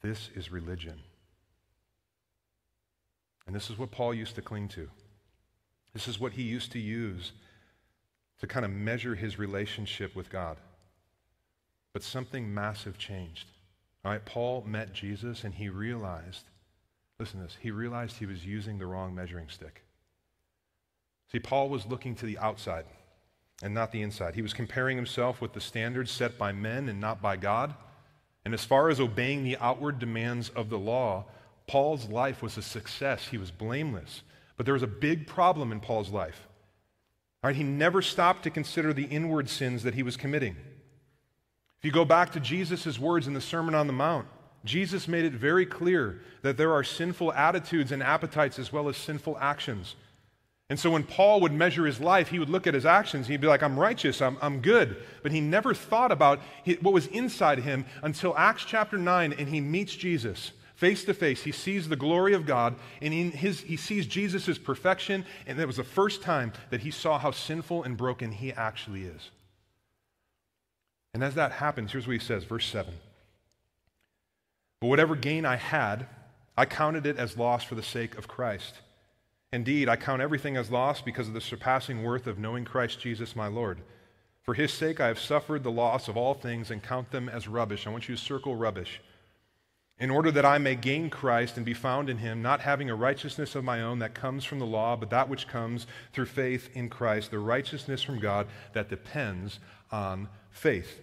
This 0.00 0.30
is 0.34 0.50
religion. 0.50 0.98
And 3.46 3.54
this 3.54 3.68
is 3.68 3.76
what 3.76 3.90
Paul 3.90 4.14
used 4.14 4.36
to 4.36 4.40
cling 4.40 4.68
to. 4.68 4.88
This 5.92 6.08
is 6.08 6.18
what 6.18 6.32
he 6.32 6.42
used 6.42 6.72
to 6.72 6.78
use 6.78 7.32
to 8.38 8.46
kind 8.46 8.64
of 8.64 8.70
measure 8.70 9.14
his 9.14 9.38
relationship 9.38 10.16
with 10.16 10.30
God. 10.30 10.56
But 11.92 12.02
something 12.02 12.52
massive 12.52 12.98
changed. 12.98 13.46
All 14.04 14.12
right, 14.12 14.24
Paul 14.24 14.64
met 14.66 14.92
Jesus 14.92 15.44
and 15.44 15.54
he 15.54 15.68
realized, 15.68 16.44
listen 17.18 17.40
to 17.40 17.46
this, 17.46 17.58
he 17.60 17.70
realized 17.70 18.16
he 18.16 18.26
was 18.26 18.46
using 18.46 18.78
the 18.78 18.86
wrong 18.86 19.14
measuring 19.14 19.48
stick. 19.48 19.82
See, 21.30 21.38
Paul 21.38 21.68
was 21.68 21.86
looking 21.86 22.14
to 22.16 22.26
the 22.26 22.38
outside 22.38 22.86
and 23.62 23.74
not 23.74 23.92
the 23.92 24.02
inside. 24.02 24.34
He 24.34 24.42
was 24.42 24.54
comparing 24.54 24.96
himself 24.96 25.40
with 25.40 25.52
the 25.52 25.60
standards 25.60 26.10
set 26.10 26.38
by 26.38 26.52
men 26.52 26.88
and 26.88 27.00
not 27.00 27.20
by 27.20 27.36
God. 27.36 27.74
And 28.44 28.54
as 28.54 28.64
far 28.64 28.88
as 28.88 29.00
obeying 29.00 29.44
the 29.44 29.58
outward 29.58 29.98
demands 29.98 30.48
of 30.48 30.70
the 30.70 30.78
law, 30.78 31.26
Paul's 31.66 32.08
life 32.08 32.42
was 32.42 32.56
a 32.56 32.62
success. 32.62 33.28
He 33.28 33.38
was 33.38 33.50
blameless. 33.50 34.22
But 34.56 34.64
there 34.64 34.74
was 34.74 34.82
a 34.82 34.88
big 34.88 35.26
problem 35.26 35.72
in 35.72 35.80
Paul's 35.80 36.10
life. 36.10 36.48
All 37.42 37.48
right, 37.48 37.56
he 37.56 37.62
never 37.62 38.02
stopped 38.02 38.42
to 38.44 38.50
consider 38.50 38.92
the 38.92 39.04
inward 39.04 39.48
sins 39.48 39.82
that 39.82 39.94
he 39.94 40.02
was 40.02 40.16
committing. 40.16 40.56
If 41.80 41.86
you 41.86 41.92
go 41.92 42.04
back 42.04 42.32
to 42.32 42.40
Jesus' 42.40 42.98
words 42.98 43.26
in 43.26 43.32
the 43.32 43.40
Sermon 43.40 43.74
on 43.74 43.86
the 43.86 43.94
Mount, 43.94 44.26
Jesus 44.66 45.08
made 45.08 45.24
it 45.24 45.32
very 45.32 45.64
clear 45.64 46.20
that 46.42 46.58
there 46.58 46.74
are 46.74 46.84
sinful 46.84 47.32
attitudes 47.32 47.90
and 47.90 48.02
appetites 48.02 48.58
as 48.58 48.70
well 48.70 48.90
as 48.90 48.98
sinful 48.98 49.38
actions. 49.40 49.96
And 50.68 50.78
so 50.78 50.90
when 50.90 51.04
Paul 51.04 51.40
would 51.40 51.52
measure 51.52 51.86
his 51.86 51.98
life, 51.98 52.28
he 52.28 52.38
would 52.38 52.50
look 52.50 52.66
at 52.66 52.74
his 52.74 52.84
actions. 52.84 53.28
He'd 53.28 53.40
be 53.40 53.46
like, 53.46 53.62
I'm 53.62 53.78
righteous, 53.78 54.20
I'm, 54.20 54.36
I'm 54.42 54.60
good. 54.60 54.98
But 55.22 55.32
he 55.32 55.40
never 55.40 55.72
thought 55.72 56.12
about 56.12 56.40
what 56.82 56.92
was 56.92 57.06
inside 57.06 57.60
him 57.60 57.86
until 58.02 58.36
Acts 58.36 58.66
chapter 58.66 58.98
9 58.98 59.32
and 59.32 59.48
he 59.48 59.62
meets 59.62 59.96
Jesus 59.96 60.52
face 60.76 61.04
to 61.04 61.14
face. 61.14 61.42
He 61.42 61.52
sees 61.52 61.88
the 61.88 61.96
glory 61.96 62.34
of 62.34 62.44
God 62.44 62.76
and 63.00 63.14
in 63.14 63.30
his, 63.30 63.60
he 63.60 63.78
sees 63.78 64.06
Jesus' 64.06 64.58
perfection. 64.58 65.24
And 65.46 65.58
that 65.58 65.66
was 65.66 65.78
the 65.78 65.84
first 65.84 66.20
time 66.20 66.52
that 66.68 66.82
he 66.82 66.90
saw 66.90 67.18
how 67.18 67.30
sinful 67.30 67.84
and 67.84 67.96
broken 67.96 68.32
he 68.32 68.52
actually 68.52 69.04
is. 69.04 69.30
And 71.12 71.24
as 71.24 71.34
that 71.34 71.52
happens, 71.52 71.92
here's 71.92 72.06
what 72.06 72.12
he 72.12 72.18
says, 72.18 72.44
verse 72.44 72.66
7. 72.66 72.94
But 74.80 74.86
whatever 74.86 75.16
gain 75.16 75.44
I 75.44 75.56
had, 75.56 76.06
I 76.56 76.64
counted 76.66 77.06
it 77.06 77.18
as 77.18 77.36
loss 77.36 77.64
for 77.64 77.74
the 77.74 77.82
sake 77.82 78.16
of 78.16 78.28
Christ. 78.28 78.76
Indeed, 79.52 79.88
I 79.88 79.96
count 79.96 80.22
everything 80.22 80.56
as 80.56 80.70
loss 80.70 81.00
because 81.00 81.26
of 81.26 81.34
the 81.34 81.40
surpassing 81.40 82.04
worth 82.04 82.26
of 82.26 82.38
knowing 82.38 82.64
Christ 82.64 83.00
Jesus 83.00 83.34
my 83.34 83.48
Lord. 83.48 83.80
For 84.42 84.54
his 84.54 84.72
sake 84.72 85.00
I 85.00 85.08
have 85.08 85.18
suffered 85.18 85.64
the 85.64 85.70
loss 85.70 86.08
of 86.08 86.16
all 86.16 86.34
things 86.34 86.70
and 86.70 86.82
count 86.82 87.10
them 87.10 87.28
as 87.28 87.48
rubbish. 87.48 87.86
I 87.86 87.90
want 87.90 88.08
you 88.08 88.16
to 88.16 88.22
circle 88.22 88.54
rubbish. 88.56 89.00
in 90.00 90.10
order 90.10 90.30
that 90.30 90.46
I 90.46 90.56
may 90.56 90.74
gain 90.74 91.10
Christ 91.10 91.58
and 91.58 91.66
be 91.66 91.74
found 91.74 92.08
in 92.08 92.16
him, 92.16 92.40
not 92.40 92.60
having 92.60 92.88
a 92.88 92.94
righteousness 92.94 93.54
of 93.54 93.64
my 93.64 93.82
own 93.82 93.98
that 93.98 94.14
comes 94.14 94.46
from 94.46 94.58
the 94.58 94.66
law, 94.66 94.96
but 94.96 95.10
that 95.10 95.28
which 95.28 95.46
comes 95.46 95.86
through 96.14 96.24
faith 96.24 96.70
in 96.72 96.88
Christ, 96.88 97.30
the 97.30 97.38
righteousness 97.38 98.02
from 98.02 98.18
God 98.18 98.46
that 98.72 98.88
depends 98.88 99.60
on 99.92 100.28
faith. 100.50 101.00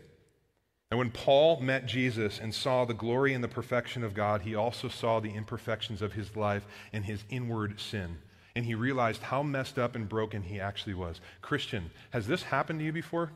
And 0.90 0.98
when 0.98 1.12
Paul 1.12 1.60
met 1.60 1.86
Jesus 1.86 2.40
and 2.40 2.54
saw 2.54 2.86
the 2.86 2.94
glory 2.94 3.34
and 3.34 3.44
the 3.44 3.50
perfection 3.50 4.04
of 4.04 4.14
God, 4.14 4.42
he 4.42 4.56
also 4.56 4.88
saw 4.88 5.20
the 5.20 5.34
imperfections 5.34 6.02
of 6.02 6.14
his 6.14 6.36
life 6.36 6.66
and 6.94 7.04
his 7.04 7.26
inward 7.30 7.80
sin. 7.80 8.18
And 8.56 8.66
he 8.66 8.74
realized 8.74 9.22
how 9.22 9.44
messed 9.44 9.78
up 9.78 9.96
and 9.96 10.08
broken 10.08 10.44
he 10.44 10.60
actually 10.60 10.94
was. 10.94 11.20
Christian, 11.42 11.92
has 12.12 12.26
this 12.26 12.44
happened 12.44 12.80
to 12.80 12.86
you 12.86 12.94
before? 12.94 13.32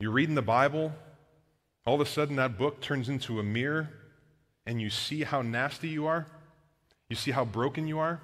You're 0.00 0.10
reading 0.10 0.34
the 0.34 0.42
Bible, 0.42 0.92
all 1.86 1.94
of 1.94 2.00
a 2.00 2.06
sudden 2.06 2.36
that 2.36 2.58
book 2.58 2.80
turns 2.80 3.08
into 3.08 3.38
a 3.38 3.42
mirror, 3.42 3.90
and 4.66 4.80
you 4.80 4.90
see 4.90 5.22
how 5.22 5.42
nasty 5.42 5.88
you 5.88 6.06
are. 6.06 6.26
You 7.08 7.16
see 7.16 7.30
how 7.30 7.44
broken 7.44 7.86
you 7.86 7.98
are. 7.98 8.20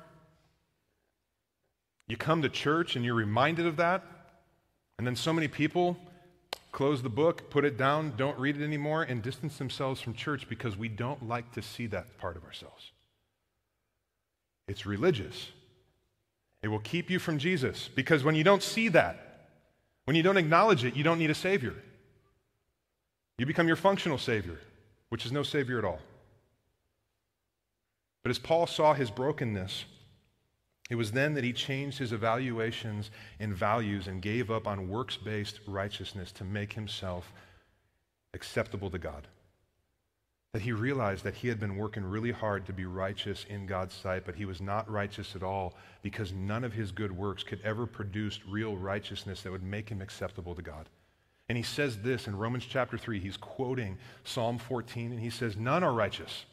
You 2.08 2.16
come 2.16 2.42
to 2.42 2.48
church 2.48 2.96
and 2.96 3.04
you're 3.04 3.14
reminded 3.14 3.66
of 3.66 3.76
that. 3.76 4.02
And 5.00 5.06
then 5.06 5.16
so 5.16 5.32
many 5.32 5.48
people 5.48 5.96
close 6.72 7.00
the 7.00 7.08
book, 7.08 7.48
put 7.48 7.64
it 7.64 7.78
down, 7.78 8.12
don't 8.18 8.38
read 8.38 8.60
it 8.60 8.62
anymore, 8.62 9.02
and 9.02 9.22
distance 9.22 9.56
themselves 9.56 9.98
from 9.98 10.12
church 10.12 10.46
because 10.46 10.76
we 10.76 10.88
don't 10.90 11.26
like 11.26 11.50
to 11.52 11.62
see 11.62 11.86
that 11.86 12.18
part 12.18 12.36
of 12.36 12.44
ourselves. 12.44 12.92
It's 14.68 14.84
religious. 14.84 15.52
It 16.62 16.68
will 16.68 16.80
keep 16.80 17.08
you 17.08 17.18
from 17.18 17.38
Jesus 17.38 17.88
because 17.88 18.24
when 18.24 18.34
you 18.34 18.44
don't 18.44 18.62
see 18.62 18.88
that, 18.88 19.46
when 20.04 20.16
you 20.16 20.22
don't 20.22 20.36
acknowledge 20.36 20.84
it, 20.84 20.94
you 20.94 21.02
don't 21.02 21.18
need 21.18 21.30
a 21.30 21.34
Savior. 21.34 21.76
You 23.38 23.46
become 23.46 23.68
your 23.68 23.76
functional 23.76 24.18
Savior, 24.18 24.58
which 25.08 25.24
is 25.24 25.32
no 25.32 25.42
Savior 25.42 25.78
at 25.78 25.84
all. 25.86 26.00
But 28.22 28.28
as 28.28 28.38
Paul 28.38 28.66
saw 28.66 28.92
his 28.92 29.10
brokenness, 29.10 29.86
it 30.90 30.96
was 30.96 31.12
then 31.12 31.34
that 31.34 31.44
he 31.44 31.52
changed 31.52 31.98
his 31.98 32.12
evaluations 32.12 33.12
and 33.38 33.54
values 33.54 34.08
and 34.08 34.20
gave 34.20 34.50
up 34.50 34.66
on 34.66 34.88
works 34.88 35.16
based 35.16 35.60
righteousness 35.66 36.32
to 36.32 36.44
make 36.44 36.72
himself 36.72 37.32
acceptable 38.34 38.90
to 38.90 38.98
God. 38.98 39.28
That 40.52 40.62
he 40.62 40.72
realized 40.72 41.22
that 41.22 41.36
he 41.36 41.46
had 41.46 41.60
been 41.60 41.76
working 41.76 42.04
really 42.04 42.32
hard 42.32 42.66
to 42.66 42.72
be 42.72 42.86
righteous 42.86 43.46
in 43.48 43.66
God's 43.66 43.94
sight, 43.94 44.24
but 44.26 44.34
he 44.34 44.44
was 44.44 44.60
not 44.60 44.90
righteous 44.90 45.36
at 45.36 45.44
all 45.44 45.74
because 46.02 46.32
none 46.32 46.64
of 46.64 46.72
his 46.72 46.90
good 46.90 47.16
works 47.16 47.44
could 47.44 47.60
ever 47.62 47.86
produce 47.86 48.40
real 48.48 48.76
righteousness 48.76 49.42
that 49.42 49.52
would 49.52 49.62
make 49.62 49.88
him 49.88 50.02
acceptable 50.02 50.56
to 50.56 50.62
God. 50.62 50.88
And 51.48 51.56
he 51.56 51.62
says 51.62 51.98
this 51.98 52.26
in 52.26 52.34
Romans 52.34 52.66
chapter 52.68 52.98
3. 52.98 53.20
He's 53.20 53.36
quoting 53.36 53.96
Psalm 54.24 54.58
14, 54.58 55.12
and 55.12 55.20
he 55.20 55.30
says, 55.30 55.56
None 55.56 55.84
are 55.84 55.92
righteous, 55.92 56.46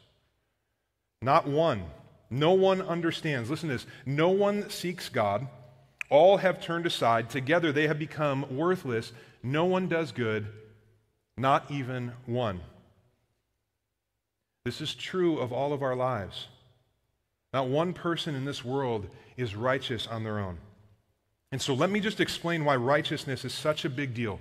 not 1.24 1.48
one. 1.48 1.86
No 2.30 2.54
one 2.54 2.82
understands. 2.82 3.50
Listen 3.50 3.70
to 3.70 3.76
this. 3.76 3.86
No 4.06 4.30
one 4.30 4.70
seeks 4.70 5.10
God. 5.10 5.48
All 6.10 6.38
have 6.38 6.62
turned 6.62 6.86
aside. 6.86 7.30
Together 7.30 7.72
they 7.72 7.88
have 7.88 8.00
become 8.00 8.56
worthless. 8.56 9.12
No 9.44 9.66
one 9.66 9.88
does 9.88 10.12
good, 10.12 10.48
not 11.38 11.70
even 11.72 12.12
one. 12.26 12.62
This 14.66 14.82
is 14.82 14.94
true 14.94 15.40
of 15.40 15.54
all 15.54 15.72
of 15.72 15.82
our 15.82 15.96
lives. 15.96 16.48
Not 17.54 17.70
one 17.70 17.94
person 17.94 18.36
in 18.36 18.46
this 18.46 18.66
world 18.66 19.08
is 19.38 19.56
righteous 19.56 20.08
on 20.08 20.24
their 20.24 20.40
own. 20.40 20.58
And 21.52 21.62
so 21.62 21.74
let 21.74 21.90
me 21.90 22.02
just 22.02 22.20
explain 22.20 22.66
why 22.66 22.76
righteousness 22.76 23.46
is 23.46 23.54
such 23.54 23.86
a 23.86 23.90
big 23.90 24.14
deal. 24.14 24.40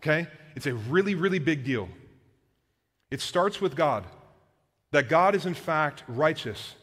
Okay? 0.00 0.26
It's 0.56 0.66
a 0.66 0.74
really, 0.74 1.14
really 1.14 1.38
big 1.38 1.64
deal. 1.64 1.88
It 3.10 3.20
starts 3.20 3.60
with 3.60 3.76
God, 3.76 4.04
that 4.92 5.08
God 5.08 5.34
is 5.34 5.44
in 5.44 5.54
fact 5.54 6.04
righteous. 6.08 6.74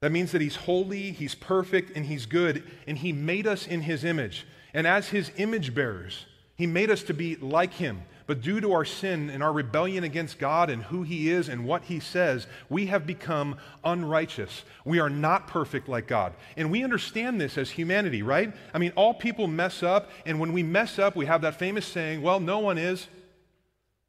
That 0.00 0.12
means 0.12 0.32
that 0.32 0.40
He's 0.40 0.56
holy, 0.56 1.12
He's 1.12 1.34
perfect, 1.34 1.94
and 1.96 2.06
He's 2.06 2.26
good, 2.26 2.62
and 2.86 2.98
He 2.98 3.12
made 3.12 3.46
us 3.46 3.66
in 3.66 3.82
His 3.82 4.04
image. 4.04 4.46
And 4.72 4.86
as 4.86 5.08
His 5.08 5.30
image 5.36 5.74
bearers, 5.74 6.24
He 6.56 6.66
made 6.66 6.90
us 6.90 7.02
to 7.04 7.14
be 7.14 7.36
like 7.36 7.74
Him. 7.74 8.02
But 8.26 8.42
due 8.42 8.60
to 8.60 8.72
our 8.72 8.84
sin 8.84 9.28
and 9.28 9.42
our 9.42 9.52
rebellion 9.52 10.04
against 10.04 10.38
God 10.38 10.70
and 10.70 10.84
who 10.84 11.02
He 11.02 11.28
is 11.30 11.48
and 11.48 11.64
what 11.64 11.82
He 11.84 11.98
says, 11.98 12.46
we 12.68 12.86
have 12.86 13.04
become 13.04 13.56
unrighteous. 13.84 14.62
We 14.84 15.00
are 15.00 15.10
not 15.10 15.48
perfect 15.48 15.88
like 15.88 16.06
God. 16.06 16.34
And 16.56 16.70
we 16.70 16.84
understand 16.84 17.40
this 17.40 17.58
as 17.58 17.70
humanity, 17.70 18.22
right? 18.22 18.54
I 18.72 18.78
mean, 18.78 18.92
all 18.94 19.14
people 19.14 19.48
mess 19.48 19.82
up, 19.82 20.10
and 20.24 20.38
when 20.38 20.52
we 20.52 20.62
mess 20.62 20.98
up, 20.98 21.16
we 21.16 21.26
have 21.26 21.42
that 21.42 21.58
famous 21.58 21.84
saying, 21.84 22.22
well, 22.22 22.40
no 22.40 22.60
one 22.60 22.78
is 22.78 23.08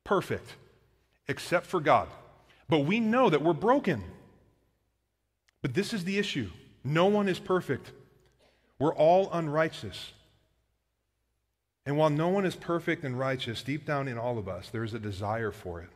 perfect 0.04 0.56
except 1.28 1.66
for 1.66 1.82
God. 1.82 2.08
But 2.70 2.80
we 2.82 3.00
know 3.00 3.30
that 3.30 3.42
we're 3.42 3.54
broken. 3.54 4.04
But 5.62 5.74
this 5.74 5.93
is 5.93 6.03
the 6.03 6.18
issue 6.18 6.49
no 6.84 7.05
one 7.05 7.30
is 7.30 7.39
perfect. 7.39 7.91
We're 8.80 8.95
all 8.95 9.30
unrighteous. 9.32 10.14
And 11.86 11.97
while 11.97 12.09
no 12.09 12.30
one 12.30 12.45
is 12.45 12.55
perfect 12.55 13.03
and 13.03 13.18
righteous, 13.18 13.64
deep 13.64 13.86
down 13.86 14.07
in 14.07 14.18
all 14.18 14.38
of 14.38 14.47
us, 14.47 14.70
there 14.70 14.84
is 14.84 14.93
a 14.93 14.99
desire 14.99 15.51
for 15.51 15.82
it 15.82 15.89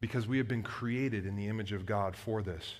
because 0.00 0.26
we 0.26 0.38
have 0.38 0.48
been 0.48 0.62
created 0.62 1.26
in 1.26 1.36
the 1.36 1.48
image 1.48 1.72
of 1.72 1.86
God 1.86 2.16
for 2.16 2.42
this. 2.42 2.74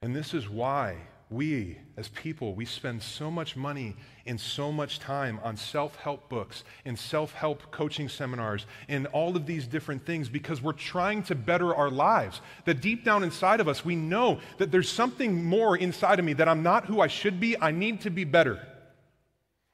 And 0.00 0.14
this 0.14 0.34
is 0.34 0.48
why 0.48 0.96
we, 1.32 1.78
as 1.96 2.08
people, 2.08 2.54
we 2.54 2.64
spend 2.64 3.02
so 3.02 3.30
much 3.30 3.56
money 3.56 3.96
and 4.26 4.40
so 4.40 4.70
much 4.70 4.98
time 4.98 5.40
on 5.42 5.56
self 5.56 5.96
help 5.96 6.28
books 6.28 6.64
and 6.84 6.98
self 6.98 7.32
help 7.32 7.70
coaching 7.70 8.08
seminars 8.08 8.66
and 8.88 9.06
all 9.08 9.36
of 9.36 9.46
these 9.46 9.66
different 9.66 10.04
things 10.04 10.28
because 10.28 10.62
we're 10.62 10.72
trying 10.72 11.22
to 11.24 11.34
better 11.34 11.74
our 11.74 11.90
lives. 11.90 12.40
That 12.64 12.80
deep 12.80 13.04
down 13.04 13.22
inside 13.22 13.60
of 13.60 13.68
us, 13.68 13.84
we 13.84 13.96
know 13.96 14.40
that 14.58 14.70
there's 14.70 14.88
something 14.88 15.44
more 15.44 15.76
inside 15.76 16.18
of 16.18 16.24
me, 16.24 16.34
that 16.34 16.48
I'm 16.48 16.62
not 16.62 16.86
who 16.86 17.00
I 17.00 17.08
should 17.08 17.40
be. 17.40 17.60
I 17.60 17.70
need 17.70 18.02
to 18.02 18.10
be 18.10 18.24
better. 18.24 18.60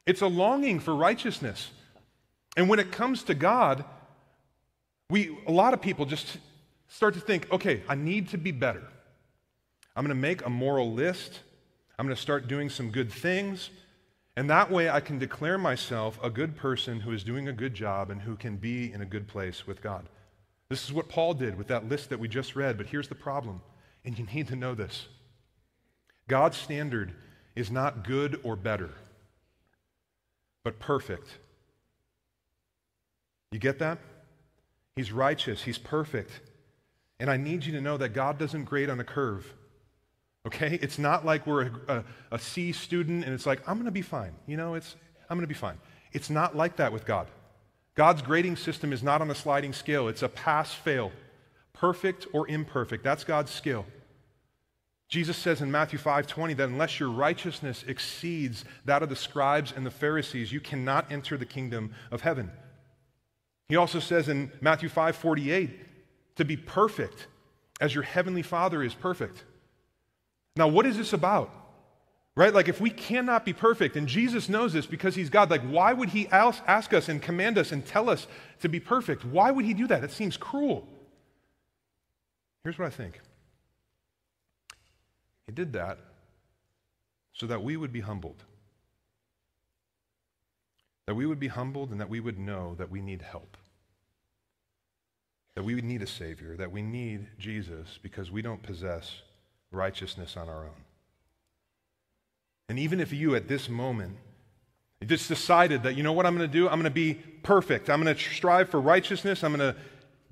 It's 0.07 0.23
a 0.23 0.27
longing 0.27 0.81
for 0.81 0.95
righteousness. 0.95 1.71
And 2.57 2.69
when 2.69 2.79
it 2.79 2.91
comes 2.91 3.25
to 3.25 3.35
God, 3.35 3.85
we, 5.11 5.37
a 5.47 5.53
lot 5.53 5.75
of 5.75 5.81
people 5.81 6.07
just 6.07 6.39
start 6.89 7.15
to 7.15 7.21
think, 7.21 7.51
okay, 7.53 7.83
I 7.89 7.95
need 7.95 8.29
to 8.31 8.39
be 8.39 8.51
better. 8.51 8.83
I'm 9.95 10.05
going 10.05 10.17
to 10.17 10.21
make 10.21 10.45
a 10.45 10.51
moral 10.51 10.93
list. 10.93 11.41
I'm 11.99 12.07
going 12.07 12.15
to 12.15 12.23
start 12.23 12.47
doing 12.47 12.71
some 12.71 12.91
good 12.91 13.13
things. 13.13 13.71
And 14.37 14.49
that 14.51 14.71
way 14.71 14.89
I 14.89 15.01
can 15.01 15.19
declare 15.19 15.59
myself 15.59 16.19
a 16.23 16.31
good 16.31 16.57
person 16.57 17.01
who 17.01 17.11
is 17.11 17.25
doing 17.25 17.49
a 17.49 17.53
good 17.53 17.75
job 17.75 18.11
and 18.11 18.23
who 18.23 18.37
can 18.37 18.57
be 18.57 18.93
in 18.93 19.01
a 19.01 19.07
good 19.07 19.27
place 19.27 19.67
with 19.67 19.83
God. 19.83 20.09
This 20.69 20.85
is 20.85 20.93
what 20.93 21.09
Paul 21.09 21.35
did 21.35 21.59
with 21.59 21.67
that 21.69 21.89
list 21.89 22.11
that 22.11 22.21
we 22.21 22.29
just 22.29 22.55
read, 22.55 22.77
but 22.77 22.87
here's 22.87 23.09
the 23.09 23.15
problem, 23.15 23.63
and 24.05 24.19
you 24.19 24.27
need 24.33 24.49
to 24.49 24.57
know 24.57 24.75
this 24.75 25.09
God's 26.29 26.57
standard 26.57 27.15
is 27.57 27.71
not 27.71 28.05
good 28.05 28.39
or 28.45 28.55
better, 28.55 28.91
but 30.63 30.79
perfect. 30.79 31.39
You 33.51 33.59
get 33.59 33.79
that? 33.79 33.99
He's 34.95 35.11
righteous, 35.11 35.63
He's 35.63 35.79
perfect. 35.79 36.31
And 37.19 37.29
I 37.29 37.37
need 37.37 37.65
you 37.65 37.73
to 37.73 37.81
know 37.81 37.97
that 37.97 38.11
God 38.11 38.39
doesn't 38.39 38.65
grade 38.67 38.91
on 38.91 39.01
a 39.01 39.05
curve. 39.05 39.53
Okay? 40.49 40.79
It's 40.81 40.99
not 40.99 41.27
like 41.27 41.47
we're 41.47 41.67
a, 41.67 41.73
a, 41.89 42.05
a 42.33 42.39
C 42.39 42.73
student 42.73 43.23
and 43.25 43.35
it's 43.35 43.45
like, 43.45 43.61
I'm 43.69 43.75
going 43.75 43.85
to 43.85 43.91
be 43.91 44.03
fine. 44.03 44.33
You 44.47 44.57
know, 44.57 44.75
it's, 44.75 44.97
I'm 45.29 45.37
going 45.37 45.47
to 45.47 45.47
be 45.47 45.53
fine. 45.53 45.77
It's 46.15 46.31
not 46.31 46.57
like 46.57 46.77
that 46.77 46.91
with 46.91 47.05
God. 47.05 47.29
God's 47.95 48.23
grading 48.23 48.57
system 48.57 48.95
is 48.95 49.03
not 49.03 49.21
on 49.21 49.31
a 49.31 49.35
sliding 49.35 49.75
scale, 49.75 50.09
it's 50.09 50.23
a 50.23 50.29
pass 50.29 50.73
fail. 50.73 51.13
Perfect 51.75 52.27
or 52.33 52.49
imperfect. 52.49 53.05
That's 53.05 53.25
God's 53.25 53.51
skill. 53.51 53.85
Jesus 55.09 55.37
says 55.37 55.61
in 55.61 55.71
Matthew 55.71 55.99
5:20 55.99 56.57
that 56.57 56.69
unless 56.69 56.99
your 56.99 57.11
righteousness 57.11 57.85
exceeds 57.87 58.65
that 58.85 59.03
of 59.03 59.11
the 59.11 59.17
scribes 59.17 59.73
and 59.77 59.87
the 59.87 59.91
Pharisees, 59.91 60.51
you 60.51 60.61
cannot 60.61 61.13
enter 61.13 61.37
the 61.37 61.47
kingdom 61.47 61.95
of 62.11 62.23
heaven. 62.23 62.51
He 63.69 63.77
also 63.77 64.01
says 64.01 64.29
in 64.29 64.51
Matthew 64.61 64.89
5:48 64.89 65.71
to 66.37 66.45
be 66.45 66.57
perfect 66.57 67.27
as 67.81 67.95
your 67.95 68.05
heavenly 68.05 68.43
Father 68.43 68.83
is 68.83 68.95
perfect. 68.95 69.45
Now, 70.59 70.67
what 70.67 70.87
is 70.87 70.97
this 70.97 71.13
about? 71.13 71.55
Right? 72.35 72.53
Like, 72.53 72.69
if 72.69 72.81
we 72.81 72.91
cannot 72.91 73.45
be 73.45 73.53
perfect, 73.53 73.97
and 73.97 74.09
Jesus 74.09 74.49
knows 74.49 74.73
this 74.73 74.87
because 74.87 75.15
he's 75.15 75.31
God, 75.31 75.51
like, 75.51 75.63
why 75.63 75.93
would 75.93 76.09
he 76.09 76.27
ask 76.29 76.93
us 76.93 77.09
and 77.09 77.23
command 77.23 77.59
us 77.59 77.71
and 77.71 77.87
tell 77.87 78.11
us 78.11 78.27
to 78.61 78.69
be 78.69 78.81
perfect? 78.81 79.25
Why 79.25 79.53
would 79.53 79.65
he 79.65 79.73
do 79.73 79.87
that? 79.87 80.03
It 80.03 80.11
seems 80.11 80.37
cruel. 80.37 80.87
Here's 82.65 82.79
what 82.79 82.87
I 82.87 82.91
think 82.91 83.21
He 85.47 85.53
did 85.53 85.73
that 85.73 85.99
so 87.33 87.47
that 87.47 87.63
we 87.63 87.77
would 87.77 87.93
be 87.93 88.01
humbled. 88.01 88.43
That 91.07 91.15
we 91.15 91.25
would 91.25 91.41
be 91.41 91.49
humbled 91.49 91.91
and 91.91 92.01
that 92.01 92.11
we 92.11 92.19
would 92.19 92.39
know 92.39 92.75
that 92.79 92.91
we 92.91 93.01
need 93.01 93.23
help. 93.23 93.57
That 95.55 95.63
we 95.63 95.77
would 95.77 95.85
need 95.85 96.03
a 96.03 96.07
Savior, 96.07 96.57
that 96.57 96.73
we 96.73 96.83
need 96.83 97.29
Jesus 97.39 97.99
because 98.03 98.31
we 98.31 98.43
don't 98.43 98.63
possess 98.63 99.23
righteousness 99.71 100.37
on 100.37 100.49
our 100.49 100.65
own. 100.65 100.83
And 102.69 102.79
even 102.79 103.01
if 103.01 103.13
you 103.13 103.35
at 103.35 103.49
this 103.49 103.69
moment 103.69 104.17
just 105.07 105.29
decided 105.29 105.85
that, 105.85 105.97
you 105.97 106.03
know 106.03 106.13
what 106.13 106.27
I'm 106.27 106.37
going 106.37 106.49
to 106.49 106.53
do? 106.53 106.69
I'm 106.69 106.75
going 106.75 106.85
to 106.85 106.91
be 106.91 107.15
perfect. 107.15 107.89
I'm 107.89 108.03
going 108.03 108.15
to 108.15 108.21
strive 108.21 108.69
for 108.69 108.81
righteousness. 108.81 109.43
I'm 109.43 109.55
going 109.55 109.75
to 109.75 109.79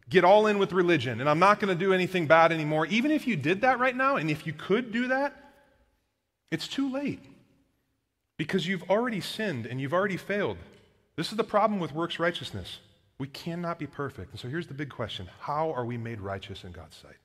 get 0.09 0.25
all 0.25 0.47
in 0.47 0.59
with 0.59 0.73
religion 0.73 1.21
and 1.21 1.29
I'm 1.29 1.39
not 1.39 1.61
going 1.61 1.77
to 1.77 1.85
do 1.85 1.93
anything 1.93 2.27
bad 2.27 2.53
anymore, 2.53 2.87
even 2.87 3.11
if 3.11 3.27
you 3.27 3.37
did 3.37 3.63
that 3.63 3.79
right 3.79 3.97
now, 3.97 4.17
and 4.17 4.31
if 4.31 4.47
you 4.47 4.53
could 4.53 4.93
do 4.93 5.09
that, 5.09 5.35
it's 6.51 6.69
too 6.69 6.93
late 6.93 7.25
because 8.37 8.67
you've 8.67 8.89
already 8.91 9.21
sinned 9.21 9.67
and 9.67 9.81
you've 9.81 9.95
already 9.95 10.17
failed. 10.17 10.59
This 11.17 11.31
is 11.31 11.37
the 11.37 11.45
problem 11.45 11.81
with 11.81 11.93
works 11.93 12.19
righteousness. 12.19 12.79
We 13.19 13.29
cannot 13.29 13.79
be 13.79 13.87
perfect. 13.87 14.33
And 14.33 14.41
so 14.41 14.49
here's 14.49 14.67
the 14.67 14.75
big 14.75 14.91
question 14.91 15.29
How 15.41 15.73
are 15.73 15.85
we 15.85 15.97
made 15.97 16.21
righteous 16.21 16.65
in 16.65 16.73
God's 16.73 16.97
sight? 16.97 17.17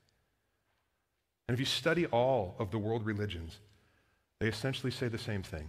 And 1.52 1.54
if 1.58 1.60
you 1.60 1.66
study 1.66 2.06
all 2.06 2.54
of 2.58 2.70
the 2.70 2.78
world 2.78 3.04
religions, 3.04 3.58
they 4.38 4.48
essentially 4.48 4.90
say 4.90 5.08
the 5.08 5.18
same 5.18 5.42
thing. 5.42 5.68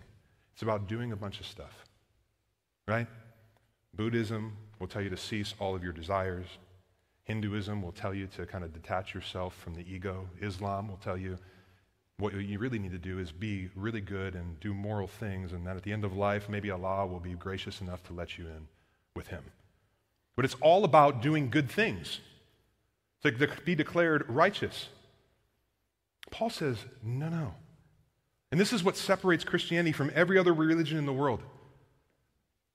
It's 0.53 0.61
about 0.61 0.87
doing 0.87 1.11
a 1.11 1.17
bunch 1.17 1.41
of 1.41 1.45
stuff, 1.45 1.83
right? 2.87 3.05
Buddhism 3.93 4.55
will 4.79 4.87
tell 4.87 5.01
you 5.01 5.09
to 5.09 5.17
cease 5.17 5.53
all 5.59 5.75
of 5.75 5.83
your 5.83 5.91
desires. 5.91 6.45
Hinduism 7.25 7.81
will 7.81 7.91
tell 7.91 8.13
you 8.13 8.27
to 8.27 8.45
kind 8.45 8.63
of 8.63 8.71
detach 8.71 9.13
yourself 9.13 9.57
from 9.57 9.73
the 9.73 9.81
ego. 9.81 10.29
Islam 10.41 10.87
will 10.87 11.01
tell 11.03 11.17
you 11.17 11.37
what 12.17 12.33
you 12.33 12.59
really 12.59 12.79
need 12.79 12.93
to 12.93 12.97
do 12.97 13.19
is 13.19 13.33
be 13.33 13.67
really 13.75 13.99
good 13.99 14.35
and 14.35 14.57
do 14.61 14.73
moral 14.73 15.07
things, 15.07 15.51
and 15.51 15.67
then 15.67 15.75
at 15.75 15.83
the 15.83 15.91
end 15.91 16.05
of 16.05 16.15
life, 16.15 16.47
maybe 16.47 16.71
Allah 16.71 17.05
will 17.05 17.19
be 17.19 17.33
gracious 17.33 17.81
enough 17.81 18.01
to 18.03 18.13
let 18.13 18.37
you 18.37 18.45
in 18.45 18.69
with 19.17 19.27
Him. 19.27 19.43
But 20.37 20.45
it's 20.45 20.55
all 20.61 20.85
about 20.85 21.21
doing 21.21 21.49
good 21.49 21.69
things 21.69 22.21
to 23.21 23.49
be 23.65 23.75
declared 23.75 24.23
righteous. 24.29 24.87
Paul 26.33 26.49
says, 26.49 26.77
no, 27.03 27.29
no. 27.29 27.53
And 28.51 28.59
this 28.59 28.73
is 28.73 28.83
what 28.83 28.97
separates 28.97 29.43
Christianity 29.43 29.91
from 29.91 30.11
every 30.15 30.39
other 30.39 30.51
religion 30.51 30.97
in 30.97 31.05
the 31.05 31.13
world. 31.13 31.43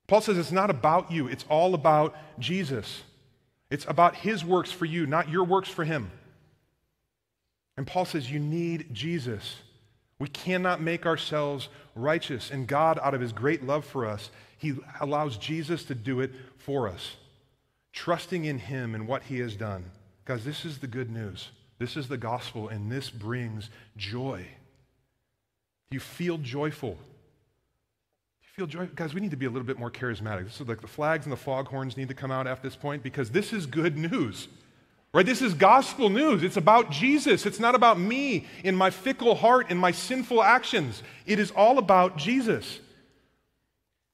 Paul 0.06 0.20
says 0.20 0.38
it's 0.38 0.52
not 0.52 0.70
about 0.70 1.10
you, 1.10 1.26
it's 1.26 1.44
all 1.48 1.74
about 1.74 2.14
Jesus. 2.38 3.02
It's 3.68 3.84
about 3.88 4.14
his 4.14 4.44
works 4.44 4.70
for 4.70 4.84
you, 4.84 5.06
not 5.06 5.28
your 5.28 5.42
works 5.42 5.68
for 5.68 5.84
him. 5.84 6.12
And 7.76 7.84
Paul 7.84 8.04
says 8.04 8.30
you 8.30 8.38
need 8.38 8.94
Jesus. 8.94 9.56
We 10.20 10.28
cannot 10.28 10.80
make 10.80 11.04
ourselves 11.04 11.68
righteous. 11.96 12.52
And 12.52 12.66
God, 12.66 13.00
out 13.02 13.12
of 13.12 13.20
his 13.20 13.32
great 13.32 13.64
love 13.64 13.84
for 13.84 14.06
us, 14.06 14.30
he 14.56 14.74
allows 15.00 15.36
Jesus 15.36 15.82
to 15.84 15.96
do 15.96 16.20
it 16.20 16.30
for 16.58 16.88
us, 16.88 17.16
trusting 17.92 18.44
in 18.44 18.58
him 18.58 18.94
and 18.94 19.08
what 19.08 19.24
he 19.24 19.40
has 19.40 19.56
done. 19.56 19.90
Guys, 20.24 20.44
this 20.44 20.64
is 20.64 20.78
the 20.78 20.86
good 20.86 21.10
news. 21.10 21.50
This 21.78 21.96
is 21.96 22.08
the 22.08 22.16
gospel, 22.16 22.68
and 22.68 22.90
this 22.90 23.08
brings 23.10 23.70
joy. 23.96 24.46
Do 25.90 25.94
You 25.94 26.00
feel 26.00 26.38
joyful. 26.38 26.90
Do 26.90 26.98
You 28.42 28.48
feel 28.54 28.66
joy. 28.66 28.88
Guys, 28.94 29.14
we 29.14 29.20
need 29.20 29.30
to 29.30 29.36
be 29.36 29.46
a 29.46 29.50
little 29.50 29.66
bit 29.66 29.78
more 29.78 29.90
charismatic. 29.90 30.44
This 30.44 30.60
is 30.60 30.68
like 30.68 30.80
the 30.80 30.88
flags 30.88 31.24
and 31.24 31.32
the 31.32 31.36
foghorns 31.36 31.96
need 31.96 32.08
to 32.08 32.14
come 32.14 32.30
out 32.30 32.46
after 32.46 32.68
this 32.68 32.76
point 32.76 33.02
because 33.02 33.30
this 33.30 33.52
is 33.52 33.66
good 33.66 33.96
news. 33.96 34.48
Right? 35.14 35.24
This 35.24 35.40
is 35.40 35.54
gospel 35.54 36.10
news. 36.10 36.42
It's 36.42 36.58
about 36.58 36.90
Jesus. 36.90 37.46
It's 37.46 37.58
not 37.58 37.74
about 37.74 37.98
me 37.98 38.46
in 38.62 38.74
my 38.74 38.90
fickle 38.90 39.34
heart 39.34 39.68
and 39.70 39.78
my 39.78 39.90
sinful 39.90 40.42
actions. 40.42 41.02
It 41.24 41.38
is 41.38 41.50
all 41.52 41.78
about 41.78 42.18
Jesus. 42.18 42.80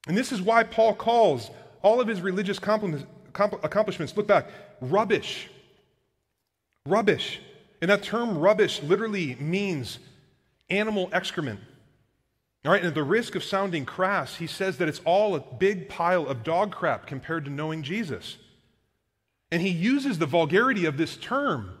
And 0.07 0.15
this 0.15 0.31
is 0.31 0.41
why 0.41 0.63
Paul 0.63 0.93
calls 0.93 1.49
all 1.81 1.99
of 1.99 2.07
his 2.07 2.21
religious 2.21 2.57
accomplishments, 2.59 4.15
look 4.15 4.27
back, 4.27 4.47
rubbish. 4.79 5.49
Rubbish. 6.85 7.41
And 7.85 7.91
that 7.91 8.01
term 8.01 8.39
rubbish 8.39 8.81
literally 8.81 9.35
means 9.35 9.99
animal 10.71 11.07
excrement. 11.13 11.59
All 12.65 12.71
right, 12.71 12.81
and 12.81 12.87
at 12.87 12.95
the 12.95 13.03
risk 13.03 13.35
of 13.35 13.43
sounding 13.43 13.85
crass, 13.85 14.37
he 14.37 14.47
says 14.47 14.77
that 14.77 14.87
it's 14.89 15.01
all 15.05 15.35
a 15.35 15.39
big 15.39 15.87
pile 15.87 16.25
of 16.25 16.43
dog 16.43 16.71
crap 16.71 17.05
compared 17.05 17.45
to 17.45 17.51
knowing 17.51 17.83
Jesus. 17.83 18.37
And 19.51 19.61
he 19.61 19.69
uses 19.69 20.17
the 20.17 20.25
vulgarity 20.25 20.85
of 20.85 20.97
this 20.97 21.15
term 21.15 21.77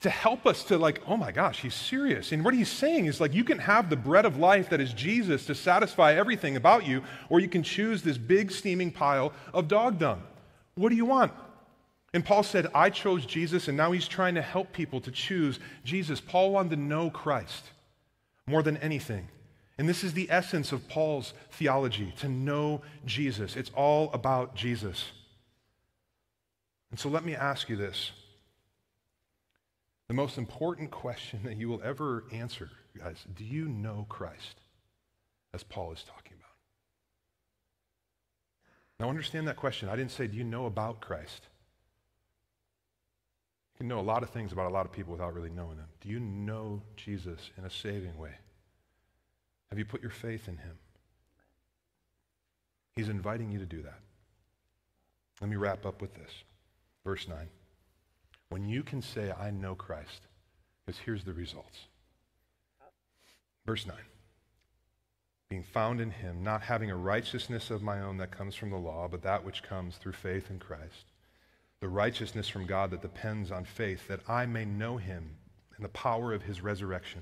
to 0.00 0.10
help 0.10 0.44
us 0.44 0.64
to, 0.64 0.76
like, 0.76 1.00
oh 1.06 1.16
my 1.16 1.30
gosh, 1.30 1.60
he's 1.60 1.76
serious. 1.76 2.32
And 2.32 2.44
what 2.44 2.54
he's 2.54 2.68
saying 2.68 3.06
is, 3.06 3.20
like, 3.20 3.32
you 3.32 3.44
can 3.44 3.60
have 3.60 3.90
the 3.90 3.96
bread 3.96 4.24
of 4.24 4.36
life 4.36 4.70
that 4.70 4.80
is 4.80 4.92
Jesus 4.92 5.46
to 5.46 5.54
satisfy 5.54 6.14
everything 6.14 6.56
about 6.56 6.84
you, 6.84 7.04
or 7.28 7.38
you 7.38 7.46
can 7.46 7.62
choose 7.62 8.02
this 8.02 8.18
big 8.18 8.50
steaming 8.50 8.90
pile 8.90 9.32
of 9.52 9.68
dog 9.68 10.00
dung. 10.00 10.20
What 10.74 10.88
do 10.88 10.96
you 10.96 11.04
want? 11.04 11.30
And 12.14 12.24
Paul 12.24 12.44
said, 12.44 12.68
I 12.76 12.90
chose 12.90 13.26
Jesus, 13.26 13.66
and 13.66 13.76
now 13.76 13.90
he's 13.90 14.06
trying 14.06 14.36
to 14.36 14.42
help 14.42 14.72
people 14.72 15.00
to 15.00 15.10
choose 15.10 15.58
Jesus. 15.84 16.20
Paul 16.20 16.52
wanted 16.52 16.70
to 16.70 16.76
know 16.76 17.10
Christ 17.10 17.64
more 18.46 18.62
than 18.62 18.76
anything. 18.76 19.26
And 19.78 19.88
this 19.88 20.04
is 20.04 20.12
the 20.12 20.30
essence 20.30 20.70
of 20.70 20.88
Paul's 20.88 21.34
theology 21.50 22.14
to 22.20 22.28
know 22.28 22.82
Jesus. 23.04 23.56
It's 23.56 23.72
all 23.74 24.12
about 24.12 24.54
Jesus. 24.54 25.10
And 26.92 27.00
so 27.00 27.08
let 27.08 27.24
me 27.24 27.34
ask 27.34 27.68
you 27.68 27.74
this 27.74 28.12
the 30.06 30.14
most 30.14 30.38
important 30.38 30.92
question 30.92 31.40
that 31.42 31.56
you 31.56 31.68
will 31.68 31.82
ever 31.82 32.24
answer, 32.30 32.70
guys 32.96 33.24
do 33.34 33.44
you 33.44 33.66
know 33.66 34.06
Christ? 34.08 34.60
As 35.52 35.64
Paul 35.64 35.92
is 35.92 36.04
talking 36.04 36.34
about. 36.36 36.50
Now, 39.00 39.08
understand 39.08 39.48
that 39.48 39.56
question. 39.56 39.88
I 39.88 39.96
didn't 39.96 40.12
say, 40.12 40.28
do 40.28 40.36
you 40.36 40.44
know 40.44 40.66
about 40.66 41.00
Christ? 41.00 41.48
You 43.74 43.78
can 43.78 43.88
know 43.88 43.98
a 43.98 44.02
lot 44.02 44.22
of 44.22 44.30
things 44.30 44.52
about 44.52 44.70
a 44.70 44.74
lot 44.74 44.86
of 44.86 44.92
people 44.92 45.10
without 45.10 45.34
really 45.34 45.50
knowing 45.50 45.76
them. 45.76 45.88
Do 46.00 46.08
you 46.08 46.20
know 46.20 46.80
Jesus 46.96 47.50
in 47.58 47.64
a 47.64 47.70
saving 47.70 48.16
way? 48.16 48.30
Have 49.70 49.80
you 49.80 49.84
put 49.84 50.00
your 50.00 50.12
faith 50.12 50.46
in 50.46 50.58
him? 50.58 50.78
He's 52.94 53.08
inviting 53.08 53.50
you 53.50 53.58
to 53.58 53.66
do 53.66 53.82
that. 53.82 53.98
Let 55.40 55.50
me 55.50 55.56
wrap 55.56 55.84
up 55.84 56.00
with 56.00 56.14
this. 56.14 56.30
Verse 57.04 57.26
9. 57.26 57.36
When 58.50 58.68
you 58.68 58.84
can 58.84 59.02
say, 59.02 59.32
I 59.32 59.50
know 59.50 59.74
Christ, 59.74 60.20
because 60.86 61.00
here's 61.00 61.24
the 61.24 61.34
results. 61.34 61.86
Verse 63.66 63.86
9. 63.86 63.96
Being 65.50 65.64
found 65.64 66.00
in 66.00 66.12
him, 66.12 66.44
not 66.44 66.62
having 66.62 66.92
a 66.92 66.96
righteousness 66.96 67.72
of 67.72 67.82
my 67.82 68.00
own 68.00 68.18
that 68.18 68.30
comes 68.30 68.54
from 68.54 68.70
the 68.70 68.76
law, 68.76 69.08
but 69.10 69.22
that 69.22 69.44
which 69.44 69.64
comes 69.64 69.96
through 69.96 70.12
faith 70.12 70.48
in 70.48 70.60
Christ 70.60 71.06
the 71.84 71.90
righteousness 71.90 72.48
from 72.48 72.64
God 72.64 72.90
that 72.92 73.02
depends 73.02 73.50
on 73.50 73.66
faith, 73.66 74.08
that 74.08 74.20
I 74.26 74.46
may 74.46 74.64
know 74.64 74.96
him 74.96 75.36
and 75.76 75.84
the 75.84 75.90
power 75.90 76.32
of 76.32 76.40
his 76.40 76.62
resurrection, 76.62 77.20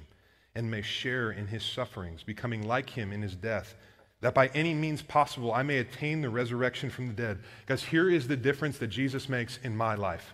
and 0.54 0.70
may 0.70 0.82
share 0.82 1.32
in 1.32 1.48
his 1.48 1.64
sufferings, 1.64 2.22
becoming 2.22 2.64
like 2.64 2.88
him 2.88 3.10
in 3.10 3.22
his 3.22 3.34
death, 3.34 3.74
that 4.20 4.34
by 4.34 4.46
any 4.54 4.72
means 4.72 5.02
possible 5.02 5.52
I 5.52 5.64
may 5.64 5.78
attain 5.78 6.20
the 6.20 6.30
resurrection 6.30 6.90
from 6.90 7.08
the 7.08 7.12
dead. 7.12 7.40
Guys, 7.66 7.82
here 7.82 8.08
is 8.08 8.28
the 8.28 8.36
difference 8.36 8.78
that 8.78 8.86
Jesus 8.86 9.28
makes 9.28 9.58
in 9.64 9.76
my 9.76 9.96
life. 9.96 10.32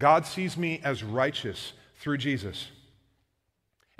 God 0.00 0.26
sees 0.26 0.56
me 0.56 0.80
as 0.82 1.04
righteous 1.04 1.74
through 2.00 2.18
Jesus. 2.18 2.66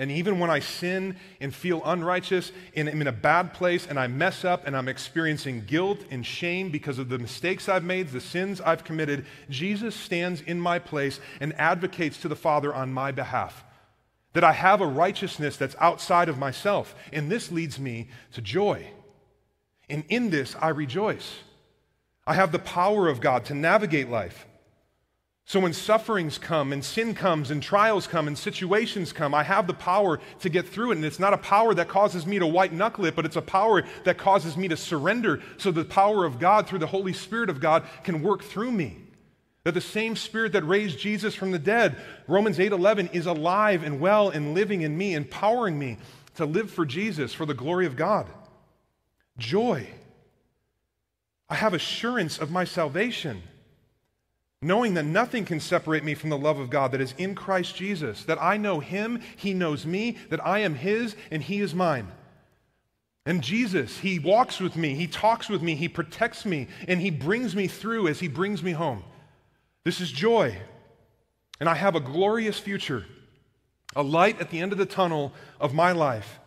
And 0.00 0.12
even 0.12 0.38
when 0.38 0.48
I 0.48 0.60
sin 0.60 1.16
and 1.40 1.52
feel 1.52 1.82
unrighteous 1.84 2.52
and 2.76 2.88
I'm 2.88 3.00
in 3.00 3.08
a 3.08 3.12
bad 3.12 3.52
place 3.52 3.84
and 3.84 3.98
I 3.98 4.06
mess 4.06 4.44
up 4.44 4.64
and 4.64 4.76
I'm 4.76 4.86
experiencing 4.86 5.64
guilt 5.66 5.98
and 6.10 6.24
shame 6.24 6.70
because 6.70 7.00
of 7.00 7.08
the 7.08 7.18
mistakes 7.18 7.68
I've 7.68 7.82
made, 7.82 8.08
the 8.08 8.20
sins 8.20 8.60
I've 8.60 8.84
committed, 8.84 9.26
Jesus 9.50 9.96
stands 9.96 10.40
in 10.40 10.60
my 10.60 10.78
place 10.78 11.18
and 11.40 11.52
advocates 11.58 12.18
to 12.18 12.28
the 12.28 12.36
Father 12.36 12.72
on 12.72 12.92
my 12.92 13.10
behalf. 13.10 13.64
That 14.34 14.44
I 14.44 14.52
have 14.52 14.80
a 14.80 14.86
righteousness 14.86 15.56
that's 15.56 15.74
outside 15.80 16.28
of 16.28 16.38
myself. 16.38 16.94
And 17.12 17.28
this 17.28 17.50
leads 17.50 17.80
me 17.80 18.08
to 18.34 18.40
joy. 18.40 18.86
And 19.90 20.04
in 20.08 20.30
this, 20.30 20.54
I 20.60 20.68
rejoice. 20.68 21.38
I 22.24 22.34
have 22.34 22.52
the 22.52 22.58
power 22.60 23.08
of 23.08 23.20
God 23.20 23.46
to 23.46 23.54
navigate 23.54 24.08
life. 24.08 24.46
So 25.48 25.60
when 25.60 25.72
sufferings 25.72 26.36
come 26.36 26.74
and 26.74 26.84
sin 26.84 27.14
comes 27.14 27.50
and 27.50 27.62
trials 27.62 28.06
come 28.06 28.28
and 28.28 28.36
situations 28.36 29.14
come, 29.14 29.34
I 29.34 29.44
have 29.44 29.66
the 29.66 29.72
power 29.72 30.20
to 30.40 30.50
get 30.50 30.68
through 30.68 30.92
it. 30.92 30.96
And 30.96 31.06
it's 31.06 31.18
not 31.18 31.32
a 31.32 31.38
power 31.38 31.72
that 31.72 31.88
causes 31.88 32.26
me 32.26 32.38
to 32.38 32.46
white 32.46 32.74
knuckle 32.74 33.06
it, 33.06 33.16
but 33.16 33.24
it's 33.24 33.34
a 33.34 33.40
power 33.40 33.82
that 34.04 34.18
causes 34.18 34.58
me 34.58 34.68
to 34.68 34.76
surrender 34.76 35.40
so 35.56 35.70
the 35.70 35.86
power 35.86 36.26
of 36.26 36.38
God 36.38 36.66
through 36.66 36.80
the 36.80 36.86
Holy 36.86 37.14
Spirit 37.14 37.48
of 37.48 37.60
God 37.60 37.84
can 38.04 38.22
work 38.22 38.44
through 38.44 38.72
me. 38.72 38.98
That 39.64 39.72
the 39.72 39.80
same 39.80 40.16
spirit 40.16 40.52
that 40.52 40.66
raised 40.66 40.98
Jesus 40.98 41.34
from 41.34 41.50
the 41.50 41.58
dead, 41.58 41.96
Romans 42.26 42.58
8:11 42.58 43.08
is 43.14 43.24
alive 43.24 43.82
and 43.82 44.00
well 44.00 44.28
and 44.28 44.52
living 44.52 44.82
in 44.82 44.98
me, 44.98 45.14
empowering 45.14 45.78
me 45.78 45.96
to 46.34 46.44
live 46.44 46.70
for 46.70 46.84
Jesus 46.84 47.32
for 47.32 47.46
the 47.46 47.54
glory 47.54 47.86
of 47.86 47.96
God. 47.96 48.26
Joy. 49.38 49.88
I 51.48 51.54
have 51.54 51.72
assurance 51.72 52.38
of 52.38 52.50
my 52.50 52.64
salvation 52.64 53.42
knowing 54.60 54.94
that 54.94 55.04
nothing 55.04 55.44
can 55.44 55.60
separate 55.60 56.04
me 56.04 56.14
from 56.14 56.30
the 56.30 56.38
love 56.38 56.58
of 56.58 56.70
God 56.70 56.92
that 56.92 57.00
is 57.00 57.14
in 57.16 57.34
Christ 57.34 57.76
Jesus, 57.76 58.24
that 58.24 58.42
I 58.42 58.56
know 58.56 58.80
Him, 58.80 59.20
He 59.36 59.54
knows 59.54 59.86
me, 59.86 60.16
that 60.30 60.44
I 60.44 60.60
am 60.60 60.74
His, 60.74 61.14
and 61.30 61.42
He 61.42 61.60
is 61.60 61.74
mine. 61.74 62.08
And 63.24 63.42
Jesus, 63.42 63.98
He 63.98 64.18
walks 64.18 64.58
with 64.58 64.76
me, 64.76 64.94
He 64.94 65.06
talks 65.06 65.48
with 65.48 65.62
me, 65.62 65.74
He 65.76 65.88
protects 65.88 66.44
me, 66.44 66.66
and 66.88 67.00
He 67.00 67.10
brings 67.10 67.54
me 67.54 67.68
through 67.68 68.08
as 68.08 68.18
He 68.18 68.28
brings 68.28 68.62
me 68.62 68.72
home. 68.72 69.04
This 69.84 70.00
is 70.00 70.10
joy. 70.10 70.56
And 71.60 71.68
I 71.68 71.74
have 71.74 71.94
a 71.94 72.00
glorious 72.00 72.58
future, 72.58 73.04
a 73.94 74.02
light 74.02 74.40
at 74.40 74.50
the 74.50 74.60
end 74.60 74.72
of 74.72 74.78
the 74.78 74.86
tunnel 74.86 75.32
of 75.60 75.74
my 75.74 75.92
life. 75.92 76.38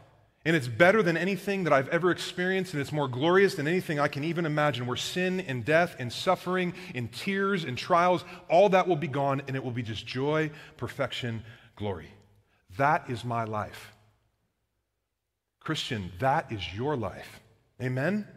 And 0.44 0.56
it's 0.56 0.68
better 0.68 1.04
than 1.04 1.18
anything 1.18 1.66
that 1.66 1.74
I've 1.74 1.90
ever 1.90 2.10
experienced, 2.10 2.74
and 2.74 2.82
it's 2.82 2.92
more 2.92 3.08
glorious 3.08 3.54
than 3.54 3.68
anything 3.68 4.00
I 4.00 4.08
can 4.08 4.24
even 4.24 4.46
imagine. 4.48 4.88
Where 4.88 4.98
sin 4.98 5.40
and 5.42 5.64
death 5.64 5.96
and 6.00 6.12
suffering 6.12 6.74
and 6.96 7.12
tears 7.12 7.64
and 7.64 7.78
trials, 7.78 8.26
all 8.50 8.70
that 8.70 8.88
will 8.88 8.96
be 8.96 9.08
gone, 9.08 9.44
and 9.48 9.56
it 9.56 9.64
will 9.64 9.72
be 9.72 9.84
just 9.84 10.08
joy, 10.08 10.50
perfection, 10.78 11.44
glory. 11.76 12.10
That 12.78 13.10
is 13.10 13.24
my 13.24 13.44
life. 13.44 13.94
Christian, 15.60 16.12
that 16.20 16.52
is 16.52 16.74
your 16.74 16.98
life. 16.98 17.40
Amen? 17.80 18.28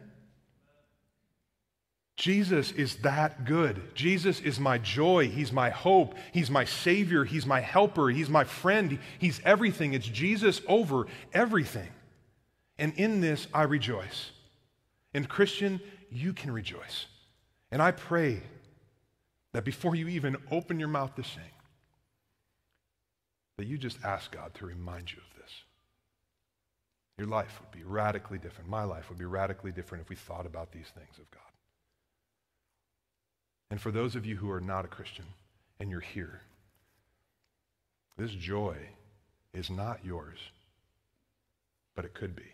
Jesus 2.17 2.71
is 2.71 2.95
that 2.97 3.43
good. 3.43 3.93
Jesus 3.93 4.39
is 4.39 4.59
my 4.59 4.77
joy. 4.77 5.27
He's 5.27 5.51
my 5.51 5.69
hope. 5.69 6.15
He's 6.31 6.49
my 6.49 6.63
Savior. 6.63 7.25
He's 7.25 7.45
my 7.45 7.59
helper. 7.59 8.09
He's 8.09 8.29
my 8.29 8.45
friend. 8.45 8.99
He's 9.19 9.41
everything. 9.43 9.93
It's 9.93 10.07
Jesus 10.07 10.61
over 10.67 11.07
everything. 11.33 11.89
And 12.77 12.93
in 12.95 13.19
this, 13.19 13.47
I 13.53 13.63
rejoice. 13.63 14.31
And, 15.13 15.27
Christian, 15.27 15.81
you 16.09 16.31
can 16.31 16.51
rejoice. 16.51 17.05
And 17.71 17.81
I 17.81 17.91
pray 17.91 18.41
that 19.51 19.65
before 19.65 19.95
you 19.95 20.07
even 20.07 20.37
open 20.51 20.79
your 20.79 20.89
mouth 20.89 21.15
to 21.15 21.23
sing, 21.23 21.43
that 23.57 23.67
you 23.67 23.77
just 23.77 23.97
ask 24.03 24.31
God 24.31 24.53
to 24.55 24.65
remind 24.65 25.11
you 25.11 25.17
of 25.17 25.41
this. 25.41 25.51
Your 27.17 27.27
life 27.27 27.59
would 27.61 27.71
be 27.71 27.85
radically 27.85 28.37
different. 28.37 28.69
My 28.69 28.83
life 28.83 29.09
would 29.09 29.17
be 29.17 29.25
radically 29.25 29.71
different 29.71 30.03
if 30.03 30.09
we 30.09 30.15
thought 30.15 30.45
about 30.45 30.71
these 30.71 30.87
things 30.95 31.17
of 31.17 31.29
God. 31.31 31.41
And 33.69 33.81
for 33.81 33.91
those 33.91 34.15
of 34.15 34.25
you 34.25 34.35
who 34.35 34.49
are 34.51 34.61
not 34.61 34.85
a 34.85 34.89
Christian 34.89 35.25
and 35.79 35.89
you're 35.89 35.99
here, 35.99 36.41
this 38.17 38.31
joy 38.31 38.77
is 39.53 39.69
not 39.69 40.05
yours, 40.05 40.39
but 41.95 42.05
it 42.05 42.13
could 42.13 42.35
be. 42.35 42.51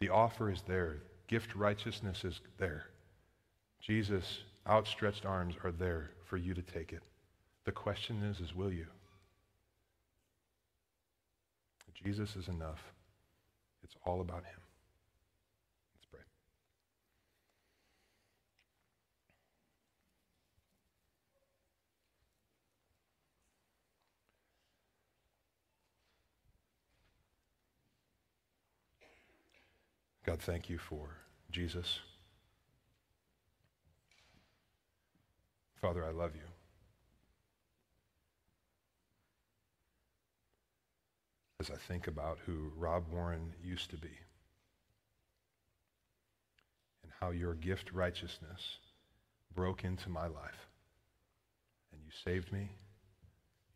The 0.00 0.08
offer 0.10 0.50
is 0.50 0.62
there. 0.66 0.96
Gift 1.26 1.54
righteousness 1.54 2.24
is 2.24 2.40
there. 2.58 2.86
Jesus' 3.80 4.40
outstretched 4.68 5.26
arms 5.26 5.54
are 5.64 5.72
there 5.72 6.10
for 6.26 6.36
you 6.36 6.54
to 6.54 6.62
take 6.62 6.92
it. 6.92 7.02
The 7.64 7.72
question 7.72 8.22
is, 8.22 8.40
is 8.40 8.54
will 8.54 8.72
you? 8.72 8.86
Jesus 12.04 12.36
is 12.36 12.48
enough. 12.48 12.92
It's 13.82 13.94
all 14.04 14.20
about 14.20 14.44
him. 14.44 14.60
Let's 15.94 16.06
pray. 16.10 16.20
God, 30.24 30.40
thank 30.40 30.70
you 30.70 30.78
for 30.78 31.08
Jesus. 31.50 32.00
Father, 35.82 36.02
I 36.02 36.12
love 36.12 36.34
you. 36.34 36.40
As 41.60 41.70
I 41.70 41.76
think 41.76 42.06
about 42.06 42.38
who 42.46 42.72
Rob 42.74 43.04
Warren 43.12 43.52
used 43.62 43.90
to 43.90 43.98
be 43.98 44.08
and 47.02 47.12
how 47.20 47.30
your 47.30 47.52
gift 47.54 47.92
righteousness 47.92 48.78
broke 49.54 49.84
into 49.84 50.08
my 50.08 50.26
life. 50.26 50.68
And 51.92 52.00
you 52.02 52.10
saved 52.24 52.50
me. 52.50 52.70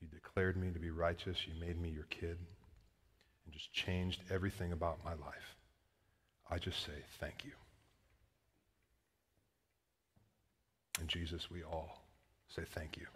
You 0.00 0.08
declared 0.08 0.56
me 0.56 0.70
to 0.70 0.78
be 0.78 0.90
righteous. 0.90 1.36
You 1.46 1.60
made 1.60 1.78
me 1.78 1.90
your 1.90 2.04
kid 2.04 2.38
and 3.44 3.52
just 3.52 3.70
changed 3.72 4.22
everything 4.30 4.72
about 4.72 5.04
my 5.04 5.12
life. 5.12 5.57
I 6.50 6.58
just 6.58 6.84
say 6.84 6.92
thank 7.20 7.44
you. 7.44 7.52
And 11.00 11.08
Jesus, 11.08 11.50
we 11.50 11.62
all 11.62 12.02
say 12.48 12.62
thank 12.74 12.96
you. 12.96 13.06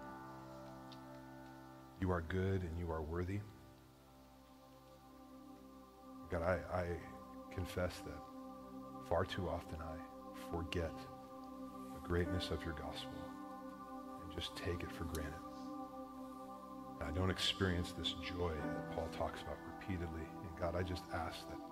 You 2.00 2.10
are 2.10 2.22
good 2.28 2.62
and 2.62 2.78
you 2.78 2.90
are 2.90 3.02
worthy. 3.02 3.40
God, 6.30 6.42
I, 6.42 6.58
I 6.76 6.84
confess 7.54 7.92
that 8.06 9.08
far 9.08 9.24
too 9.24 9.48
often 9.48 9.78
I 9.80 10.50
forget 10.50 10.92
the 11.94 12.08
greatness 12.08 12.50
of 12.50 12.62
your 12.64 12.74
gospel 12.74 13.12
and 14.22 14.34
just 14.34 14.56
take 14.56 14.82
it 14.82 14.90
for 14.90 15.04
granted. 15.04 15.34
I 17.00 17.10
don't 17.10 17.30
experience 17.30 17.92
this 17.92 18.14
joy 18.24 18.52
that 18.52 18.92
Paul 18.92 19.08
talks 19.16 19.42
about 19.42 19.58
repeatedly. 19.78 20.22
And 20.22 20.60
God, 20.60 20.76
I 20.76 20.82
just 20.82 21.02
ask 21.12 21.40
that 21.48 21.71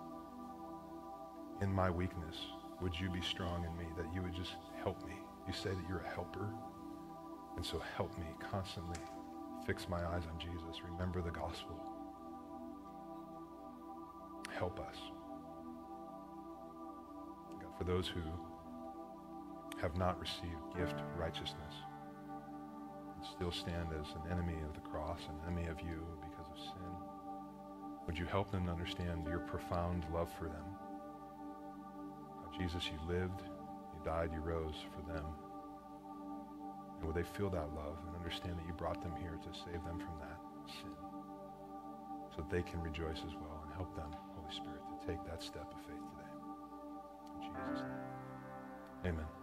in 1.61 1.73
my 1.73 1.91
weakness, 1.91 2.37
would 2.81 2.99
you 2.99 3.11
be 3.11 3.21
strong 3.21 3.65
in 3.65 3.77
me, 3.77 3.85
that 3.97 4.07
you 4.15 4.23
would 4.23 4.35
just 4.35 4.55
help 4.83 5.05
me. 5.07 5.15
You 5.47 5.53
say 5.53 5.71
that 5.71 5.89
you're 5.89 6.01
a 6.01 6.15
helper. 6.15 6.49
And 7.57 7.65
so 7.65 7.81
help 7.97 8.17
me 8.19 8.27
constantly 8.51 8.99
fix 9.67 9.89
my 9.89 9.99
eyes 9.99 10.23
on 10.33 10.39
Jesus. 10.39 10.83
Remember 10.91 11.21
the 11.21 11.31
gospel. 11.31 11.79
Help 14.51 14.81
us. 14.81 14.97
God, 17.61 17.77
for 17.77 17.85
those 17.85 18.09
who 18.09 18.21
have 19.81 19.97
not 19.97 20.19
received 20.21 20.77
gift 20.77 21.03
righteousness 21.17 21.75
and 23.17 23.27
still 23.27 23.53
stand 23.53 23.89
as 23.99 24.07
an 24.15 24.31
enemy 24.31 24.57
of 24.67 24.75
the 24.75 24.89
cross, 24.89 25.21
an 25.29 25.37
enemy 25.47 25.69
of 25.69 25.81
you 25.81 26.07
because 26.23 26.51
of 26.51 26.59
sin, 26.59 26.91
would 28.07 28.19
you 28.19 28.25
help 28.27 28.51
them 28.51 28.67
to 28.67 28.73
understand 28.73 29.27
your 29.27 29.41
profound 29.41 30.05
love 30.13 30.31
for 30.39 30.45
them? 30.45 30.65
Jesus, 32.61 32.91
you 32.93 32.99
lived, 33.09 33.41
you 33.41 34.05
died, 34.05 34.31
you 34.35 34.41
rose 34.41 34.85
for 34.95 35.01
them. 35.11 35.25
And 36.99 37.07
would 37.07 37.17
they 37.17 37.23
feel 37.23 37.49
that 37.49 37.75
love 37.75 37.97
and 38.07 38.15
understand 38.15 38.59
that 38.59 38.67
you 38.67 38.75
brought 38.75 39.01
them 39.03 39.15
here 39.19 39.39
to 39.43 39.59
save 39.65 39.83
them 39.85 39.99
from 39.99 40.13
that 40.21 40.39
sin 40.69 40.93
so 42.37 42.43
that 42.43 42.51
they 42.51 42.63
can 42.63 42.83
rejoice 42.83 43.19
as 43.27 43.35
well 43.35 43.65
and 43.65 43.73
help 43.75 43.97
them, 43.97 44.11
Holy 44.37 44.55
Spirit, 44.55 44.83
to 44.93 45.07
take 45.07 45.25
that 45.25 45.43
step 45.43 45.73
of 45.73 45.81
faith 45.89 46.05
today. 46.13 46.33
In 47.37 47.49
Jesus' 47.49 47.83
name, 49.05 49.15
amen. 49.15 49.40